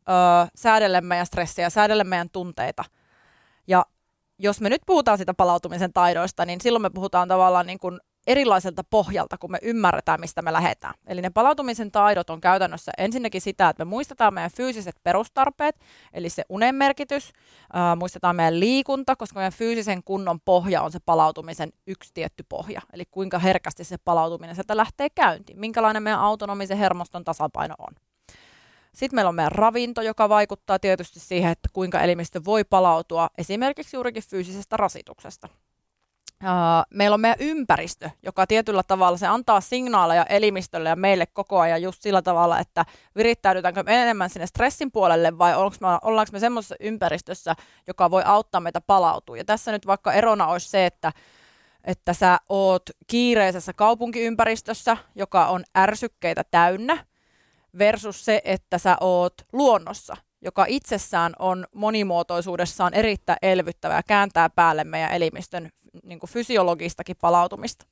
öö, 0.10 0.48
säädellä 0.56 1.02
meidän 1.02 1.26
stressiä, 1.26 1.70
säädellä 1.70 2.04
meidän 2.04 2.30
tunteita. 2.30 2.84
Ja 3.68 3.86
jos 4.40 4.62
me 4.62 4.70
nyt 4.70 4.82
puhutaan 4.86 5.18
sitä 5.18 5.34
palautumisen 5.34 5.94
taidoista, 5.94 6.46
niin 6.46 6.62
silloin 6.62 6.82
me 6.82 6.90
puhutaan 6.90 7.28
tavallaan 7.28 7.68
niin 7.68 7.80
kuin 7.80 8.00
erilaiselta 8.28 8.84
pohjalta, 8.90 9.38
kun 9.38 9.52
me 9.52 9.60
ymmärretään, 9.62 10.20
mistä 10.20 10.42
me 10.42 10.54
lähdetään. 10.54 10.94
Eli 11.08 11.22
ne 11.22 11.30
palautumisen 11.30 11.92
taidot 11.92 12.30
on 12.30 12.42
käytännössä 12.42 12.92
ensinnäkin 12.98 13.42
sitä, 13.42 13.70
että 13.70 13.86
me 13.86 13.90
muistetaan 13.90 14.34
meidän 14.34 14.52
fyysiset 14.52 14.96
perustarpeet, 15.04 15.76
eli 16.14 16.30
se 16.30 16.44
unen 16.50 16.76
merkitys, 16.76 17.32
äh, 17.76 17.98
muistetaan 17.98 18.36
meidän 18.36 18.60
liikunta, 18.60 19.16
koska 19.16 19.40
meidän 19.40 19.54
fyysisen 19.54 20.04
kunnon 20.04 20.40
pohja 20.46 20.82
on 20.82 20.92
se 20.92 21.00
palautumisen 21.06 21.74
yksi 21.88 22.12
tietty 22.14 22.46
pohja, 22.50 22.82
eli 22.94 23.04
kuinka 23.12 23.40
herkästi 23.40 23.84
se 23.84 23.98
palautuminen 24.06 24.56
sieltä 24.56 24.78
lähtee 24.78 25.08
käyntiin, 25.16 25.60
minkälainen 25.60 26.04
meidän 26.04 26.20
autonomisen 26.20 26.78
hermoston 26.78 27.24
tasapaino 27.24 27.76
on. 27.78 27.94
Sitten 28.94 29.18
meillä 29.18 29.30
on 29.30 29.36
meidän 29.36 29.52
ravinto, 29.52 30.02
joka 30.02 30.30
vaikuttaa 30.30 30.80
tietysti 30.80 31.20
siihen, 31.20 31.52
että 31.52 31.70
kuinka 31.74 32.02
elimistö 32.02 32.42
voi 32.46 32.64
palautua 32.64 33.30
esimerkiksi 33.38 33.98
juurikin 33.98 34.24
fyysisestä 34.30 34.78
rasituksesta. 34.78 35.50
meillä 36.94 37.14
on 37.14 37.22
meidän 37.22 37.40
ympäristö, 37.40 38.10
joka 38.24 38.48
tietyllä 38.48 38.84
tavalla 38.84 39.18
se 39.18 39.28
antaa 39.28 39.62
signaaleja 39.62 40.26
elimistölle 40.26 40.90
ja 40.90 40.96
meille 40.96 41.26
koko 41.26 41.60
ajan 41.60 41.82
just 41.82 42.02
sillä 42.02 42.22
tavalla, 42.22 42.60
että 42.60 42.86
virittäydytäänkö 43.16 43.84
me 43.84 44.02
enemmän 44.02 44.30
sinne 44.30 44.48
stressin 44.48 44.92
puolelle 44.92 45.38
vai 45.38 45.52
me, 45.52 45.88
ollaanko 46.02 46.30
me 46.32 46.40
semmoisessa 46.40 46.76
ympäristössä, 46.80 47.56
joka 47.88 48.12
voi 48.12 48.22
auttaa 48.26 48.62
meitä 48.62 48.82
palautua. 48.82 49.38
Ja 49.38 49.46
tässä 49.46 49.72
nyt 49.72 49.88
vaikka 49.88 50.14
erona 50.14 50.48
olisi 50.48 50.70
se, 50.70 50.86
että 50.86 51.12
että 51.84 52.14
sä 52.14 52.38
oot 52.50 52.84
kiireisessä 53.08 53.74
kaupunkiympäristössä, 53.74 54.98
joka 55.16 55.48
on 55.48 55.64
ärsykkeitä 55.78 56.44
täynnä, 56.52 57.06
versus 57.78 58.26
se, 58.26 58.42
että 58.44 58.78
sä 58.78 58.98
oot 59.02 59.34
luonnossa, 59.54 60.18
joka 60.42 60.66
itsessään 60.68 61.34
on 61.40 61.68
monimuotoisuudessaan 61.76 62.94
erittäin 62.94 63.38
elvyttävä 63.42 63.96
ja 63.96 64.04
kääntää 64.04 64.50
päälle 64.50 64.84
meidän 64.84 65.12
elimistön 65.12 65.70
niin 66.04 66.20
kuin 66.20 66.30
fysiologistakin 66.30 67.16
palautumista. 67.22 67.86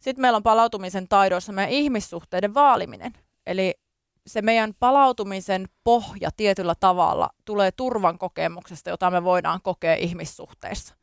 Sitten 0.00 0.20
meillä 0.22 0.36
on 0.36 0.42
palautumisen 0.42 1.08
taidoissa 1.08 1.52
meidän 1.52 1.72
ihmissuhteiden 1.72 2.54
vaaliminen. 2.54 3.12
Eli 3.46 3.74
se 4.26 4.42
meidän 4.42 4.74
palautumisen 4.80 5.68
pohja 5.84 6.30
tietyllä 6.36 6.74
tavalla 6.80 7.30
tulee 7.44 7.72
turvan 7.72 8.18
kokemuksesta, 8.18 8.90
jota 8.90 9.10
me 9.10 9.24
voidaan 9.24 9.60
kokea 9.62 9.94
ihmissuhteissa. 9.94 10.94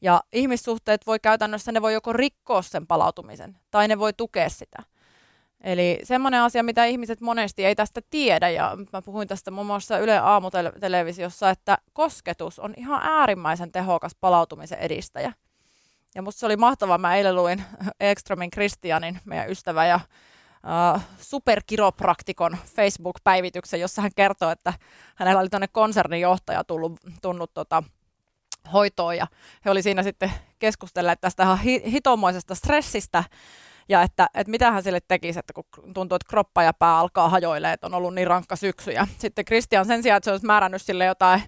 Ja 0.00 0.22
ihmissuhteet 0.32 1.06
voi 1.06 1.18
käytännössä, 1.18 1.72
ne 1.72 1.82
voi 1.82 1.92
joko 1.92 2.12
rikkoa 2.12 2.62
sen 2.62 2.86
palautumisen 2.86 3.58
tai 3.70 3.88
ne 3.88 3.98
voi 3.98 4.12
tukea 4.12 4.48
sitä. 4.48 4.82
Eli 5.64 5.98
semmoinen 6.02 6.40
asia, 6.40 6.62
mitä 6.62 6.84
ihmiset 6.84 7.20
monesti 7.20 7.64
ei 7.64 7.74
tästä 7.74 8.00
tiedä, 8.10 8.50
ja 8.50 8.76
mä 8.92 9.02
puhuin 9.02 9.28
tästä 9.28 9.50
muun 9.50 9.66
muassa 9.66 9.98
Yle 9.98 10.18
Aamutelevisiossa, 10.18 11.50
että 11.50 11.78
kosketus 11.92 12.58
on 12.58 12.74
ihan 12.76 13.00
äärimmäisen 13.02 13.72
tehokas 13.72 14.12
palautumisen 14.20 14.78
edistäjä. 14.78 15.32
Ja 16.14 16.22
musta 16.22 16.40
se 16.40 16.46
oli 16.46 16.56
mahtavaa, 16.56 16.98
mä 16.98 17.16
eilen 17.16 17.36
luin 17.36 17.64
Ekströmin 18.00 18.50
Kristianin, 18.50 19.20
meidän 19.24 19.50
ystävä 19.50 19.86
ja 19.86 20.00
uh, 20.94 21.00
superkiropraktikon 21.20 22.56
Facebook-päivityksen, 22.76 23.80
jossa 23.80 24.02
hän 24.02 24.10
kertoo, 24.16 24.50
että 24.50 24.72
hänellä 25.14 25.40
oli 25.40 25.48
tuonne 25.48 25.68
konsernin 25.68 26.20
johtaja 26.20 26.64
tullut, 26.64 27.00
tunnut 27.22 27.54
tota, 27.54 27.82
hoitoon. 28.72 29.16
Ja 29.16 29.26
he 29.64 29.70
oli 29.70 29.82
siinä 29.82 30.02
sitten 30.02 30.32
keskustelleet 30.58 31.20
tästä 31.20 31.58
hitomoisesta 31.86 32.54
stressistä 32.54 33.24
ja 33.88 34.02
että, 34.02 34.26
että 34.34 34.50
mitä 34.50 34.70
hän 34.70 34.82
sille 34.82 35.00
tekisi, 35.08 35.38
että 35.38 35.52
kun 35.52 35.64
tuntuu, 35.94 36.16
että 36.16 36.30
kroppa 36.30 36.62
ja 36.62 36.72
pää 36.72 36.98
alkaa 36.98 37.28
hajoille, 37.28 37.72
että 37.72 37.86
on 37.86 37.94
ollut 37.94 38.14
niin 38.14 38.26
rankka 38.26 38.56
syksy. 38.56 38.90
Ja 38.90 39.06
sitten 39.18 39.44
Christian 39.44 39.86
sen 39.86 40.02
sijaan, 40.02 40.16
että 40.16 40.24
se 40.24 40.30
olisi 40.30 40.46
määrännyt 40.46 40.82
sille 40.82 41.04
jotain 41.04 41.42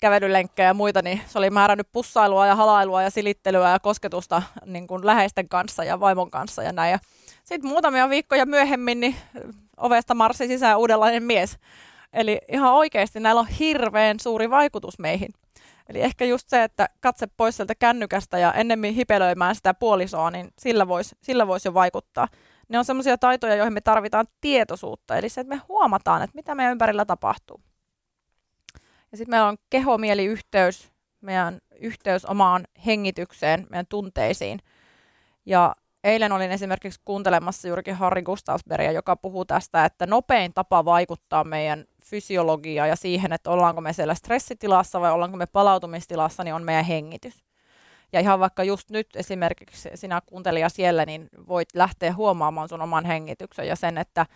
kävelylenkkejä 0.00 0.68
ja 0.68 0.74
muita, 0.74 1.02
niin 1.02 1.20
se 1.26 1.38
oli 1.38 1.50
määrännyt 1.50 1.92
pussailua 1.92 2.46
ja 2.46 2.56
halailua 2.56 3.02
ja 3.02 3.10
silittelyä 3.10 3.70
ja 3.70 3.80
kosketusta 3.80 4.42
niin 4.66 4.86
kuin 4.86 5.06
läheisten 5.06 5.48
kanssa 5.48 5.84
ja 5.84 6.00
vaimon 6.00 6.30
kanssa 6.30 6.62
ja 6.62 6.72
näin. 6.72 6.92
Ja 6.92 6.98
sitten 7.44 7.70
muutamia 7.70 8.08
viikkoja 8.08 8.46
myöhemmin 8.46 9.00
niin 9.00 9.16
ovesta 9.76 10.14
marssi 10.14 10.46
sisään 10.46 10.78
uudenlainen 10.78 11.22
mies. 11.22 11.58
Eli 12.12 12.38
ihan 12.52 12.72
oikeasti 12.72 13.20
näillä 13.20 13.40
on 13.40 13.46
hirveän 13.46 14.20
suuri 14.20 14.50
vaikutus 14.50 14.98
meihin. 14.98 15.30
Eli 15.92 16.00
ehkä 16.00 16.24
just 16.24 16.48
se, 16.48 16.62
että 16.62 16.88
katse 17.00 17.26
pois 17.36 17.56
sieltä 17.56 17.74
kännykästä 17.74 18.38
ja 18.38 18.52
ennemmin 18.52 18.94
hipelöimään 18.94 19.54
sitä 19.54 19.74
puolisoa, 19.74 20.30
niin 20.30 20.50
sillä 20.58 20.88
voisi 20.88 21.16
sillä 21.22 21.46
vois 21.46 21.64
jo 21.64 21.74
vaikuttaa. 21.74 22.28
Ne 22.68 22.78
on 22.78 22.84
semmoisia 22.84 23.18
taitoja, 23.18 23.54
joihin 23.54 23.72
me 23.72 23.80
tarvitaan 23.80 24.26
tietoisuutta, 24.40 25.16
eli 25.16 25.28
se, 25.28 25.40
että 25.40 25.54
me 25.54 25.60
huomataan, 25.68 26.22
että 26.22 26.34
mitä 26.34 26.54
meidän 26.54 26.72
ympärillä 26.72 27.04
tapahtuu. 27.04 27.60
Ja 29.12 29.18
sitten 29.18 29.30
meillä 29.30 29.48
on 29.48 29.56
keho-mieli-yhteys, 29.70 30.92
meidän 31.20 31.58
yhteys 31.80 32.24
omaan 32.24 32.64
hengitykseen, 32.86 33.66
meidän 33.70 33.86
tunteisiin. 33.88 34.58
Ja 35.46 35.74
eilen 36.04 36.32
olin 36.32 36.50
esimerkiksi 36.50 37.00
kuuntelemassa 37.04 37.68
juurikin 37.68 37.94
Harri 37.94 38.22
Gustavsbergia, 38.22 38.92
joka 38.92 39.16
puhuu 39.16 39.44
tästä, 39.44 39.84
että 39.84 40.06
nopein 40.06 40.54
tapa 40.54 40.84
vaikuttaa 40.84 41.44
meidän 41.44 41.84
fysiologiaan 42.02 42.88
ja 42.88 42.96
siihen, 42.96 43.32
että 43.32 43.50
ollaanko 43.50 43.80
me 43.80 43.92
siellä 43.92 44.14
stressitilassa 44.14 45.00
vai 45.00 45.12
ollaanko 45.12 45.36
me 45.36 45.46
palautumistilassa, 45.46 46.44
niin 46.44 46.54
on 46.54 46.64
meidän 46.64 46.84
hengitys. 46.84 47.44
Ja 48.12 48.20
ihan 48.20 48.40
vaikka 48.40 48.64
just 48.64 48.90
nyt 48.90 49.16
esimerkiksi 49.16 49.90
sinä 49.94 50.22
kuuntelija 50.26 50.68
siellä, 50.68 51.06
niin 51.06 51.28
voit 51.48 51.68
lähteä 51.74 52.12
huomaamaan 52.12 52.68
sun 52.68 52.82
oman 52.82 53.04
hengityksen 53.04 53.68
ja 53.68 53.76
sen, 53.76 53.98
että 53.98 54.26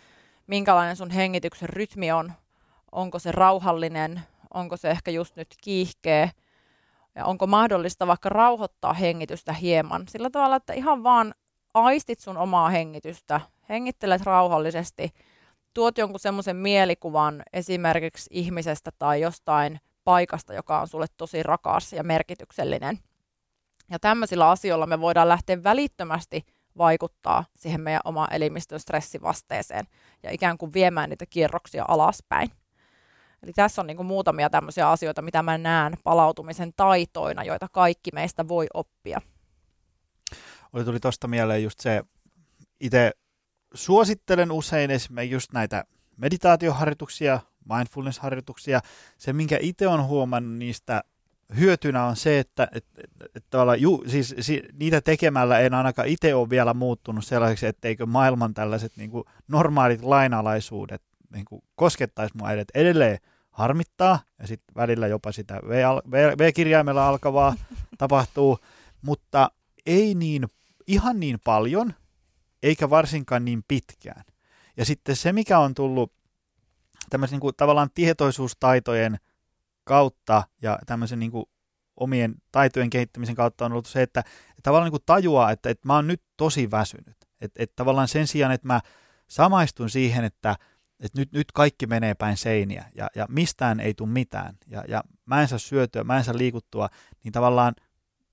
minkälainen 0.47 0.97
sun 0.97 1.11
hengityksen 1.11 1.69
rytmi 1.69 2.13
on. 2.13 2.33
Onko 2.93 3.19
se 3.19 3.33
rauhallinen, 3.33 4.21
onko 4.55 4.77
se 4.77 4.91
ehkä 4.91 5.11
just 5.11 5.37
nyt 5.37 5.55
kiihkeä, 5.61 6.29
ja 7.15 7.25
onko 7.25 7.47
mahdollista 7.47 8.07
vaikka 8.07 8.29
rauhoittaa 8.29 8.93
hengitystä 8.93 9.53
hieman 9.53 10.09
sillä 10.09 10.31
tavalla, 10.31 10.57
että 10.57 10.73
ihan 10.73 11.03
vaan 11.03 11.35
aistit 11.77 12.21
sun 12.21 12.37
omaa 12.37 12.69
hengitystä, 12.69 13.41
hengittelet 13.69 14.23
rauhallisesti, 14.23 15.15
tuot 15.75 15.99
jonkun 15.99 16.21
semmoisen 16.21 16.57
mielikuvan 16.57 17.43
esimerkiksi 17.53 18.31
ihmisestä 18.33 18.91
tai 18.99 19.21
jostain 19.21 19.81
paikasta, 20.05 20.55
joka 20.55 20.81
on 20.81 20.89
sulle 20.89 21.07
tosi 21.17 21.43
rakas 21.43 21.93
ja 21.93 22.05
merkityksellinen. 22.05 22.99
Ja 23.91 23.99
tämmöisillä 23.99 24.51
asioilla 24.51 24.87
me 24.87 25.01
voidaan 25.01 25.29
lähteä 25.29 25.63
välittömästi 25.63 26.47
vaikuttaa 26.79 27.45
siihen 27.57 27.81
meidän 27.81 28.01
oma 28.05 28.29
elimistön 28.31 28.81
stressivasteeseen 28.81 29.87
ja 30.23 30.31
ikään 30.31 30.59
kuin 30.59 30.73
viemään 30.73 31.11
niitä 31.11 31.27
kierroksia 31.27 31.85
alaspäin. 31.89 32.51
Eli 33.43 33.53
tässä 33.53 33.83
on 33.83 33.87
niin 33.87 33.97
kuin 33.97 34.07
muutamia 34.07 34.51
tämmöisiä 34.51 34.91
asioita, 34.91 35.23
mitä 35.23 35.43
mä 35.43 35.59
näen 35.59 35.97
palautumisen 36.05 36.73
taitoina, 36.77 37.45
joita 37.45 37.69
kaikki 37.73 38.11
meistä 38.15 38.49
voi 38.49 38.67
oppia. 38.75 39.21
Oli 40.73 40.85
tuli 40.85 41.01
tuosta 41.01 41.29
mieleen 41.29 41.63
just 41.63 41.81
se, 41.81 42.03
itse 42.81 43.13
suosittelen 43.75 44.53
usein 44.53 44.91
esimerkiksi 44.91 45.35
just 45.35 45.53
näitä 45.53 45.85
meditaatioharjoituksia, 46.17 47.41
mindfulness-harjoituksia. 47.69 48.81
Se, 49.19 49.33
minkä 49.33 49.59
itse 49.61 49.89
on 49.89 50.05
huomannut 50.05 50.59
niistä 50.59 51.05
hyötynä 51.59 52.05
on 52.05 52.17
se, 52.17 52.39
että, 52.39 52.69
että, 52.73 53.03
että 53.35 53.59
ju, 53.79 54.05
siis, 54.07 54.35
si, 54.41 54.63
niitä 54.73 55.01
tekemällä 55.01 55.59
en 55.59 55.75
ainakaan 55.75 56.09
itse 56.09 56.35
ole 56.35 56.51
vielä 56.51 56.75
muuttunut 56.75 57.25
sellaiseksi, 57.25 57.67
etteikö 57.67 58.07
maailman 58.07 58.55
tällaiset 58.55 58.93
niin 58.97 59.11
kuin 59.11 59.25
normaalit 59.49 60.03
lainalaisuudet 60.03 61.03
niin 61.33 61.45
kuin 61.45 61.63
koskettaisi 61.75 62.37
mua 62.37 62.53
edet. 62.53 62.69
Edelleen 62.75 63.19
harmittaa 63.51 64.21
ja 64.39 64.47
sitten 64.47 64.75
välillä 64.75 65.07
jopa 65.07 65.33
sitä 65.33 65.61
V-kirjaimella 66.39 67.09
alkavaa 67.09 67.55
tapahtuu, 67.99 68.59
mutta 69.03 69.51
ei 69.87 70.15
niin, 70.15 70.49
ihan 70.87 71.21
niin 71.21 71.39
paljon, 71.45 71.95
eikä 72.63 72.91
varsinkaan 72.91 73.45
niin 73.45 73.65
pitkään. 73.69 74.25
Ja 74.77 74.85
sitten 74.85 75.17
se, 75.17 75.33
mikä 75.33 75.59
on 75.59 75.75
tullut 75.75 76.13
tämmöisen 77.11 77.35
niin 77.35 77.41
kuin, 77.41 77.55
tavallaan 77.57 77.91
tietoisuustaitojen 77.95 79.17
kautta 79.85 80.43
ja 80.63 80.79
tämmöisen 80.87 81.19
niin 81.19 81.31
kuin, 81.31 81.47
omien 81.97 82.35
taitojen 82.53 82.91
kehittämisen 82.91 83.35
kautta 83.35 83.65
on 83.65 83.73
ollut 83.73 83.87
se, 83.87 84.03
että, 84.03 84.21
että 84.21 84.63
tavallaan 84.63 84.87
niin 84.87 85.01
kuin 85.01 85.07
tajuaa, 85.07 85.51
että, 85.51 85.71
että 85.71 85.89
mä 85.89 85.95
oon 85.95 86.07
nyt 86.07 86.23
tosi 86.37 86.71
väsynyt. 86.71 87.17
Että, 87.41 87.63
että 87.63 87.77
tavallaan 87.77 88.09
sen 88.09 88.27
sijaan, 88.27 88.53
että 88.53 88.67
mä 88.67 88.81
samaistun 89.29 89.91
siihen, 89.91 90.25
että, 90.25 90.57
että 91.01 91.21
nyt, 91.21 91.33
nyt 91.33 91.53
kaikki 91.53 91.87
menee 91.87 92.15
päin 92.15 92.37
seiniä 92.37 92.85
ja, 92.95 93.11
ja 93.15 93.27
mistään 93.31 93.81
ei 93.81 93.95
tule 93.95 94.09
mitään 94.09 94.59
ja, 94.67 94.85
ja 94.89 95.05
mä 95.27 95.43
en 95.43 95.49
saa 95.49 95.59
syötyä, 95.59 96.05
mä 96.05 96.19
en 96.19 96.25
saa 96.25 96.39
liikuttua, 96.39 96.89
niin 97.25 97.33
tavallaan 97.33 97.75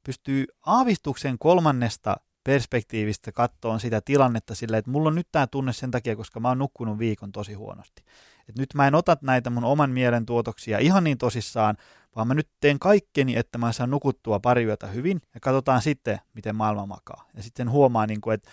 pystyy 0.06 0.46
aavistuksen 0.66 1.40
kolmannesta 1.40 2.16
perspektiivistä 2.44 3.32
katsoa 3.32 3.80
sitä 3.80 4.02
tilannetta 4.02 4.56
silleen, 4.56 4.80
että 4.80 4.92
mulla 4.92 5.08
on 5.10 5.16
nyt 5.16 5.28
tämä 5.32 5.48
tunne 5.48 5.74
sen 5.74 5.92
takia, 5.92 6.16
koska 6.16 6.40
mä 6.40 6.48
oon 6.48 6.58
nukkunut 6.58 7.00
viikon 7.00 7.32
tosi 7.32 7.54
huonosti. 7.54 8.04
Et 8.50 8.58
nyt 8.58 8.74
mä 8.74 8.88
en 8.88 8.96
ota 8.96 9.18
näitä 9.22 9.50
mun 9.50 9.64
oman 9.64 9.92
mielen 9.92 10.26
tuotoksia 10.26 10.80
ihan 10.80 11.04
niin 11.04 11.18
tosissaan, 11.18 11.78
vaan 12.16 12.28
mä 12.28 12.34
nyt 12.34 12.50
teen 12.60 12.80
kaikkeni, 12.80 13.36
että 13.36 13.58
mä 13.58 13.72
saan 13.72 13.90
nukuttua 13.90 14.40
pari 14.40 14.64
yötä 14.64 14.88
hyvin 14.88 15.22
ja 15.34 15.40
katsotaan 15.40 15.82
sitten, 15.82 16.20
miten 16.34 16.56
maailma 16.56 16.86
makaa. 16.86 17.30
Ja 17.34 17.44
sitten 17.44 17.70
huomaa, 17.70 18.08
niin 18.08 18.22
kuin, 18.22 18.34
että, 18.34 18.50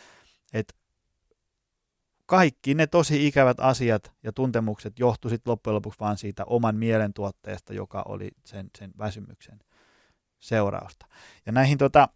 että 0.53 0.75
kaikki 2.27 2.75
ne 2.75 2.87
tosi 2.87 3.27
ikävät 3.27 3.61
asiat 3.61 4.13
ja 4.23 4.33
tuntemukset 4.33 4.99
johtu 4.99 5.29
sitten 5.29 5.51
loppujen 5.51 5.75
lopuksi 5.75 6.01
vaan 6.01 6.19
siitä 6.19 6.45
oman 6.45 6.77
mielen 6.77 7.15
tuotteesta, 7.15 7.75
joka 7.75 8.03
oli 8.09 8.31
sen, 8.45 8.71
sen 8.79 8.93
väsymyksen 8.99 9.61
seurausta. 10.39 11.07
Ja 11.47 11.53
näihin 11.53 11.79
tota, 11.79 12.09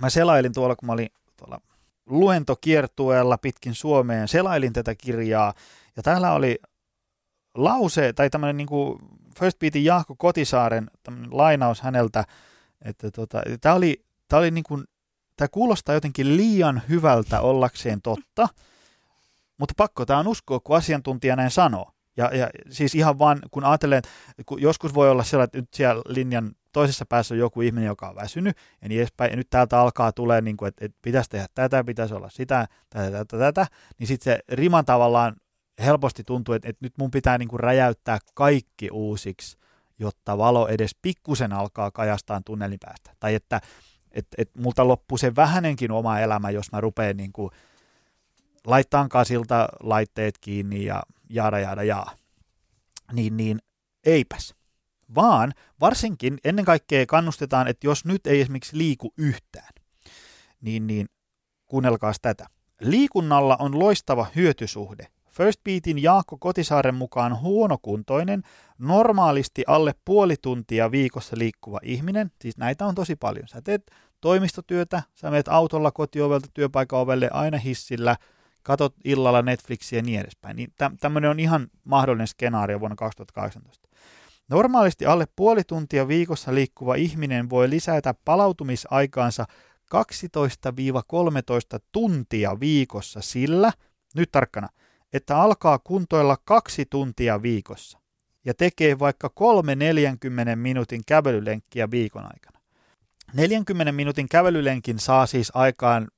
mä 0.00 0.10
selailin 0.10 0.52
tuolla, 0.52 0.76
kun 0.76 0.86
mä 0.86 0.92
olin 0.92 1.08
tuolla 1.36 1.60
luentokiertueella 2.06 3.38
pitkin 3.38 3.74
Suomeen, 3.74 4.28
selailin 4.28 4.72
tätä 4.72 4.94
kirjaa, 4.94 5.54
ja 5.96 6.02
täällä 6.02 6.32
oli 6.32 6.58
lause, 7.54 8.12
tai 8.12 8.30
tämmöinen 8.30 8.56
niin 8.56 8.66
kuin 8.66 8.98
First 9.38 9.58
Beatin 9.58 9.84
Jaakko 9.84 10.14
Kotisaaren 10.18 10.90
lainaus 11.30 11.80
häneltä, 11.80 12.24
että 12.82 13.10
tota, 13.10 13.42
tämä 13.60 13.74
oli, 13.74 14.04
tää 14.28 14.38
oli 14.38 14.50
niin 14.50 14.64
kuin, 14.64 14.84
tämä 15.36 15.48
kuulostaa 15.48 15.94
jotenkin 15.94 16.36
liian 16.36 16.82
hyvältä 16.88 17.40
ollakseen 17.40 18.02
totta, 18.02 18.48
mutta 19.58 19.74
pakko 19.76 20.06
tämä 20.06 20.18
on 20.18 20.28
uskoa, 20.28 20.60
kun 20.60 20.76
asiantuntija 20.76 21.36
näin 21.36 21.50
sanoo. 21.50 21.90
Ja, 22.16 22.36
ja 22.36 22.50
siis 22.70 22.94
ihan 22.94 23.18
vaan, 23.18 23.38
kun 23.50 23.64
ajattelen, 23.64 24.02
kun 24.46 24.62
joskus 24.62 24.94
voi 24.94 25.10
olla 25.10 25.24
sellainen, 25.24 25.46
että 25.46 25.58
nyt 25.58 25.74
siellä 25.74 26.02
linjan 26.08 26.52
toisessa 26.76 27.06
päässä 27.06 27.34
on 27.34 27.38
joku 27.38 27.60
ihminen, 27.60 27.86
joka 27.86 28.08
on 28.08 28.16
väsynyt, 28.16 28.56
ja 28.82 28.88
niin 28.88 29.00
edespäin, 29.00 29.30
ja 29.30 29.36
nyt 29.36 29.50
täältä 29.50 29.80
alkaa 29.80 30.12
tulee, 30.12 30.40
niin 30.40 30.56
kuin, 30.56 30.68
että, 30.68 30.84
että 30.84 30.98
pitäisi 31.02 31.30
tehdä 31.30 31.46
tätä, 31.54 31.84
pitäisi 31.84 32.14
olla 32.14 32.30
sitä, 32.30 32.66
tätä, 32.90 33.10
tätä, 33.10 33.38
tätä, 33.38 33.66
niin 33.98 34.06
sitten 34.06 34.32
se 34.32 34.54
riman 34.56 34.84
tavallaan 34.84 35.36
helposti 35.78 36.24
tuntuu, 36.24 36.54
että, 36.54 36.68
että 36.68 36.84
nyt 36.84 36.92
mun 36.98 37.10
pitää 37.10 37.38
niin 37.38 37.48
kuin 37.48 37.60
räjäyttää 37.60 38.18
kaikki 38.34 38.90
uusiksi, 38.90 39.58
jotta 39.98 40.38
valo 40.38 40.68
edes 40.68 40.96
pikkusen 41.02 41.52
alkaa 41.52 41.90
kajastaa 41.90 42.40
tunnelin 42.44 42.78
päästä. 42.80 43.10
Tai 43.20 43.34
että 43.34 43.60
että 44.12 44.34
että 44.38 44.60
multa 44.60 44.88
loppuu 44.88 45.18
se 45.18 45.36
vähänenkin 45.36 45.90
oma 45.90 46.18
elämä, 46.20 46.50
jos 46.50 46.72
mä 46.72 46.80
rupean 46.80 47.16
niin 47.16 47.32
kuin 47.32 47.50
laittaa 48.66 49.08
kasilta 49.08 49.68
laitteet 49.80 50.38
kiinni 50.38 50.84
ja 50.84 51.02
jaada 51.30 51.58
jaada 51.58 51.82
jaa. 51.82 52.12
Niin, 53.12 53.36
niin 53.36 53.58
eipäs 54.04 54.54
vaan 55.14 55.52
varsinkin 55.80 56.38
ennen 56.44 56.64
kaikkea 56.64 57.06
kannustetaan, 57.06 57.68
että 57.68 57.86
jos 57.86 58.04
nyt 58.04 58.26
ei 58.26 58.40
esimerkiksi 58.40 58.78
liiku 58.78 59.12
yhtään, 59.18 59.72
niin, 60.60 60.86
niin 60.86 61.08
kuunnelkaa 61.66 62.12
tätä. 62.22 62.46
Liikunnalla 62.80 63.56
on 63.60 63.78
loistava 63.78 64.26
hyötysuhde. 64.36 65.06
First 65.30 65.64
Beatin 65.64 66.02
Jaakko 66.02 66.38
Kotisaaren 66.38 66.94
mukaan 66.94 67.40
huonokuntoinen, 67.40 68.42
normaalisti 68.78 69.64
alle 69.66 69.94
puoli 70.04 70.34
tuntia 70.42 70.90
viikossa 70.90 71.36
liikkuva 71.38 71.80
ihminen, 71.82 72.30
siis 72.40 72.56
näitä 72.56 72.86
on 72.86 72.94
tosi 72.94 73.16
paljon. 73.16 73.48
Sä 73.48 73.62
teet 73.62 73.90
toimistotyötä, 74.20 75.02
sä 75.14 75.30
menet 75.30 75.48
autolla 75.48 75.90
kotiovelta 75.90 76.48
työpaikan 76.54 77.00
ovelle 77.00 77.30
aina 77.32 77.58
hissillä, 77.58 78.16
katot 78.62 78.94
illalla 79.04 79.42
Netflixiä 79.42 79.98
ja 79.98 80.02
niin 80.02 80.20
edespäin. 80.20 80.56
Niin 80.56 80.72
tämmöinen 81.00 81.30
on 81.30 81.40
ihan 81.40 81.68
mahdollinen 81.84 82.26
skenaario 82.26 82.80
vuonna 82.80 82.96
2018. 82.96 83.85
Normaalisti 84.50 85.06
alle 85.06 85.26
puoli 85.36 85.64
tuntia 85.64 86.08
viikossa 86.08 86.54
liikkuva 86.54 86.94
ihminen 86.94 87.50
voi 87.50 87.70
lisätä 87.70 88.14
palautumisaikaansa 88.24 89.46
12-13 91.76 91.78
tuntia 91.92 92.60
viikossa 92.60 93.20
sillä, 93.20 93.72
nyt 94.14 94.32
tarkkana, 94.32 94.68
että 95.12 95.38
alkaa 95.38 95.78
kuntoilla 95.78 96.36
kaksi 96.44 96.86
tuntia 96.90 97.42
viikossa. 97.42 97.98
ja 98.44 98.54
tekee 98.54 98.98
vaikka 98.98 99.28
kolme 99.28 99.74
40 99.74 100.56
minuutin 100.56 101.02
kävelylenkkiä 101.06 101.90
viikon 101.90 102.24
aikana. 102.24 102.60
40 103.34 103.92
minuutin 103.92 104.28
kävelylenkin 104.28 104.98
saa 104.98 105.26
siis 105.26 105.52
aikaan 105.54 106.08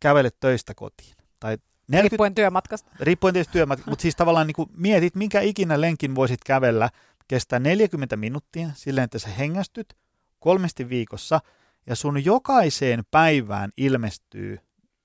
kävele 0.00 0.30
töistä 0.40 0.74
kotiin. 0.74 1.14
Tai 1.40 1.58
40, 1.88 2.02
riippuen 2.08 2.34
työmatkasta. 2.34 2.90
Riippuen 3.00 3.34
tietysti 3.34 3.52
työmatkasta, 3.52 3.90
mutta 3.90 4.02
siis 4.02 4.16
tavallaan 4.16 4.46
niin 4.46 4.54
kuin 4.54 4.70
mietit, 4.76 5.14
minkä 5.14 5.40
ikinä 5.40 5.80
lenkin 5.80 6.14
voisit 6.14 6.44
kävellä, 6.46 6.90
kestää 7.28 7.58
40 7.58 8.16
minuuttia 8.16 8.68
silleen, 8.74 9.04
että 9.04 9.18
sä 9.18 9.28
hengästyt 9.28 9.96
kolmesti 10.38 10.88
viikossa 10.88 11.40
ja 11.86 11.96
sun 11.96 12.24
jokaiseen 12.24 13.02
päivään 13.10 13.70
ilmestyy 13.76 14.58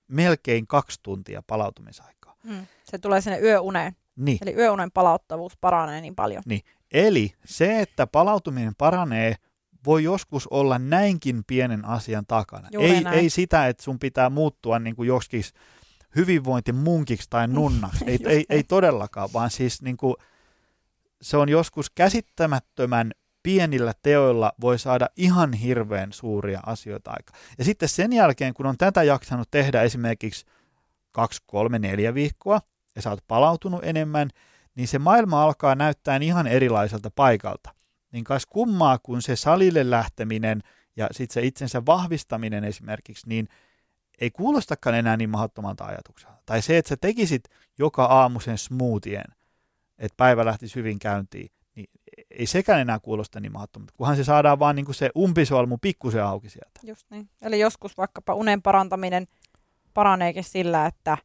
melkein 0.07 0.67
kaksi 0.67 0.99
tuntia 1.03 1.43
palautumisaikaa. 1.47 2.35
Mm. 2.43 2.67
Se 2.83 2.97
tulee 2.97 3.21
sinne 3.21 3.39
yöuneen. 3.39 3.95
Niin. 4.15 4.37
Eli 4.41 4.55
yöunen 4.55 4.91
palauttavuus 4.91 5.57
paranee 5.57 6.01
niin 6.01 6.15
paljon. 6.15 6.43
Niin. 6.45 6.61
Eli 6.93 7.33
se, 7.45 7.79
että 7.79 8.07
palautuminen 8.07 8.75
paranee, 8.77 9.35
voi 9.85 10.03
joskus 10.03 10.47
olla 10.47 10.79
näinkin 10.79 11.43
pienen 11.47 11.85
asian 11.85 12.25
takana. 12.25 12.69
ei, 12.79 13.03
ei 13.11 13.29
sitä, 13.29 13.67
että 13.67 13.83
sun 13.83 13.99
pitää 13.99 14.29
muuttua 14.29 14.79
niin 14.79 14.95
kuin 14.95 15.07
joskin 15.07 15.43
hyvinvointimunkiksi 16.15 17.27
tai 17.29 17.47
nunnaksi. 17.47 18.05
ei, 18.07 18.19
ei, 18.25 18.45
ei 18.49 18.63
todellakaan, 18.63 19.29
vaan 19.33 19.49
siis 19.49 19.81
niin 19.81 19.97
kuin, 19.97 20.15
se 21.21 21.37
on 21.37 21.49
joskus 21.49 21.89
käsittämättömän 21.89 23.11
pienillä 23.43 23.93
teoilla 24.01 24.53
voi 24.61 24.79
saada 24.79 25.09
ihan 25.17 25.53
hirveän 25.53 26.13
suuria 26.13 26.59
asioita 26.65 27.11
aika. 27.11 27.33
Ja 27.57 27.63
sitten 27.63 27.89
sen 27.89 28.13
jälkeen, 28.13 28.53
kun 28.53 28.65
on 28.65 28.77
tätä 28.77 29.03
jaksanut 29.03 29.51
tehdä 29.51 29.81
esimerkiksi 29.81 30.45
kaksi, 31.11 31.43
kolme, 31.45 31.79
neljä 31.79 32.13
viikkoa, 32.13 32.61
ja 32.95 33.01
sä 33.01 33.09
oot 33.09 33.23
palautunut 33.27 33.83
enemmän, 33.83 34.29
niin 34.75 34.87
se 34.87 34.99
maailma 34.99 35.43
alkaa 35.43 35.75
näyttää 35.75 36.17
ihan 36.17 36.47
erilaiselta 36.47 37.11
paikalta. 37.11 37.69
Niin 38.11 38.23
kas 38.23 38.45
kummaa, 38.45 38.97
kun 39.03 39.21
se 39.21 39.35
salille 39.35 39.89
lähteminen 39.89 40.63
ja 40.95 41.07
sitten 41.11 41.33
se 41.33 41.41
itsensä 41.41 41.85
vahvistaminen 41.85 42.63
esimerkiksi, 42.63 43.29
niin 43.29 43.47
ei 44.21 44.31
kuulostakaan 44.31 44.95
enää 44.95 45.17
niin 45.17 45.29
mahdottomalta 45.29 45.85
ajatukselta. 45.85 46.37
Tai 46.45 46.61
se, 46.61 46.77
että 46.77 46.89
sä 46.89 46.97
tekisit 46.97 47.43
joka 47.77 48.05
aamu 48.05 48.39
sen 48.39 48.57
smoothien, 48.57 49.38
että 49.99 50.17
päivä 50.17 50.45
lähtisi 50.45 50.75
hyvin 50.75 50.99
käyntiin, 50.99 51.51
niin 51.75 51.89
ei 52.31 52.45
sekään 52.45 52.81
enää 52.81 52.99
kuulosta 52.99 53.39
niin 53.39 53.51
mahdottomalta, 53.51 53.93
kunhan 53.97 54.15
se 54.15 54.23
saadaan 54.23 54.59
vaan 54.59 54.75
niin 54.75 54.85
kuin 54.85 54.95
se 54.95 55.09
umpisolmu 55.17 55.77
pikkusen 55.81 56.23
auki 56.23 56.49
sieltä. 56.49 56.79
Just 56.83 57.05
niin. 57.09 57.29
Eli 57.41 57.59
joskus 57.59 57.97
vaikkapa 57.97 58.33
unen 58.33 58.61
parantaminen 58.61 59.27
paraneekin 59.93 60.43
sillä, 60.43 60.85
että 60.85 61.17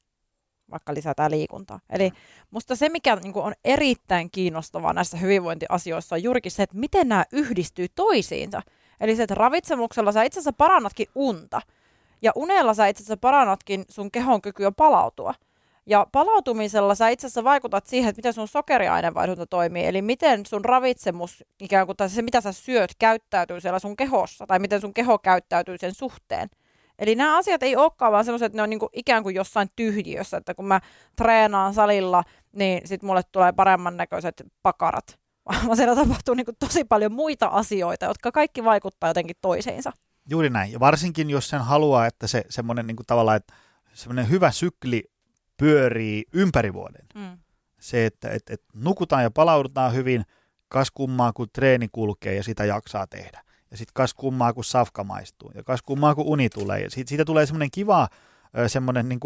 vaikka 0.70 0.94
lisätään 0.94 1.30
liikuntaa. 1.30 1.80
Eli 1.90 2.10
musta 2.50 2.76
se, 2.76 2.88
mikä 2.88 3.16
niin 3.16 3.32
on 3.36 3.52
erittäin 3.64 4.30
kiinnostavaa 4.30 4.92
näissä 4.92 5.16
hyvinvointiasioissa 5.16 6.14
on 6.14 6.22
juurikin 6.22 6.52
se, 6.52 6.62
että 6.62 6.78
miten 6.78 7.08
nämä 7.08 7.24
yhdistyy 7.32 7.86
toisiinsa. 7.94 8.62
Eli 9.00 9.16
se, 9.16 9.22
että 9.22 9.34
ravitsemuksella 9.34 10.12
sä 10.12 10.22
itse 10.22 10.40
asiassa 10.40 10.52
parannatkin 10.52 11.06
unta. 11.14 11.60
Ja 12.22 12.32
unella 12.34 12.74
sä 12.74 12.86
itse 12.86 13.00
asiassa 13.00 13.16
parannatkin 13.16 13.84
sun 13.88 14.10
kehon 14.10 14.42
kykyä 14.42 14.72
palautua. 14.72 15.34
Ja 15.86 16.06
palautumisella 16.12 16.94
sä 16.94 17.08
itse 17.08 17.26
asiassa 17.26 17.44
vaikutat 17.44 17.86
siihen, 17.86 18.08
että 18.08 18.18
miten 18.18 18.32
sun 18.32 18.48
sokeriainevaihdunta 18.48 19.46
toimii, 19.46 19.86
eli 19.86 20.02
miten 20.02 20.46
sun 20.46 20.64
ravitsemus, 20.64 21.44
ikään 21.60 21.86
kuin 21.86 21.96
tai 21.96 22.10
se 22.10 22.22
mitä 22.22 22.40
sä 22.40 22.52
syöt, 22.52 22.90
käyttäytyy 22.98 23.60
siellä 23.60 23.78
sun 23.78 23.96
kehossa, 23.96 24.46
tai 24.46 24.58
miten 24.58 24.80
sun 24.80 24.94
keho 24.94 25.18
käyttäytyy 25.18 25.78
sen 25.78 25.94
suhteen. 25.94 26.48
Eli 26.98 27.14
nämä 27.14 27.36
asiat 27.36 27.62
ei 27.62 27.76
olekaan 27.76 28.12
vaan 28.12 28.24
semmoiset, 28.24 28.46
että 28.46 28.56
ne 28.56 28.62
on 28.62 28.70
niinku 28.70 28.88
ikään 28.92 29.22
kuin 29.22 29.34
jossain 29.34 29.68
tyhjiössä, 29.76 30.36
että 30.36 30.54
kun 30.54 30.66
mä 30.66 30.80
treenaan 31.16 31.74
salilla, 31.74 32.24
niin 32.56 32.88
sitten 32.88 33.06
mulle 33.06 33.22
tulee 33.32 33.52
paremman 33.52 33.96
näköiset 33.96 34.42
pakarat. 34.62 35.18
Vaan 35.66 35.76
siellä 35.76 35.94
tapahtuu 35.94 36.34
niinku 36.34 36.52
tosi 36.58 36.84
paljon 36.84 37.12
muita 37.12 37.46
asioita, 37.46 38.06
jotka 38.06 38.32
kaikki 38.32 38.64
vaikuttaa 38.64 39.10
jotenkin 39.10 39.36
toisiinsa. 39.40 39.92
Juuri 40.30 40.50
näin. 40.50 40.72
Ja 40.72 40.80
varsinkin, 40.80 41.30
jos 41.30 41.48
sen 41.48 41.60
haluaa, 41.60 42.06
että 42.06 42.26
se 42.26 42.44
semmoinen 42.48 42.86
niinku 42.86 43.02
tavallaan, 43.06 43.36
että 43.36 43.54
semmoinen 43.94 44.30
hyvä 44.30 44.50
sykli 44.50 45.13
pyörii 45.56 46.24
ympäri 46.32 46.72
vuoden. 46.72 47.06
Mm. 47.14 47.38
Se, 47.80 48.06
että 48.06 48.30
et, 48.30 48.42
et 48.50 48.62
nukutaan 48.74 49.22
ja 49.22 49.30
palaudutaan 49.30 49.94
hyvin, 49.94 50.22
kas 50.68 50.90
kummaa, 50.90 51.32
kun 51.32 51.48
treeni 51.52 51.88
kulkee 51.92 52.34
ja 52.34 52.42
sitä 52.42 52.64
jaksaa 52.64 53.06
tehdä 53.06 53.44
ja 53.70 53.76
sitten 53.78 53.94
kas 53.94 54.14
kummaa, 54.14 54.52
kun 54.52 54.64
safka 54.64 55.04
maistuu, 55.04 55.52
ja 55.54 55.62
kas 55.62 55.82
kummaa, 55.82 56.14
kun 56.14 56.24
uni 56.26 56.48
tulee. 56.48 56.80
Ja 56.80 56.90
siitä, 56.90 57.08
siitä 57.08 57.24
tulee 57.24 57.46
semmoinen 57.46 57.70
kiva 57.70 58.08
semmoinen 58.66 59.08
niin 59.08 59.20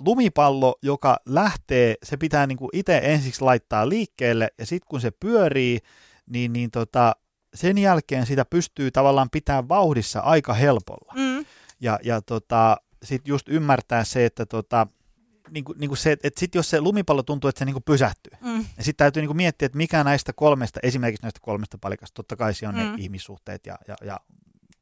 lumipallo, 0.00 0.74
joka 0.82 1.16
lähtee, 1.26 1.94
se 2.02 2.16
pitää 2.16 2.46
niin 2.46 2.58
itse 2.72 3.00
ensiksi 3.02 3.40
laittaa 3.40 3.88
liikkeelle, 3.88 4.48
ja 4.58 4.66
sitten 4.66 4.88
kun 4.88 5.00
se 5.00 5.10
pyörii, 5.10 5.78
niin, 6.26 6.52
niin 6.52 6.70
tota, 6.70 7.16
sen 7.54 7.78
jälkeen 7.78 8.26
sitä 8.26 8.44
pystyy 8.44 8.90
tavallaan 8.90 9.30
pitää 9.30 9.68
vauhdissa 9.68 10.20
aika 10.20 10.54
helpolla. 10.54 11.12
Mm. 11.16 11.44
Ja, 11.80 11.98
ja 12.02 12.22
tota, 12.22 12.76
sitten 13.02 13.30
just 13.30 13.48
ymmärtää 13.48 14.04
se, 14.04 14.24
että 14.24 14.46
tota, 14.46 14.86
niin 15.50 15.64
kuin, 15.64 15.78
niin 15.78 15.90
kuin 15.90 15.98
se, 15.98 16.12
että 16.12 16.40
sit 16.40 16.54
jos 16.54 16.70
se 16.70 16.80
lumipallo 16.80 17.22
tuntuu, 17.22 17.48
että 17.48 17.58
se 17.58 17.64
niin 17.64 17.74
kuin 17.74 17.82
pysähtyy, 17.82 18.32
mm. 18.40 18.48
niin 18.48 18.66
sitten 18.78 19.04
täytyy 19.04 19.22
niin 19.22 19.28
kuin 19.28 19.36
miettiä, 19.36 19.66
että 19.66 19.78
mikä 19.78 20.04
näistä 20.04 20.32
kolmesta, 20.32 20.80
esimerkiksi 20.82 21.22
näistä 21.22 21.40
kolmesta 21.42 21.78
palikasta, 21.78 22.14
totta 22.14 22.36
kai 22.36 22.54
siellä 22.54 22.78
on 22.78 22.84
mm. 22.84 22.90
ne 22.90 23.02
ihmissuhteet 23.02 23.66
ja, 23.66 23.78
ja, 23.88 23.96
ja 24.04 24.20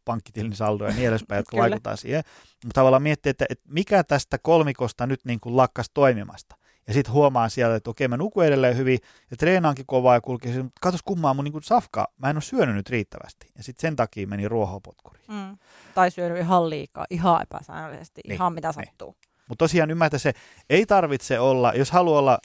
pankkitilin 0.05 0.57
saldo 0.57 0.85
ja 0.85 0.95
niin 0.95 1.09
edespäin, 1.09 1.39
jotka 1.39 1.57
vaikuttaa 1.65 1.97
siihen. 1.97 2.23
Mutta 2.65 2.75
tavallaan 2.75 3.03
miettiä, 3.03 3.31
että, 3.31 3.47
että 3.49 3.65
mikä 3.69 4.05
tästä 4.05 4.39
kolmikosta 4.39 5.07
nyt 5.07 5.21
niin 5.25 5.41
kuin 5.41 5.57
lakkas 5.57 5.91
toimimasta. 5.95 6.57
Ja 6.91 6.95
sitten 6.95 7.15
huomaa 7.15 7.49
siellä, 7.49 7.77
että 7.77 7.91
okei, 7.91 8.09
mä 8.09 8.17
nukun 8.17 8.45
edelleen 8.45 8.77
hyvin 8.77 8.99
ja 9.31 9.37
treenaankin 9.37 9.87
kovaa 9.87 10.15
ja 10.15 10.21
kulkee. 10.21 10.63
Mutta 10.63 10.79
katos 10.81 11.03
kummaa 11.03 11.35
mun 11.35 11.45
niin 11.45 11.63
safka, 11.63 12.09
mä 12.19 12.31
en 12.31 12.37
ole 12.37 12.43
syönyt 12.43 12.75
nyt 12.75 12.91
riittävästi. 12.91 13.47
Ja 13.57 13.63
sitten 13.63 13.81
sen 13.81 13.97
takia 13.97 14.27
meni 14.27 14.49
ruohopotkuriin. 14.49 15.25
Mm. 15.29 15.59
Tai 15.95 16.11
syönyt 16.11 16.39
ihan 16.39 16.71
liikaa, 16.71 17.07
ihan 17.11 17.43
epäsäännöllisesti, 17.43 18.21
niin, 18.25 18.35
ihan 18.35 18.53
mitä 18.53 18.69
niin. 18.77 18.87
sattuu. 18.87 19.17
Mutta 19.49 19.63
tosiaan 19.63 19.91
ymmärtää 19.91 20.19
se, 20.19 20.33
ei 20.71 20.87
tarvitse 20.87 21.41
olla, 21.41 21.73
jos 21.73 21.91
haluaa 21.91 22.19
olla 22.19 22.39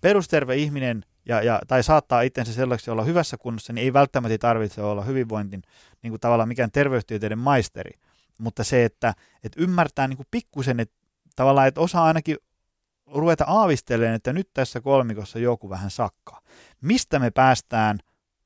perusterve 0.00 0.56
ihminen 0.56 1.04
ja, 1.26 1.42
ja, 1.42 1.60
tai 1.68 1.82
saattaa 1.82 2.22
itsensä 2.22 2.52
sellaiseksi 2.52 2.90
olla 2.90 3.04
hyvässä 3.04 3.36
kunnossa, 3.36 3.72
niin 3.72 3.84
ei 3.84 3.92
välttämättä 3.92 4.38
tarvitse 4.38 4.82
olla 4.82 5.04
hyvinvointin 5.04 5.62
niin 6.02 6.10
kuin 6.10 6.20
tavallaan 6.20 6.48
mikään 6.48 6.70
terveystieteiden 6.70 7.38
maisteri. 7.38 7.98
Mutta 8.38 8.64
se, 8.64 8.84
että, 8.84 9.14
että 9.44 9.62
ymmärtää 9.62 10.08
niin 10.08 10.16
kuin 10.16 10.28
pikkusen, 10.30 10.80
että 10.80 10.94
tavallaan, 11.36 11.68
että 11.68 11.80
osaa 11.80 12.04
ainakin 12.04 12.36
ruveta 13.14 13.44
aavistelemaan, 13.48 14.14
että 14.14 14.32
nyt 14.32 14.50
tässä 14.54 14.80
kolmikossa 14.80 15.38
joku 15.38 15.70
vähän 15.70 15.90
sakkaa. 15.90 16.40
Mistä 16.80 17.18
me 17.18 17.30
päästään 17.30 17.98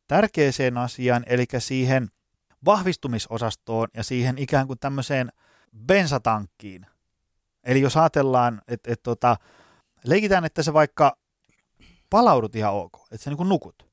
tärkeäseen 0.09 0.79
asiaan, 0.79 1.25
eli 1.27 1.45
siihen 1.59 2.09
vahvistumisosastoon 2.65 3.89
ja 3.97 4.05
siihen 4.05 4.39
ikään 4.39 4.67
kuin 4.67 4.79
tämmöiseen 4.79 5.33
bensatankkiin, 5.87 6.87
Eli 7.65 7.81
jos 7.81 7.97
ajatellaan, 7.97 8.63
että 8.69 8.93
et, 8.93 9.03
tota, 9.03 9.37
leikitään, 10.05 10.45
että 10.45 10.63
sä 10.63 10.73
vaikka 10.73 11.17
palaudut 12.11 12.57
ihan 12.57 12.75
ok, 12.75 12.93
että 13.13 13.25
sä 13.25 13.31
niin 13.31 13.49
nukut, 13.49 13.91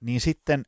niin 0.00 0.20
sitten 0.20 0.64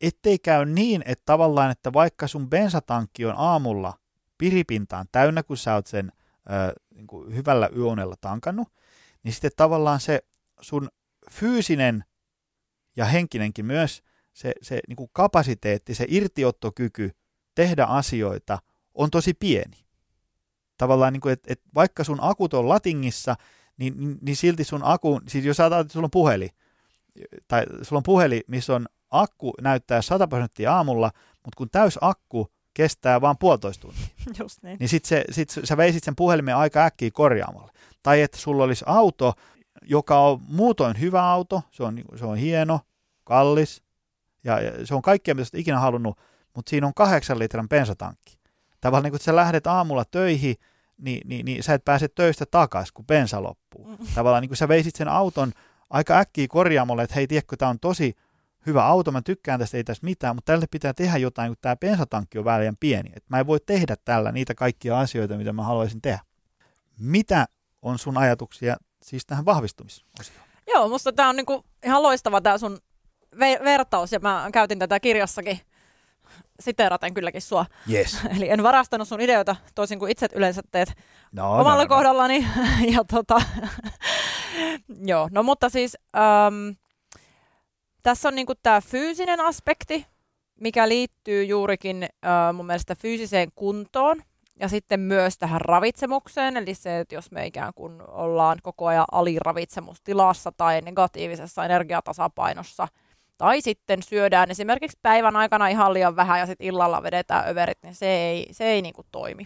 ettei 0.00 0.38
käy 0.38 0.64
niin, 0.64 1.02
että 1.06 1.22
tavallaan, 1.26 1.70
että 1.70 1.92
vaikka 1.92 2.26
sun 2.26 2.50
bensatankki 2.50 3.26
on 3.26 3.34
aamulla 3.36 3.94
piripintaan 4.38 5.06
täynnä, 5.12 5.42
kun 5.42 5.56
sä 5.56 5.74
oot 5.74 5.86
sen 5.86 6.12
ö, 6.50 6.72
niin 6.98 7.06
kuin 7.06 7.34
hyvällä 7.34 7.68
yönellä 7.76 8.14
tankannut, 8.20 8.68
niin 9.22 9.32
sitten 9.32 9.50
tavallaan 9.56 10.00
se 10.00 10.20
sun 10.60 10.88
fyysinen 11.30 12.04
ja 12.96 13.04
henkinenkin 13.04 13.66
myös, 13.66 14.02
se, 14.32 14.52
se 14.62 14.80
niin 14.88 14.96
kuin 14.96 15.10
kapasiteetti, 15.12 15.94
se 15.94 16.04
irtiottokyky 16.08 17.10
tehdä 17.54 17.84
asioita 17.84 18.58
on 18.94 19.10
tosi 19.10 19.34
pieni. 19.34 19.86
Tavallaan, 20.78 21.12
niin 21.12 21.20
kuin, 21.20 21.32
että, 21.32 21.52
että 21.52 21.68
vaikka 21.74 22.04
sun 22.04 22.18
akut 22.20 22.54
on 22.54 22.68
latingissa, 22.68 23.36
niin, 23.76 24.00
niin, 24.00 24.18
niin 24.20 24.36
silti 24.36 24.64
sun 24.64 24.80
akku, 24.84 25.20
siis 25.28 25.44
jos 25.44 25.60
ajatellaan, 25.60 25.90
sulla 25.90 26.06
on 26.06 26.10
puhelin, 26.10 26.50
tai 27.48 27.64
sulla 27.82 27.98
on 27.98 28.02
puhelin, 28.02 28.42
missä 28.46 28.74
on 28.74 28.86
akku 29.10 29.54
näyttää 29.60 30.02
100 30.02 30.28
prosenttia 30.28 30.74
aamulla, 30.76 31.10
mutta 31.44 31.56
kun 31.56 31.70
täys 31.70 31.98
akku 32.00 32.52
kestää 32.78 33.20
vain 33.20 33.36
puolitoista 33.38 33.82
tuntia, 33.82 34.06
Just 34.42 34.62
niin. 34.62 34.76
niin 34.80 34.88
sit, 34.88 35.04
se, 35.04 35.24
sit 35.30 35.50
sä 35.64 35.76
veisit 35.76 36.04
sen 36.04 36.16
puhelimen 36.16 36.56
aika 36.56 36.84
äkkiä 36.84 37.10
korjaamalle. 37.12 37.72
Tai 38.02 38.22
että 38.22 38.38
sulla 38.38 38.64
olisi 38.64 38.84
auto, 38.88 39.34
joka 39.82 40.20
on 40.20 40.40
muutoin 40.48 41.00
hyvä 41.00 41.30
auto, 41.30 41.62
se 41.70 41.82
on, 41.82 42.02
se 42.16 42.24
on 42.24 42.36
hieno, 42.36 42.80
kallis, 43.24 43.82
ja, 44.44 44.60
ja 44.60 44.86
se 44.86 44.94
on 44.94 45.02
kaikkea, 45.02 45.34
mitä 45.34 45.42
olet 45.42 45.60
ikinä 45.60 45.80
halunnut, 45.80 46.18
mutta 46.54 46.70
siinä 46.70 46.86
on 46.86 46.94
kahdeksan 46.94 47.38
litran 47.38 47.68
bensatankki 47.68 48.38
tavallaan 48.80 49.02
niin 49.02 49.12
kun 49.12 49.20
sä 49.20 49.36
lähdet 49.36 49.66
aamulla 49.66 50.04
töihin, 50.04 50.56
niin, 50.98 51.28
niin, 51.28 51.44
niin 51.44 51.62
sä 51.62 51.74
et 51.74 51.84
pääse 51.84 52.08
töistä 52.08 52.44
takaisin, 52.50 52.94
kun 52.94 53.06
bensa 53.06 53.42
loppuu. 53.42 53.84
Mm. 53.86 54.06
Tavallaan 54.14 54.40
niin 54.40 54.48
kun 54.48 54.56
sä 54.56 54.68
veisit 54.68 54.96
sen 54.96 55.08
auton 55.08 55.52
aika 55.90 56.18
äkkiä 56.18 56.46
korjaamolle, 56.48 57.02
että 57.02 57.14
hei, 57.14 57.26
tiedätkö, 57.26 57.56
tämä 57.56 57.68
on 57.68 57.80
tosi 57.80 58.14
hyvä 58.66 58.84
auto, 58.86 59.12
mä 59.12 59.22
tykkään 59.22 59.60
tästä, 59.60 59.76
ei 59.76 59.84
tässä 59.84 60.04
mitään, 60.04 60.36
mutta 60.36 60.52
tälle 60.52 60.66
pitää 60.70 60.94
tehdä 60.94 61.18
jotain, 61.18 61.50
kun 61.50 61.56
tämä 61.60 61.76
bensatankki 61.76 62.38
on 62.38 62.44
väliin 62.44 62.76
pieni. 62.80 63.10
Et 63.16 63.24
mä 63.28 63.38
en 63.40 63.46
voi 63.46 63.60
tehdä 63.66 63.96
tällä 64.04 64.32
niitä 64.32 64.54
kaikkia 64.54 64.98
asioita, 65.00 65.36
mitä 65.36 65.52
mä 65.52 65.62
haluaisin 65.62 66.02
tehdä. 66.02 66.20
Mitä 66.98 67.46
on 67.82 67.98
sun 67.98 68.16
ajatuksia 68.18 68.76
siis 69.02 69.26
tähän 69.26 69.44
vahvistumisosioon? 69.44 70.48
Joo, 70.74 70.88
musta 70.88 71.12
tämä 71.12 71.28
on 71.28 71.36
niinku 71.36 71.64
ihan 71.84 72.02
loistava 72.02 72.40
tämä 72.40 72.58
sun 72.58 72.78
ve- 73.34 73.64
vertaus, 73.64 74.12
ja 74.12 74.18
mä 74.20 74.48
käytin 74.52 74.78
tätä 74.78 75.00
kirjassakin 75.00 75.60
siteeraten 76.60 77.14
kylläkin 77.14 77.42
sua. 77.42 77.66
Yes. 77.90 78.18
Eli 78.36 78.50
en 78.50 78.62
varastanut 78.62 79.08
sun 79.08 79.20
ideoita 79.20 79.56
toisin 79.74 79.98
kuin 79.98 80.12
itse 80.12 80.28
yleensä 80.34 80.62
teet 80.70 80.92
No, 81.32 81.52
omalla 81.52 81.74
no, 81.74 81.82
no, 81.82 81.88
kohdallani. 81.88 82.46
ja 82.94 83.04
tota, 83.04 83.42
joo, 85.10 85.28
no 85.32 85.42
mutta 85.42 85.68
siis 85.68 85.96
äm, 86.16 86.74
tässä 88.02 88.28
on 88.28 88.34
niinku 88.34 88.54
tämä 88.62 88.80
fyysinen 88.80 89.40
aspekti, 89.40 90.06
mikä 90.60 90.88
liittyy 90.88 91.44
juurikin 91.44 92.02
äh, 92.02 92.54
mun 92.54 92.66
mielestä 92.66 92.94
fyysiseen 92.94 93.48
kuntoon 93.54 94.22
ja 94.60 94.68
sitten 94.68 95.00
myös 95.00 95.38
tähän 95.38 95.60
ravitsemukseen, 95.60 96.56
eli 96.56 96.74
se, 96.74 97.00
että 97.00 97.14
jos 97.14 97.30
me 97.30 97.46
ikään 97.46 97.72
kuin 97.74 98.02
ollaan 98.08 98.58
koko 98.62 98.86
ajan 98.86 99.06
aliravitsemustilassa 99.12 100.52
tai 100.56 100.80
negatiivisessa 100.80 101.64
energiatasapainossa, 101.64 102.88
tai 103.38 103.60
sitten 103.60 104.02
syödään 104.02 104.50
esimerkiksi 104.50 104.98
päivän 105.02 105.36
aikana 105.36 105.68
ihan 105.68 105.94
liian 105.94 106.16
vähän 106.16 106.38
ja 106.38 106.46
sitten 106.46 106.66
illalla 106.66 107.02
vedetään 107.02 107.48
överit, 107.48 107.78
niin 107.82 107.94
se 107.94 108.06
ei, 108.06 108.46
se 108.52 108.64
ei 108.64 108.82
niin 108.82 108.94
toimi 109.12 109.44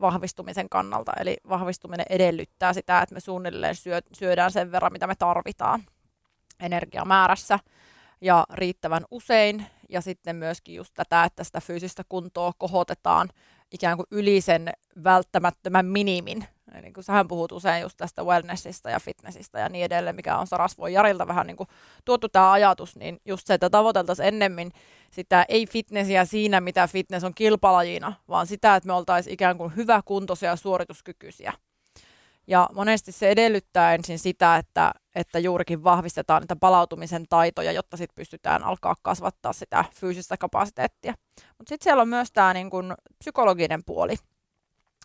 vahvistumisen 0.00 0.68
kannalta. 0.68 1.12
Eli 1.20 1.36
vahvistuminen 1.48 2.06
edellyttää 2.10 2.72
sitä, 2.72 3.02
että 3.02 3.14
me 3.14 3.20
suunnilleen 3.20 3.74
syö, 3.74 4.00
syödään 4.12 4.52
sen 4.52 4.72
verran, 4.72 4.92
mitä 4.92 5.06
me 5.06 5.14
tarvitaan 5.18 5.84
energiamäärässä 6.60 7.58
ja 8.20 8.46
riittävän 8.52 9.04
usein. 9.10 9.66
Ja 9.88 10.00
sitten 10.00 10.36
myöskin 10.36 10.74
just 10.74 10.94
tätä, 10.94 11.24
että 11.24 11.44
sitä 11.44 11.60
fyysistä 11.60 12.02
kuntoa 12.08 12.52
kohotetaan 12.58 13.28
ikään 13.70 13.96
kuin 13.96 14.06
yli 14.10 14.40
sen 14.40 14.72
välttämättömän 15.04 15.86
minimin. 15.86 16.44
Eli 16.74 16.92
kun 16.92 17.04
sähän 17.04 17.28
puhut 17.28 17.52
usein 17.52 17.82
just 17.82 17.96
tästä 17.96 18.24
wellnessista 18.24 18.90
ja 18.90 19.00
fitnessistä 19.00 19.58
ja 19.58 19.68
niin 19.68 19.84
edelleen, 19.84 20.16
mikä 20.16 20.38
on 20.38 20.46
Sarasvoin 20.46 20.94
Jarilta 20.94 21.26
vähän 21.26 21.46
niin 21.46 21.56
kuin 21.56 21.68
tuotu 22.04 22.28
tämä 22.28 22.52
ajatus, 22.52 22.96
niin 22.96 23.20
just 23.24 23.46
se, 23.46 23.54
että 23.54 23.70
tavoiteltaisiin 23.70 24.28
ennemmin 24.28 24.72
sitä 25.12 25.44
ei 25.48 25.66
fitnessiä 25.66 26.24
siinä, 26.24 26.60
mitä 26.60 26.86
fitness 26.86 27.24
on 27.24 27.34
kilpalajina, 27.34 28.12
vaan 28.28 28.46
sitä, 28.46 28.76
että 28.76 28.86
me 28.86 28.92
oltaisiin 28.92 29.34
ikään 29.34 29.58
kuin 29.58 29.76
hyväkuntoisia 29.76 30.50
ja 30.50 30.56
suorituskykyisiä. 30.56 31.52
Ja 32.48 32.68
monesti 32.74 33.12
se 33.12 33.30
edellyttää 33.30 33.94
ensin 33.94 34.18
sitä, 34.18 34.56
että, 34.56 34.92
että 35.14 35.38
juurikin 35.38 35.84
vahvistetaan 35.84 36.42
niitä 36.42 36.56
palautumisen 36.56 37.24
taitoja, 37.28 37.72
jotta 37.72 37.96
sitten 37.96 38.14
pystytään 38.14 38.62
alkaa 38.62 38.94
kasvattaa 39.02 39.52
sitä 39.52 39.84
fyysistä 39.94 40.36
kapasiteettia. 40.36 41.14
Mutta 41.58 41.68
sitten 41.68 41.84
siellä 41.84 42.00
on 42.00 42.08
myös 42.08 42.32
tämä 42.32 42.54
niin 42.54 42.70
kun, 42.70 42.94
psykologinen 43.18 43.84
puoli. 43.84 44.16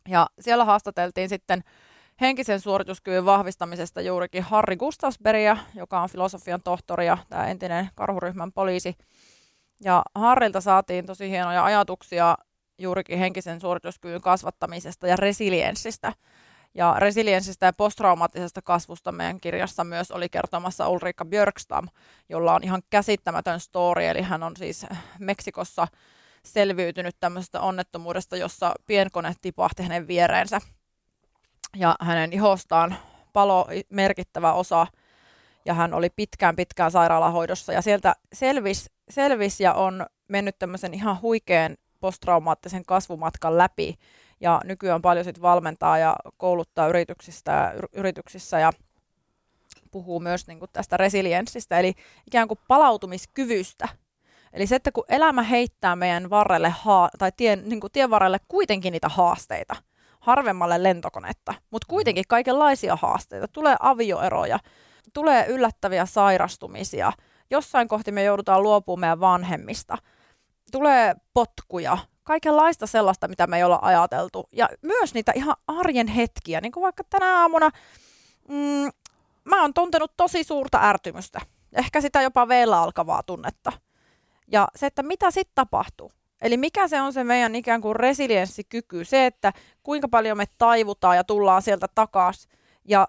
Ja 0.10 0.28
siellä 0.40 0.66
haastateltiin 0.66 1.30
sitten 1.30 1.64
henkisen 2.22 2.60
suorituskyvyn 2.60 3.26
vahvistamisesta 3.26 4.02
juurikin 4.02 4.44
Harri 4.44 4.76
Gustavsbergia, 4.76 5.58
joka 5.76 6.02
on 6.02 6.10
filosofian 6.10 6.62
tohtori 6.64 7.06
ja 7.06 7.18
tämä 7.30 7.48
entinen 7.48 7.90
karhuryhmän 7.96 8.52
poliisi. 8.52 8.96
Ja 9.84 10.04
Harrilta 10.16 10.62
saatiin 10.62 11.06
tosi 11.06 11.30
hienoja 11.30 11.64
ajatuksia 11.64 12.38
juurikin 12.78 13.20
henkisen 13.20 13.62
suorituskyvyn 13.62 14.22
kasvattamisesta 14.22 15.08
ja 15.08 15.16
resilienssistä. 15.16 16.14
Ja 16.76 16.96
resilienssistä 16.98 17.66
ja 17.66 17.74
posttraumaattisesta 17.74 18.62
kasvusta 18.62 19.12
meidän 19.12 19.40
kirjassa 19.40 19.84
myös 19.84 20.12
oli 20.12 20.30
kertomassa 20.30 20.90
Ulrika 20.90 21.26
Björkstam, 21.26 21.88
jolla 22.30 22.54
on 22.54 22.64
ihan 22.64 22.82
käsittämätön 22.90 23.60
story, 23.60 24.06
eli 24.06 24.22
hän 24.22 24.44
on 24.44 24.58
siis 24.58 24.86
Meksikossa 25.20 25.88
selviytynyt 26.46 27.16
tämmöisestä 27.20 27.62
onnettomuudesta, 27.62 28.38
jossa 28.38 28.74
pienkone 28.86 29.34
tipahti 29.42 29.84
hänen 29.84 30.08
viereensä. 30.08 30.62
Ja 31.76 31.96
hänen 32.02 32.34
ihostaan 32.34 32.96
palo 33.34 33.68
merkittävä 33.90 34.54
osa, 34.54 34.88
ja 35.66 35.74
hän 35.74 35.94
oli 35.94 36.10
pitkään 36.10 36.56
pitkään 36.56 36.92
sairaalahoidossa, 36.92 37.74
ja 37.74 37.82
sieltä 37.82 38.16
selvisi 38.34 38.90
selvis 39.10 39.60
ja 39.60 39.74
on 39.74 40.06
mennyt 40.28 40.60
tämmöisen 40.60 40.94
ihan 40.94 41.22
huikean 41.22 41.78
posttraumaattisen 42.00 42.86
kasvumatkan 42.86 43.58
läpi, 43.58 43.96
ja 44.44 44.62
nykyään 44.64 45.02
paljon 45.02 45.26
sit 45.26 45.42
valmentaa 45.42 45.98
ja 45.98 46.16
kouluttaa 46.38 46.88
yrityksistä, 46.88 47.74
yrityksissä 47.94 48.60
ja 48.60 48.72
puhuu 49.92 50.20
myös 50.20 50.48
niin 50.48 50.60
kuin 50.60 50.70
tästä 50.74 50.98
resilienssistä, 50.98 51.80
eli 51.80 51.94
ikään 52.28 52.48
kuin 52.48 52.60
palautumiskyvystä. 52.68 53.90
Eli 54.54 54.68
se, 54.68 54.76
että 54.76 54.92
kun 54.92 55.04
elämä 55.10 55.44
heittää 55.44 55.96
meidän 55.96 56.30
varrelle 56.30 56.70
haa, 56.70 57.10
tai 57.18 57.32
tien, 57.38 57.70
niin 57.70 57.80
kuin 57.80 57.92
tien 57.92 58.10
varrelle 58.10 58.38
kuitenkin 58.48 58.92
niitä 58.92 59.10
haasteita, 59.10 59.76
harvemmalle 60.20 60.84
lentokonetta, 60.84 61.54
mutta 61.72 61.86
kuitenkin 61.90 62.24
kaikenlaisia 62.28 62.98
haasteita, 63.02 63.48
tulee 63.48 63.76
avioeroja, 63.80 64.60
tulee 65.14 65.46
yllättäviä 65.48 66.06
sairastumisia, 66.06 67.14
jossain 67.50 67.88
kohti 67.88 68.12
me 68.12 68.24
joudutaan 68.24 68.64
luopumaan 68.64 69.00
meidän 69.00 69.20
vanhemmista, 69.20 69.98
tulee 70.72 71.16
potkuja, 71.34 71.98
kaikenlaista 72.24 72.88
sellaista, 72.88 73.28
mitä 73.28 73.48
me 73.48 73.58
ei 73.58 73.64
olla 73.64 73.80
ajateltu. 73.82 74.50
Ja 74.52 74.70
myös 74.82 75.14
niitä 75.14 75.32
ihan 75.36 75.56
arjen 75.68 76.08
hetkiä, 76.08 76.62
niin 76.62 76.72
kuin 76.72 76.82
vaikka 76.82 77.04
tänä 77.10 77.42
aamuna 77.42 77.70
mm, 78.48 78.90
mä 79.46 79.62
oon 79.62 79.74
tuntenut 79.74 80.12
tosi 80.18 80.44
suurta 80.44 80.80
ärtymystä. 80.84 81.42
Ehkä 81.74 82.02
sitä 82.02 82.22
jopa 82.22 82.48
vielä 82.48 82.82
alkavaa 82.82 83.24
tunnetta. 83.24 83.72
Ja 84.48 84.68
se, 84.76 84.86
että 84.86 85.04
mitä 85.04 85.32
sitten 85.32 85.56
tapahtuu. 85.56 86.12
Eli 86.42 86.58
mikä 86.58 86.88
se 86.88 87.02
on 87.02 87.14
se 87.14 87.24
meidän 87.24 87.56
ikään 87.56 87.82
kuin 87.82 87.96
resilienssikyky, 87.96 89.06
se, 89.06 89.26
että 89.26 89.54
kuinka 89.84 90.08
paljon 90.08 90.38
me 90.38 90.46
taivutaan 90.58 91.16
ja 91.16 91.24
tullaan 91.24 91.62
sieltä 91.62 91.88
takaisin. 91.96 92.52
Ja 92.86 93.08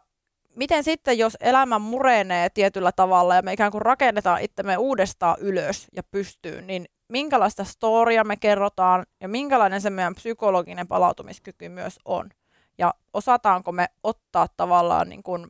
miten 0.56 0.84
sitten, 0.84 1.18
jos 1.18 1.36
elämä 1.40 1.78
murenee 1.78 2.50
tietyllä 2.50 2.92
tavalla 2.92 3.34
ja 3.34 3.42
me 3.42 3.52
ikään 3.52 3.72
kuin 3.72 3.82
rakennetaan 3.82 4.42
itsemme 4.42 4.76
uudestaan 4.76 5.36
ylös 5.40 5.86
ja 5.96 6.02
pystyyn, 6.02 6.66
niin 6.66 6.86
minkälaista 7.08 7.64
storia 7.64 8.24
me 8.24 8.36
kerrotaan 8.36 9.06
ja 9.20 9.28
minkälainen 9.28 9.80
se 9.80 9.90
meidän 9.90 10.14
psykologinen 10.14 10.88
palautumiskyky 10.88 11.68
myös 11.68 11.98
on. 12.04 12.30
Ja 12.78 12.94
osataanko 13.12 13.72
me 13.72 13.86
ottaa 14.02 14.48
tavallaan, 14.56 15.08
niin 15.08 15.22
kuin, 15.22 15.46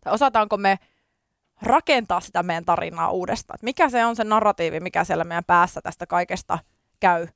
tai 0.00 0.12
osataanko 0.12 0.56
me 0.56 0.78
rakentaa 1.62 2.20
sitä 2.20 2.42
meidän 2.42 2.64
tarinaa 2.64 3.10
uudestaan. 3.10 3.58
Mikä 3.62 3.90
se 3.90 4.04
on 4.04 4.16
se 4.16 4.24
narratiivi, 4.24 4.80
mikä 4.80 5.04
siellä 5.04 5.24
meidän 5.24 5.44
päässä 5.44 5.80
tästä 5.82 6.06
kaikesta 6.06 6.58
käy 7.00 7.28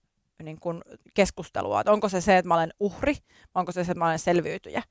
niin 0.42 0.60
kuin 0.60 0.82
keskustelua. 1.14 1.80
Että 1.80 1.92
onko 1.92 2.08
se 2.08 2.20
se, 2.20 2.38
että 2.38 2.48
mä 2.48 2.54
olen 2.54 2.74
uhri, 2.80 3.16
vai 3.54 3.60
onko 3.60 3.72
se 3.72 3.84
se, 3.84 3.92
että 3.92 3.98
mä 3.98 4.06
olen 4.06 4.18
selviytyjä 4.18 4.82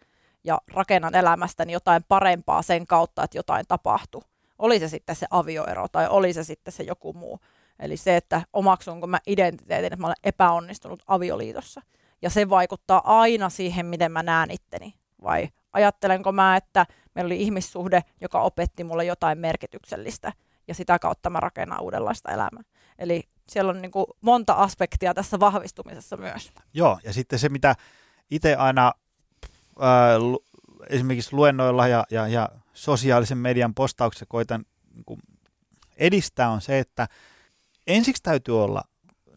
ja 0.43 0.62
rakennan 0.74 1.16
elämästäni 1.16 1.74
jotain 1.74 2.03
parempaa 2.07 2.62
sen 2.62 2.88
kautta, 2.88 3.24
että 3.24 3.38
jotain 3.38 3.66
tapahtuu. 3.68 4.24
Oli 4.60 4.80
se 4.80 4.88
sitten 4.88 5.16
se 5.16 5.28
avioero 5.30 5.88
tai 5.88 6.07
oli 6.07 6.34
se 6.34 6.43
sitten 6.43 6.72
se 6.72 6.84
joku 6.84 7.14
muu. 7.14 7.39
Eli 7.80 7.97
se, 7.97 8.17
että 8.17 8.41
omaksunko 8.53 9.07
mä 9.07 9.19
identiteetin, 9.27 9.86
että 9.86 9.97
mä 9.97 10.07
olen 10.07 10.15
epäonnistunut 10.23 11.03
avioliitossa. 11.07 11.82
Ja 12.21 12.30
se 12.30 12.49
vaikuttaa 12.49 13.01
aina 13.19 13.49
siihen, 13.49 13.86
miten 13.86 14.11
mä 14.11 14.23
näen 14.23 14.51
itteni. 14.51 14.93
Vai 15.23 15.49
ajattelenko 15.73 16.32
mä, 16.32 16.55
että 16.55 16.86
meillä 17.15 17.27
oli 17.27 17.41
ihmissuhde, 17.41 18.03
joka 18.21 18.41
opetti 18.41 18.84
mulle 18.84 19.05
jotain 19.05 19.38
merkityksellistä. 19.38 20.34
Ja 20.67 20.73
sitä 20.73 20.99
kautta 20.99 21.30
mä 21.30 21.39
rakennan 21.39 21.82
uudenlaista 21.82 22.32
elämää. 22.32 22.63
Eli 22.99 23.23
siellä 23.49 23.69
on 23.69 23.82
niin 23.82 23.91
kuin 23.91 24.05
monta 24.21 24.53
aspektia 24.53 25.13
tässä 25.13 25.39
vahvistumisessa 25.39 26.17
myös. 26.17 26.51
Joo, 26.73 26.99
ja 27.03 27.13
sitten 27.13 27.39
se, 27.39 27.49
mitä 27.49 27.75
itse 28.32 28.55
aina 28.55 28.93
ää, 29.80 30.19
lu, 30.19 30.43
esimerkiksi 30.89 31.34
luennoilla 31.34 31.88
ja, 31.88 32.05
ja, 32.11 32.27
ja 32.27 32.49
sosiaalisen 32.73 33.38
median 33.38 33.73
postauksessa 33.73 34.25
koitan 34.30 34.65
niin 34.93 35.05
kuin 35.05 35.19
edistää, 35.97 36.49
on 36.49 36.61
se, 36.61 36.80
että 36.80 37.07
ensiksi 37.88 38.23
täytyy 38.23 38.63
olla 38.63 38.84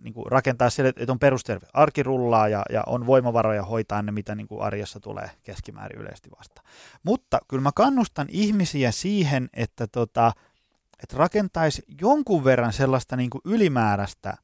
niin 0.00 0.14
kuin 0.14 0.26
rakentaa 0.32 0.70
sille, 0.70 0.88
että 0.88 1.12
on 1.12 1.18
perusterve. 1.18 1.66
Arki 1.72 2.02
rullaa 2.02 2.48
ja, 2.48 2.62
ja 2.70 2.82
on 2.86 3.06
voimavaroja 3.06 3.62
hoitaa 3.62 4.02
ne, 4.02 4.12
mitä 4.12 4.34
niin 4.34 4.48
kuin 4.48 4.62
arjessa 4.62 5.00
tulee 5.00 5.30
keskimäärin 5.42 6.00
yleisesti 6.00 6.30
vasta. 6.38 6.62
Mutta 7.02 7.38
kyllä 7.48 7.62
mä 7.62 7.70
kannustan 7.74 8.26
ihmisiä 8.30 8.90
siihen, 8.90 9.48
että, 9.52 9.86
tota, 9.86 10.32
että 11.02 11.16
rakentaisi 11.16 11.82
jonkun 12.00 12.44
verran 12.44 12.72
sellaista 12.72 13.16
niin 13.16 13.30
kuin 13.30 13.42
ylimääräistä. 13.44 14.34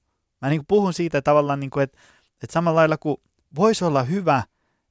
Mä 0.43 0.49
niin 0.49 0.61
kuin 0.61 0.67
puhun 0.69 0.93
siitä 0.93 1.23
tavallaan, 1.23 1.61
niin 1.61 1.71
kuin, 1.71 1.85
että, 1.85 1.99
että 2.43 2.53
samalla 2.53 2.79
lailla 2.79 2.97
kuin 2.99 3.17
voisi 3.57 3.85
olla 3.85 4.03
hyvä, 4.03 4.43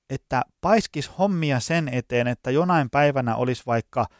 että 0.09 0.41
paiskis 0.61 1.11
hommia 1.17 1.59
sen 1.59 1.87
eteen, 1.87 2.27
että 2.27 2.51
jonain 2.51 2.89
päivänä 2.89 3.35
olisi 3.35 3.63
vaikka– 3.65 4.05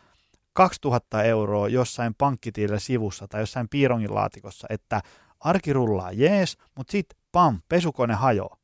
2000 0.58 1.24
euroa 1.24 1.68
jossain 1.68 2.16
pankkitilillä 2.18 2.80
sivussa 2.80 3.28
tai 3.28 3.42
jossain 3.42 3.70
piirongin 3.70 4.16
laatikossa, 4.16 4.68
että 4.70 5.02
arki 5.40 5.74
rullaa 5.74 6.12
jees, 6.12 6.58
mutta 6.76 6.92
sitten 6.92 7.20
pam, 7.32 7.62
pesukone 7.70 8.14
hajoaa. 8.14 8.58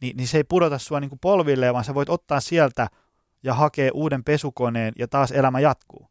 Ni, 0.00 0.12
niin 0.16 0.28
se 0.28 0.36
ei 0.36 0.44
pudota 0.44 0.78
sua 0.78 1.00
niinku 1.00 1.18
polville, 1.20 1.72
vaan 1.72 1.84
sä 1.84 1.94
voit 1.94 2.08
ottaa 2.08 2.40
sieltä 2.40 2.88
ja 3.42 3.54
hakea 3.54 3.90
uuden 3.94 4.24
pesukoneen 4.24 4.92
ja 4.98 5.08
taas 5.08 5.30
elämä 5.30 5.60
jatkuu. 5.60 6.08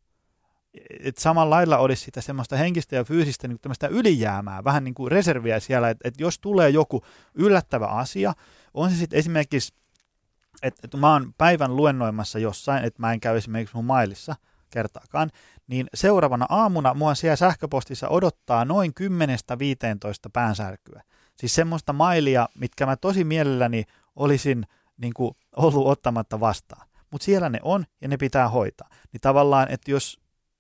Et 0.99 1.17
samalla 1.17 1.55
lailla 1.55 1.77
olisi 1.77 2.03
sitä 2.03 2.21
semmoista 2.21 2.57
henkistä 2.57 2.95
ja 2.95 3.03
fyysistä 3.03 3.47
niin 3.47 3.59
tämmöistä 3.59 3.87
ylijäämää, 3.87 4.63
vähän 4.63 4.83
niin 4.83 4.93
kuin 4.93 5.11
reserviä 5.11 5.59
siellä, 5.59 5.89
että 5.89 6.07
et 6.07 6.19
jos 6.19 6.39
tulee 6.39 6.69
joku 6.69 7.01
yllättävä 7.33 7.85
asia, 7.85 8.33
on 8.73 8.89
se 8.89 8.95
sitten 8.95 9.19
esimerkiksi 9.19 9.73
että, 10.61 10.81
että 10.83 10.97
mä 10.97 11.13
oon 11.13 11.33
päivän 11.37 11.75
luennoimassa 11.75 12.39
jossain, 12.39 12.83
että 12.83 13.01
mä 13.01 13.13
en 13.13 13.19
käy 13.19 13.37
esimerkiksi 13.37 13.75
mun 13.75 13.85
mailissa 13.85 14.35
kertaakaan, 14.73 15.31
niin 15.67 15.87
seuraavana 15.93 16.45
aamuna 16.49 16.93
mua 16.93 17.15
siellä 17.15 17.35
sähköpostissa 17.35 18.09
odottaa 18.09 18.65
noin 18.65 18.93
10-15 19.01 19.05
päänsärkyä. 20.33 21.03
Siis 21.39 21.55
semmoista 21.55 21.93
mailia, 21.93 22.49
mitkä 22.59 22.85
mä 22.85 22.95
tosi 22.95 23.23
mielelläni 23.23 23.83
olisin 24.15 24.65
niin 24.97 25.13
kuin, 25.13 25.35
ollut 25.55 25.87
ottamatta 25.87 26.39
vastaan. 26.39 26.87
Mutta 27.11 27.25
siellä 27.25 27.49
ne 27.49 27.59
on 27.63 27.85
ja 28.01 28.07
ne 28.07 28.17
pitää 28.17 28.49
hoitaa. 28.49 28.89
Niin 29.13 29.21
tavallaan, 29.21 29.71
että 29.71 29.91
jos 29.91 30.19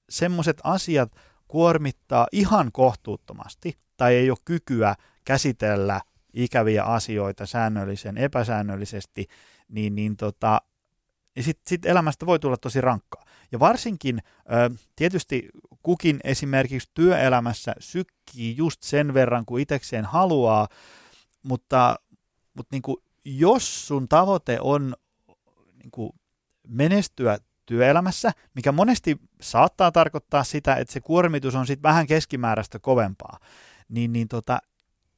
semmoiset 0.09 0.61
asiat 0.63 1.11
kuormittaa 1.47 2.27
ihan 2.31 2.71
kohtuuttomasti 2.71 3.77
tai 3.97 4.15
ei 4.15 4.29
ole 4.29 4.37
kykyä 4.45 4.95
käsitellä 5.25 6.01
ikäviä 6.33 6.83
asioita 6.83 7.45
säännöllisen 7.45 8.17
epäsäännöllisesti, 8.17 9.27
niin, 9.69 9.95
niin 9.95 10.17
tota, 10.17 10.61
ja 11.35 11.43
sitten 11.43 11.69
sit 11.69 11.85
elämästä 11.85 12.25
voi 12.25 12.39
tulla 12.39 12.57
tosi 12.57 12.81
rankkaa. 12.81 13.25
Ja 13.53 13.59
varsinkin 13.59 14.19
tietysti 14.95 15.49
kukin 15.83 16.19
esimerkiksi 16.23 16.91
työelämässä 16.93 17.73
sykkii 17.79 18.57
just 18.57 18.83
sen 18.83 19.13
verran, 19.13 19.45
kuin 19.45 19.61
itsekseen 19.61 20.05
haluaa, 20.05 20.67
mutta, 21.43 21.95
mutta 22.53 22.75
niin 22.75 22.81
kuin, 22.81 22.97
jos 23.25 23.87
sun 23.87 24.09
tavoite 24.09 24.57
on 24.61 24.95
niin 25.83 25.91
kuin 25.91 26.11
menestyä 26.67 27.37
työelämässä, 27.65 28.31
mikä 28.55 28.71
monesti 28.71 29.17
saattaa 29.41 29.91
tarkoittaa 29.91 30.43
sitä, 30.43 30.75
että 30.75 30.93
se 30.93 31.01
kuormitus 31.01 31.55
on 31.55 31.67
sitten 31.67 31.83
vähän 31.83 32.07
keskimääräistä 32.07 32.79
kovempaa, 32.79 33.39
niin, 33.89 34.13
niin 34.13 34.27
tota, 34.27 34.59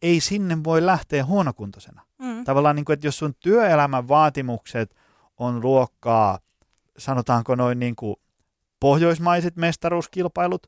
ei 0.01 0.19
sinne 0.19 0.57
voi 0.63 0.85
lähteä 0.85 1.25
huonokuntoisena. 1.25 2.01
Mm. 2.17 2.43
Tavallaan, 2.43 2.75
niin 2.75 2.85
kuin, 2.85 2.93
että 2.93 3.07
jos 3.07 3.17
sun 3.17 3.35
työelämän 3.39 4.07
vaatimukset 4.07 4.95
on 5.37 5.61
luokkaa, 5.61 6.39
sanotaanko 6.97 7.55
noin 7.55 7.79
niin 7.79 7.95
kuin 7.95 8.15
pohjoismaiset 8.85 9.55
mestaruuskilpailut, 9.55 10.67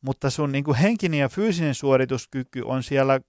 mutta 0.00 0.30
sun 0.30 0.52
niin 0.52 0.64
kuin 0.64 0.76
henkinen 0.76 1.20
ja 1.20 1.28
fyysinen 1.28 1.74
suorituskyky 1.74 2.62
on 2.64 2.82
siellä 2.82 3.20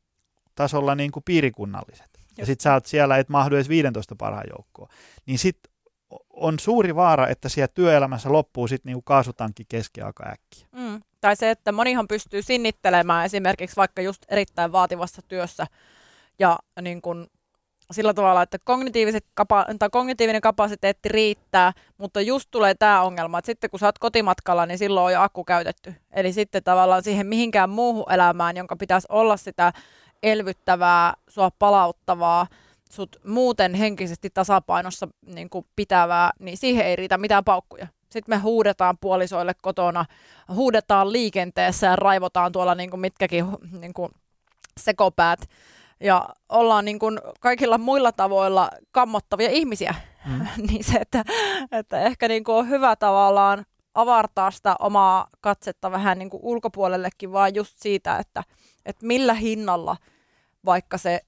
tasolla 0.55 0.95
niin 0.95 1.11
kuin 1.11 1.23
piirikunnalliset. 1.23 2.09
Just. 2.17 2.38
Ja 2.38 2.45
sit 2.45 2.61
sä 2.61 2.73
oot 2.73 2.86
siellä, 2.86 3.17
et 3.17 3.30
mahdu 3.30 3.55
edes 3.55 3.69
15 3.69 4.15
parhaan 4.15 4.45
joukkoon. 4.49 4.89
Niin 5.25 5.39
sit 5.39 5.59
on 6.30 6.59
suuri 6.59 6.95
vaara, 6.95 7.28
että 7.28 7.49
siellä 7.49 7.67
työelämässä 7.67 8.32
loppuu 8.32 8.67
sitten 8.67 8.89
niinku 8.89 9.01
kaasutankki 9.01 9.63
kesken 9.69 10.05
aika 10.05 10.23
äkkiä. 10.30 10.67
Mm. 10.71 11.01
Tai 11.21 11.36
se, 11.36 11.51
että 11.51 11.71
monihan 11.71 12.07
pystyy 12.07 12.41
sinnittelemään 12.41 13.25
esimerkiksi 13.25 13.75
vaikka 13.75 14.01
just 14.01 14.25
erittäin 14.30 14.71
vaativassa 14.71 15.21
työssä 15.28 15.67
ja 16.39 16.59
niin 16.82 17.01
kun 17.01 17.28
sillä 17.92 18.14
tavalla, 18.14 18.42
että 18.42 18.58
kognitiiviset 18.64 19.26
kapa- 19.34 19.66
tai 19.80 19.90
kognitiivinen 19.92 20.42
kapasiteetti 20.42 21.10
riittää, 21.10 21.74
mutta 21.98 22.22
just 22.22 22.48
tulee 22.52 22.76
tämä 22.76 23.02
ongelma, 23.02 23.40
että 23.40 23.46
sitten 23.46 23.70
kun 23.70 23.80
sä 23.80 23.86
oot 23.86 24.00
kotimatkalla, 24.00 24.66
niin 24.66 24.78
silloin 24.78 25.06
on 25.06 25.14
jo 25.14 25.22
akku 25.22 25.44
käytetty. 25.44 25.96
Eli 26.12 26.34
sitten 26.34 26.64
tavallaan 26.64 27.04
siihen 27.04 27.28
mihinkään 27.28 27.70
muuhun 27.70 28.12
elämään, 28.12 28.58
jonka 28.58 28.76
pitäisi 28.76 29.08
olla 29.12 29.38
sitä 29.38 29.74
elvyttävää, 30.24 31.14
sua 31.30 31.50
palauttavaa, 31.60 32.48
sut 32.92 33.16
muuten 33.26 33.74
henkisesti 33.74 34.30
tasapainossa 34.30 35.08
niin 35.26 35.50
kuin 35.50 35.66
pitävää, 35.76 36.32
niin 36.40 36.58
siihen 36.58 36.86
ei 36.86 36.96
riitä 36.96 37.18
mitään 37.18 37.44
paukkuja. 37.44 37.88
Sitten 38.10 38.36
me 38.36 38.42
huudetaan 38.42 38.98
puolisoille 39.02 39.54
kotona, 39.62 40.06
huudetaan 40.54 41.12
liikenteessä 41.12 41.88
ja 41.88 41.96
raivotaan 41.96 42.52
tuolla 42.52 42.76
niin 42.76 42.90
kuin 42.90 43.00
mitkäkin 43.00 43.46
niin 43.80 43.94
kuin 43.94 44.12
sekopäät. 44.80 45.40
Ja 46.00 46.30
ollaan 46.50 46.86
niin 46.86 47.00
kuin 47.00 47.20
kaikilla 47.39 47.78
muilla 47.78 48.12
tavoilla 48.12 48.72
kammottavia 48.91 49.50
ihmisiä. 49.50 49.95
Mm. 50.26 50.48
niin 50.70 50.84
se, 50.84 50.98
että, 50.98 51.24
että 51.72 52.02
ehkä 52.02 52.28
niin 52.28 52.43
kuin 52.43 52.56
on 52.56 52.70
hyvä 52.70 52.95
tavallaan 52.95 53.66
avartaa 53.93 54.52
sitä 54.52 54.76
omaa 54.80 55.28
katsetta 55.41 55.91
vähän 55.91 56.20
niin 56.20 56.30
kuin 56.30 56.43
ulkopuolellekin, 56.43 57.32
vaan 57.32 57.56
just 57.56 57.80
siitä, 57.80 58.18
että, 58.18 58.43
että 58.86 59.06
millä 59.06 59.34
hinnalla 59.34 59.98
vaikka 60.66 60.98
se 60.98 61.22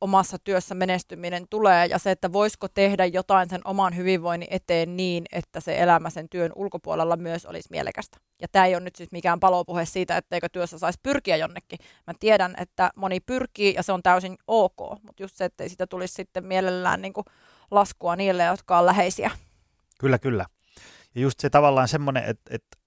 omassa 0.00 0.36
työssä 0.44 0.74
menestyminen 0.74 1.44
tulee 1.50 1.86
ja 1.86 1.98
se, 1.98 2.10
että 2.10 2.32
voisiko 2.32 2.68
tehdä 2.68 3.06
jotain 3.06 3.50
sen 3.50 3.60
oman 3.64 3.96
hyvinvoinnin 3.96 4.48
eteen 4.50 4.96
niin, 4.96 5.24
että 5.32 5.60
se 5.60 5.78
elämä 5.78 6.10
sen 6.10 6.28
työn 6.28 6.52
ulkopuolella 6.54 7.16
myös 7.16 7.46
olisi 7.46 7.68
mielekästä. 7.70 8.18
Ja 8.42 8.48
tämä 8.52 8.66
ei 8.66 8.74
ole 8.74 8.84
nyt 8.84 8.96
siis 8.96 9.12
mikään 9.12 9.40
palopuhe 9.40 9.84
siitä, 9.84 10.16
etteikö 10.16 10.48
työssä 10.52 10.78
saisi 10.78 10.98
pyrkiä 11.02 11.36
jonnekin. 11.36 11.78
Mä 12.06 12.14
tiedän, 12.20 12.54
että 12.58 12.90
moni 12.96 13.20
pyrkii 13.20 13.74
ja 13.74 13.82
se 13.82 13.92
on 13.92 14.02
täysin 14.02 14.38
ok, 14.46 14.78
mutta 15.02 15.22
just 15.22 15.36
se, 15.36 15.44
että 15.44 15.68
siitä 15.68 15.86
tulisi 15.86 16.14
sitten 16.14 16.46
mielellään 16.46 17.02
niin 17.02 17.12
kuin 17.12 17.24
laskua 17.70 18.16
niille, 18.16 18.44
jotka 18.44 18.78
on 18.78 18.86
läheisiä. 18.86 19.30
Kyllä, 20.00 20.18
kyllä. 20.18 20.46
Ja 21.14 21.20
just 21.20 21.40
se 21.40 21.50
tavallaan 21.50 21.88
semmoinen, 21.88 22.24
että, 22.24 22.54
että, 22.54 22.78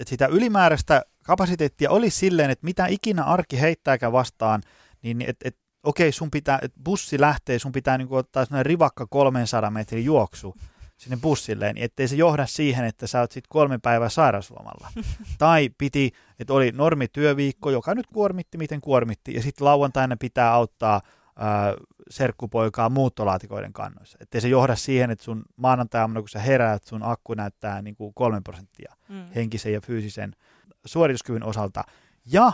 että 0.00 0.10
sitä 0.10 0.26
ylimääräistä 0.26 1.02
kapasiteettia 1.22 1.90
olisi 1.90 2.18
silleen, 2.18 2.50
että 2.50 2.64
mitä 2.64 2.86
ikinä 2.86 3.24
arki 3.24 3.60
heittääkään 3.60 4.12
vastaan, 4.12 4.62
niin 5.02 5.22
että, 5.22 5.48
että 5.48 5.61
okei, 5.82 6.12
sun 6.12 6.30
pitää, 6.30 6.58
että 6.62 6.80
bussi 6.84 7.20
lähtee, 7.20 7.58
sun 7.58 7.72
pitää 7.72 7.98
niin 7.98 8.08
ottaa 8.10 8.44
sellainen 8.44 8.66
rivakka 8.66 9.06
300 9.06 9.70
metrin 9.70 10.04
juoksu 10.04 10.54
sinne 10.96 11.16
bussille, 11.16 11.72
niin 11.72 11.84
ettei 11.84 12.08
se 12.08 12.16
johda 12.16 12.46
siihen, 12.46 12.84
että 12.84 13.06
sä 13.06 13.20
oot 13.20 13.32
sitten 13.32 13.48
kolme 13.48 13.78
päivää 13.78 14.08
sairaslomalla. 14.08 14.88
tai 15.38 15.70
piti, 15.78 16.12
että 16.38 16.52
oli 16.52 16.72
normityöviikko, 16.74 17.70
joka 17.70 17.94
nyt 17.94 18.06
kuormitti, 18.06 18.58
miten 18.58 18.80
kuormitti, 18.80 19.34
ja 19.34 19.42
sitten 19.42 19.64
lauantaina 19.64 20.16
pitää 20.16 20.52
auttaa 20.52 21.00
ää, 21.36 21.74
serkkupoikaa 22.10 22.88
muuttolaatikoiden 22.88 23.72
kannoissa. 23.72 24.18
Ettei 24.20 24.40
se 24.40 24.48
johda 24.48 24.76
siihen, 24.76 25.10
että 25.10 25.24
sun 25.24 25.42
maanantai 25.56 26.08
kun 26.14 26.28
sä 26.28 26.38
heräät, 26.38 26.84
sun 26.84 27.02
akku 27.02 27.34
näyttää 27.34 27.82
niin 27.82 27.96
kuin 27.96 28.14
kolme 28.14 28.40
prosenttia 28.44 28.94
mm. 29.08 29.24
henkisen 29.34 29.72
ja 29.72 29.80
fyysisen 29.80 30.36
suorituskyvyn 30.84 31.44
osalta. 31.44 31.84
Ja 32.26 32.52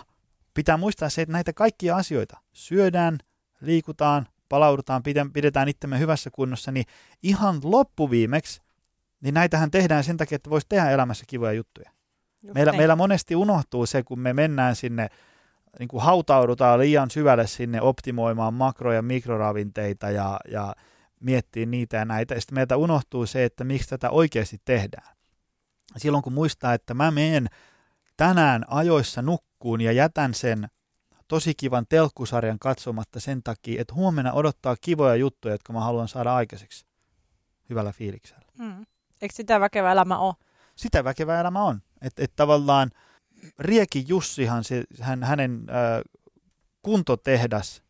pitää 0.58 0.76
muistaa 0.76 1.08
se, 1.08 1.22
että 1.22 1.32
näitä 1.32 1.52
kaikkia 1.52 1.96
asioita 1.96 2.38
syödään, 2.52 3.18
liikutaan, 3.60 4.26
palaudutaan, 4.48 5.02
pidetään 5.32 5.68
itsemme 5.68 5.98
hyvässä 5.98 6.30
kunnossa, 6.30 6.72
niin 6.72 6.84
ihan 7.22 7.60
loppuviimeksi, 7.62 8.60
niin 9.20 9.34
näitähän 9.34 9.70
tehdään 9.70 10.04
sen 10.04 10.16
takia, 10.16 10.36
että 10.36 10.50
voisi 10.50 10.66
tehdä 10.68 10.90
elämässä 10.90 11.24
kivoja 11.26 11.52
juttuja. 11.52 11.90
meillä, 12.54 12.72
meillä 12.72 12.96
monesti 12.96 13.36
unohtuu 13.36 13.86
se, 13.86 14.02
kun 14.02 14.20
me 14.20 14.32
mennään 14.32 14.76
sinne, 14.76 15.08
niin 15.78 15.88
kuin 15.88 16.02
hautaudutaan 16.02 16.78
liian 16.78 17.10
syvälle 17.10 17.46
sinne 17.46 17.80
optimoimaan 17.80 18.54
makro- 18.54 18.92
ja 18.92 19.02
mikroravinteita 19.02 20.10
ja, 20.10 20.40
ja 20.50 20.74
miettii 21.20 21.66
niitä 21.66 21.96
ja 21.96 22.04
näitä. 22.04 22.34
Ja 22.34 22.40
sitten 22.40 22.54
meiltä 22.54 22.76
unohtuu 22.76 23.26
se, 23.26 23.44
että 23.44 23.64
miksi 23.64 23.88
tätä 23.88 24.10
oikeasti 24.10 24.60
tehdään. 24.64 25.16
Silloin 25.96 26.22
kun 26.22 26.32
muistaa, 26.32 26.74
että 26.74 26.94
mä 26.94 27.10
menen 27.10 27.46
tänään 28.16 28.64
ajoissa 28.68 29.22
nukkuun 29.58 29.80
ja 29.80 29.92
jätän 29.92 30.34
sen 30.34 30.68
tosi 31.28 31.54
kivan 31.54 31.86
telkkusarjan 31.88 32.58
katsomatta 32.58 33.20
sen 33.20 33.42
takia, 33.42 33.80
että 33.80 33.94
huomenna 33.94 34.32
odottaa 34.32 34.76
kivoja 34.80 35.16
juttuja, 35.16 35.54
jotka 35.54 35.72
mä 35.72 35.80
haluan 35.80 36.08
saada 36.08 36.34
aikaiseksi 36.34 36.86
hyvällä 37.70 37.92
fiiliksellä. 37.92 38.44
Mm. 38.58 38.86
Eikö 39.22 39.34
sitä 39.34 39.60
väkevä 39.60 39.92
elämä 39.92 40.18
ole? 40.18 40.34
Sitä 40.76 41.04
väkevä 41.04 41.40
elämä 41.40 41.62
on. 41.62 41.82
Että 42.00 42.24
et 42.24 42.32
tavallaan 42.36 42.90
Rieki 43.58 44.04
Jussihan, 44.08 44.64
se, 44.64 44.84
hän, 45.00 45.22
hänen 45.24 45.66
äh, 45.70 46.02
kuntotehdas 46.82 47.82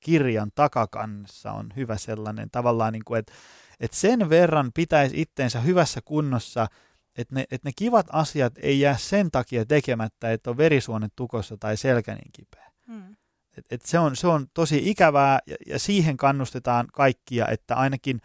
kirjan 0.00 0.50
takakannessa 0.54 1.52
on 1.52 1.72
hyvä 1.76 1.96
sellainen 1.96 2.50
tavallaan, 2.50 2.92
niin 2.92 3.04
kuin, 3.04 3.18
että, 3.18 3.32
että 3.80 3.96
sen 3.96 4.30
verran 4.30 4.70
pitäisi 4.74 5.20
itteensä 5.20 5.60
hyvässä 5.60 6.00
kunnossa– 6.04 6.66
että 7.18 7.34
ne, 7.34 7.44
että 7.50 7.68
ne 7.68 7.72
kivat 7.76 8.06
asiat 8.12 8.52
ei 8.58 8.80
jää 8.80 8.96
sen 8.96 9.30
takia 9.30 9.66
tekemättä, 9.66 10.32
että 10.32 10.50
on 10.50 10.56
verisuonet 10.56 11.12
tukossa 11.16 11.56
tai 11.56 11.76
selkä 11.76 12.14
niin 12.14 12.30
kipeä. 12.32 12.72
Mm. 12.86 13.16
Et, 13.56 13.64
et 13.70 13.82
se, 13.82 13.98
on, 13.98 14.16
se 14.16 14.26
on 14.26 14.46
tosi 14.54 14.90
ikävää 14.90 15.38
ja, 15.46 15.56
ja 15.66 15.78
siihen 15.78 16.16
kannustetaan 16.16 16.86
kaikkia, 16.92 17.48
että 17.48 17.76
ainakin 17.76 18.20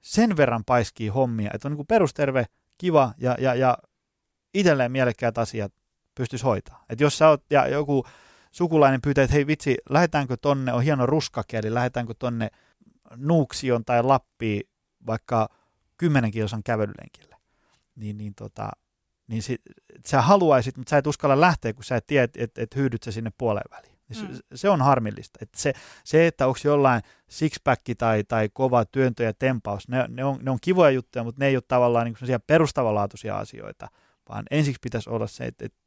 sen 0.00 0.36
verran 0.36 0.64
paiskii 0.64 1.08
hommia, 1.08 1.50
että 1.54 1.68
on 1.68 1.76
niin 1.76 1.86
perusterve, 1.86 2.46
kiva 2.78 3.14
ja, 3.18 3.36
ja, 3.38 3.54
ja 3.54 3.78
itselleen 4.54 4.92
mielekkäät 4.92 5.38
asiat 5.38 5.72
pystyisi 6.14 6.44
hoitaa. 6.44 6.84
Et 6.88 7.00
jos 7.00 7.18
sä 7.18 7.28
oot 7.28 7.44
ja 7.50 7.68
joku 7.68 8.06
sukulainen 8.50 9.00
pyytää, 9.00 9.24
että 9.24 9.34
hei 9.34 9.46
vitsi, 9.46 9.76
lähdetäänkö 9.90 10.36
tonne, 10.36 10.72
on 10.72 10.82
hieno 10.82 11.06
ruskakeli, 11.06 11.74
lähdetäänkö 11.74 12.14
tonne 12.18 12.50
Nuuksion 13.16 13.84
tai 13.84 14.02
Lappiin 14.02 14.62
vaikka 15.06 15.48
10 15.96 16.30
kilsan 16.30 16.62
kävelylenkille 16.62 17.31
niin, 17.96 18.18
niin, 18.18 18.34
tota, 18.34 18.70
niin 19.26 19.42
sit, 19.42 19.60
sä 20.06 20.22
haluaisit, 20.22 20.76
mutta 20.76 20.90
sä 20.90 20.98
et 20.98 21.06
uskalla 21.06 21.40
lähteä, 21.40 21.72
kun 21.72 21.84
sä 21.84 21.96
et 21.96 22.06
tiedä, 22.06 22.24
että 22.24 22.40
et, 22.42 22.58
et 22.58 22.76
hyydyt 22.76 23.02
sä 23.02 23.12
sinne 23.12 23.32
puoleen 23.38 23.70
väliin. 23.70 23.98
Niin 24.08 24.28
mm. 24.28 24.34
Se, 24.34 24.42
se 24.54 24.68
on 24.68 24.80
harmillista. 24.80 25.38
Et 25.42 25.54
se, 25.56 25.72
se, 26.04 26.26
että 26.26 26.46
onko 26.46 26.58
jollain 26.64 27.02
sixpack 27.28 27.82
tai, 27.98 28.24
tai 28.24 28.48
kova 28.52 28.84
työntö 28.84 29.24
ja 29.24 29.34
tempaus, 29.34 29.88
ne, 29.88 30.04
ne, 30.08 30.24
on, 30.24 30.38
ne 30.42 30.50
on 30.50 30.58
kivoja 30.60 30.90
juttuja, 30.90 31.24
mutta 31.24 31.38
ne 31.38 31.46
ei 31.46 31.56
ole 31.56 31.62
tavallaan 31.68 32.04
niin 32.04 32.40
perustavanlaatuisia 32.46 33.38
asioita, 33.38 33.88
vaan 34.28 34.44
ensiksi 34.50 34.80
pitäisi 34.82 35.10
olla 35.10 35.26
se, 35.26 35.44
että, 35.44 35.64
että 35.64 35.78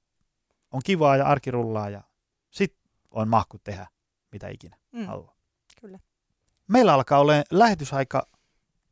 on 0.72 0.82
kivaa 0.86 1.18
ja 1.18 1.26
arki 1.26 1.51
rullaa 1.51 1.89
ja 1.89 2.01
sitten 2.49 2.91
on 3.12 3.28
mahku 3.28 3.58
tehdä 3.64 3.88
mitä 4.32 4.47
ikinä 4.47 4.78
mm. 4.91 5.06
haluaa. 5.06 5.36
Kyllä. 5.82 5.99
Meillä 6.68 6.93
alkaa 6.93 7.20
olla 7.20 7.34
lähetysaika 7.51 8.28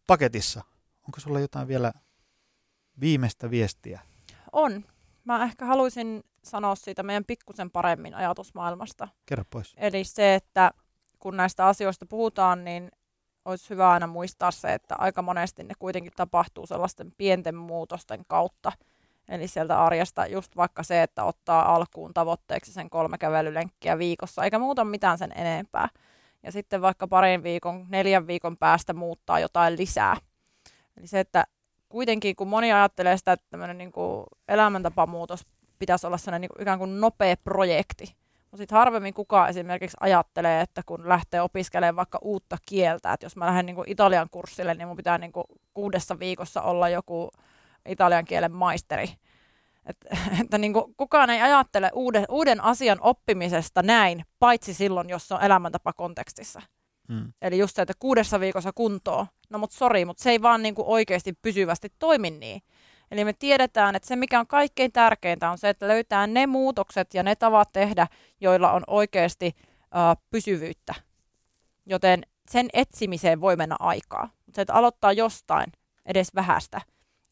paketissa. 0.07 0.63
Onko 1.07 1.19
sulla 1.19 1.39
jotain 1.39 1.67
vielä 1.67 1.93
viimeistä 2.99 3.51
viestiä? 3.51 3.99
On. 4.51 4.85
Mä 5.25 5.43
ehkä 5.43 5.65
haluaisin 5.65 6.23
sanoa 6.43 6.75
siitä 6.75 7.03
meidän 7.03 7.25
pikkusen 7.25 7.71
paremmin 7.71 8.15
ajatusmaailmasta. 8.15 9.07
Kerro 9.25 9.43
pois. 9.49 9.73
Eli 9.77 10.03
se, 10.03 10.35
että 10.35 10.71
kun 11.19 11.37
näistä 11.37 11.67
asioista 11.67 12.05
puhutaan, 12.05 12.63
niin 12.63 12.91
olisi 13.45 13.69
hyvä 13.69 13.91
aina 13.91 14.07
muistaa 14.07 14.51
se, 14.51 14.73
että 14.73 14.95
aika 14.97 15.21
monesti 15.21 15.63
ne 15.63 15.73
kuitenkin 15.79 16.11
tapahtuu 16.15 16.67
sellaisten 16.67 17.11
pienten 17.17 17.55
muutosten 17.55 18.23
kautta. 18.27 18.71
Eli 19.27 19.47
sieltä 19.47 19.83
arjesta 19.83 20.27
just 20.27 20.55
vaikka 20.55 20.83
se, 20.83 21.03
että 21.03 21.23
ottaa 21.23 21.75
alkuun 21.75 22.13
tavoitteeksi 22.13 22.73
sen 22.73 22.89
kolme 22.89 23.17
kävelylenkkiä 23.17 23.97
viikossa, 23.97 24.43
eikä 24.43 24.59
muuta 24.59 24.85
mitään 24.85 25.17
sen 25.17 25.31
enempää. 25.35 25.89
Ja 26.43 26.51
sitten 26.51 26.81
vaikka 26.81 27.07
parin 27.07 27.43
viikon, 27.43 27.85
neljän 27.89 28.27
viikon 28.27 28.57
päästä 28.57 28.93
muuttaa 28.93 29.39
jotain 29.39 29.77
lisää. 29.77 30.17
Eli 30.97 31.07
se, 31.07 31.19
että 31.19 31.43
kuitenkin 31.93 32.35
kun 32.35 32.47
moni 32.47 32.73
ajattelee 32.73 33.17
sitä, 33.17 33.31
että 33.31 33.45
tämmöinen 33.49 33.77
niin 33.77 33.91
kuin 33.91 34.25
elämäntapamuutos 34.47 35.45
pitäisi 35.79 36.07
olla 36.07 36.17
sellainen 36.17 36.41
niin 36.41 36.49
kuin 36.49 36.61
ikään 36.61 36.79
kuin 36.79 37.01
nopea 37.01 37.35
projekti, 37.43 38.15
mutta 38.43 38.57
sitten 38.57 38.77
harvemmin 38.77 39.13
kukaan 39.13 39.49
esimerkiksi 39.49 39.97
ajattelee, 39.99 40.61
että 40.61 40.81
kun 40.85 41.09
lähtee 41.09 41.41
opiskelemaan 41.41 41.95
vaikka 41.95 42.19
uutta 42.21 42.57
kieltä, 42.65 43.13
että 43.13 43.25
jos 43.25 43.35
mä 43.35 43.45
lähden 43.45 43.65
niin 43.65 43.75
kuin 43.75 43.89
italian 43.89 44.27
kurssille, 44.31 44.73
niin 44.73 44.87
mun 44.87 44.97
pitää 44.97 45.17
niin 45.17 45.31
kuin 45.31 45.45
kuudessa 45.73 46.19
viikossa 46.19 46.61
olla 46.61 46.89
joku 46.89 47.31
italian 47.89 48.25
kielen 48.25 48.51
maisteri. 48.51 49.07
Et, 49.85 49.97
että 50.43 50.57
niin 50.57 50.73
kuin 50.73 50.95
kukaan 50.97 51.29
ei 51.29 51.41
ajattele 51.41 51.89
uuden, 51.93 52.25
uuden 52.29 52.63
asian 52.63 52.97
oppimisesta 53.01 53.81
näin, 53.83 54.25
paitsi 54.39 54.73
silloin, 54.73 55.09
jos 55.09 55.27
se 55.27 55.33
on 55.33 55.43
elämäntapa 55.43 55.93
Hmm. 57.07 57.33
Eli 57.41 57.57
just 57.57 57.75
se, 57.75 57.81
että 57.81 57.93
kuudessa 57.99 58.39
viikossa 58.39 58.71
kuntoon. 58.73 59.25
No 59.49 59.59
mutta 59.59 59.77
sori, 59.77 60.05
mutta 60.05 60.23
se 60.23 60.29
ei 60.29 60.41
vaan 60.41 60.63
niin 60.63 60.75
kuin 60.75 60.87
oikeasti 60.87 61.33
pysyvästi 61.41 61.93
toimi 61.99 62.31
niin. 62.31 62.61
Eli 63.11 63.25
me 63.25 63.33
tiedetään, 63.33 63.95
että 63.95 64.07
se 64.07 64.15
mikä 64.15 64.39
on 64.39 64.47
kaikkein 64.47 64.91
tärkeintä 64.91 65.51
on 65.51 65.57
se, 65.57 65.69
että 65.69 65.87
löytää 65.87 66.27
ne 66.27 66.47
muutokset 66.47 67.13
ja 67.13 67.23
ne 67.23 67.35
tavat 67.35 67.71
tehdä, 67.73 68.07
joilla 68.41 68.71
on 68.71 68.83
oikeasti 68.87 69.55
uh, 69.57 70.23
pysyvyyttä. 70.29 70.95
Joten 71.85 72.23
sen 72.49 72.67
etsimiseen 72.73 73.41
voi 73.41 73.55
mennä 73.55 73.75
aikaa. 73.79 74.29
Mutta 74.45 74.55
se, 74.55 74.61
että 74.61 74.73
aloittaa 74.73 75.13
jostain, 75.13 75.71
edes 76.05 76.35
vähästä. 76.35 76.81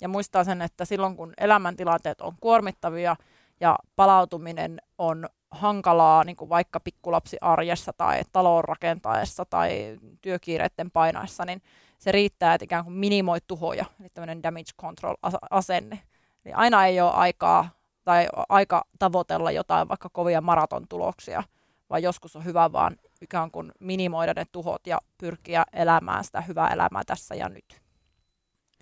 Ja 0.02 0.08
muistaa 0.08 0.44
sen, 0.44 0.62
että 0.62 0.86
silloin 0.86 1.16
kun 1.16 1.34
elämäntilanteet 1.38 2.22
on 2.22 2.34
kuormittavia 2.42 3.16
ja 3.60 3.76
palautuminen 3.96 4.82
on 4.98 5.30
hankalaa, 5.52 6.24
niin 6.24 6.36
kuin 6.36 6.50
vaikka 6.50 6.80
pikkulapsi 6.80 7.38
arjessa 7.42 7.94
tai 7.94 8.22
talon 8.32 8.64
rakentaessa 8.64 9.46
tai 9.46 10.00
työkiireiden 10.22 10.92
painaessa, 10.92 11.46
niin 11.46 11.62
se 11.98 12.12
riittää, 12.12 12.54
että 12.54 12.66
ikään 12.66 12.84
kuin 12.84 12.94
minimoi 12.94 13.40
tuhoja, 13.48 13.86
eli 14.00 14.10
tämmöinen 14.10 14.44
damage 14.44 14.72
control-asenne. 14.82 16.00
Eli 16.46 16.54
aina 16.54 16.86
ei 16.86 17.02
ole 17.02 17.12
aikaa 17.12 17.70
tai 18.04 18.28
aika 18.50 18.84
tavoitella 19.00 19.52
jotain 19.52 19.88
vaikka 19.88 20.10
kovia 20.10 20.42
maratontuloksia, 20.42 21.44
vaan 21.90 22.04
joskus 22.04 22.36
on 22.36 22.46
hyvä 22.46 22.72
vaan 22.72 22.98
ikään 23.22 23.52
kuin 23.52 23.72
minimoida 23.80 24.34
ne 24.34 24.46
tuhot 24.52 24.88
ja 24.88 25.02
pyrkiä 25.18 25.64
elämään 25.74 26.24
sitä 26.24 26.42
hyvää 26.42 26.68
elämää 26.68 27.02
tässä 27.06 27.36
ja 27.36 27.50
nyt. 27.50 27.82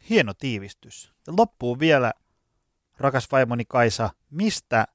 Hieno 0.09 0.33
tiivistys. 0.33 1.13
Loppuun 1.27 1.79
vielä, 1.79 2.13
rakas 2.97 3.31
vaimoni 3.31 3.65
Kaisa, 3.65 4.09
mistä 4.29 4.87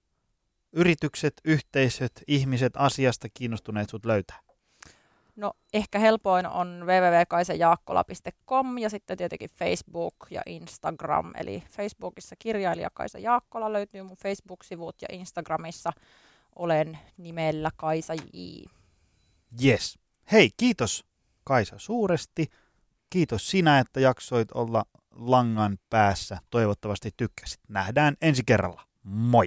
yritykset, 0.74 1.34
yhteisöt, 1.44 2.12
ihmiset 2.26 2.72
asiasta 2.76 3.28
kiinnostuneet 3.34 3.90
sut 3.90 4.04
löytää? 4.04 4.38
No 5.36 5.52
ehkä 5.72 5.98
helpoin 5.98 6.46
on 6.46 6.82
www.kaisajaakkola.com 6.86 8.78
ja 8.78 8.90
sitten 8.90 9.16
tietenkin 9.16 9.50
Facebook 9.50 10.14
ja 10.30 10.42
Instagram. 10.46 11.32
Eli 11.36 11.62
Facebookissa 11.70 12.36
kirjailija 12.38 12.90
Kaisa 12.94 13.18
Jaakkola 13.18 13.72
löytyy 13.72 14.02
mun 14.02 14.16
Facebook-sivut 14.16 15.02
ja 15.02 15.08
Instagramissa 15.12 15.92
olen 16.56 16.98
nimellä 17.16 17.70
Kaisa 17.76 18.14
J. 18.14 18.18
Yes. 19.64 19.98
Hei, 20.32 20.50
kiitos 20.56 21.04
Kaisa 21.44 21.78
suuresti. 21.78 22.46
Kiitos 23.10 23.50
sinä, 23.50 23.78
että 23.78 24.00
jaksoit 24.00 24.52
olla 24.52 24.84
langan 25.10 25.78
päässä. 25.90 26.38
Toivottavasti 26.50 27.10
tykkäsit. 27.16 27.60
Nähdään 27.68 28.16
ensi 28.22 28.42
kerralla. 28.46 28.82
Moi! 29.02 29.46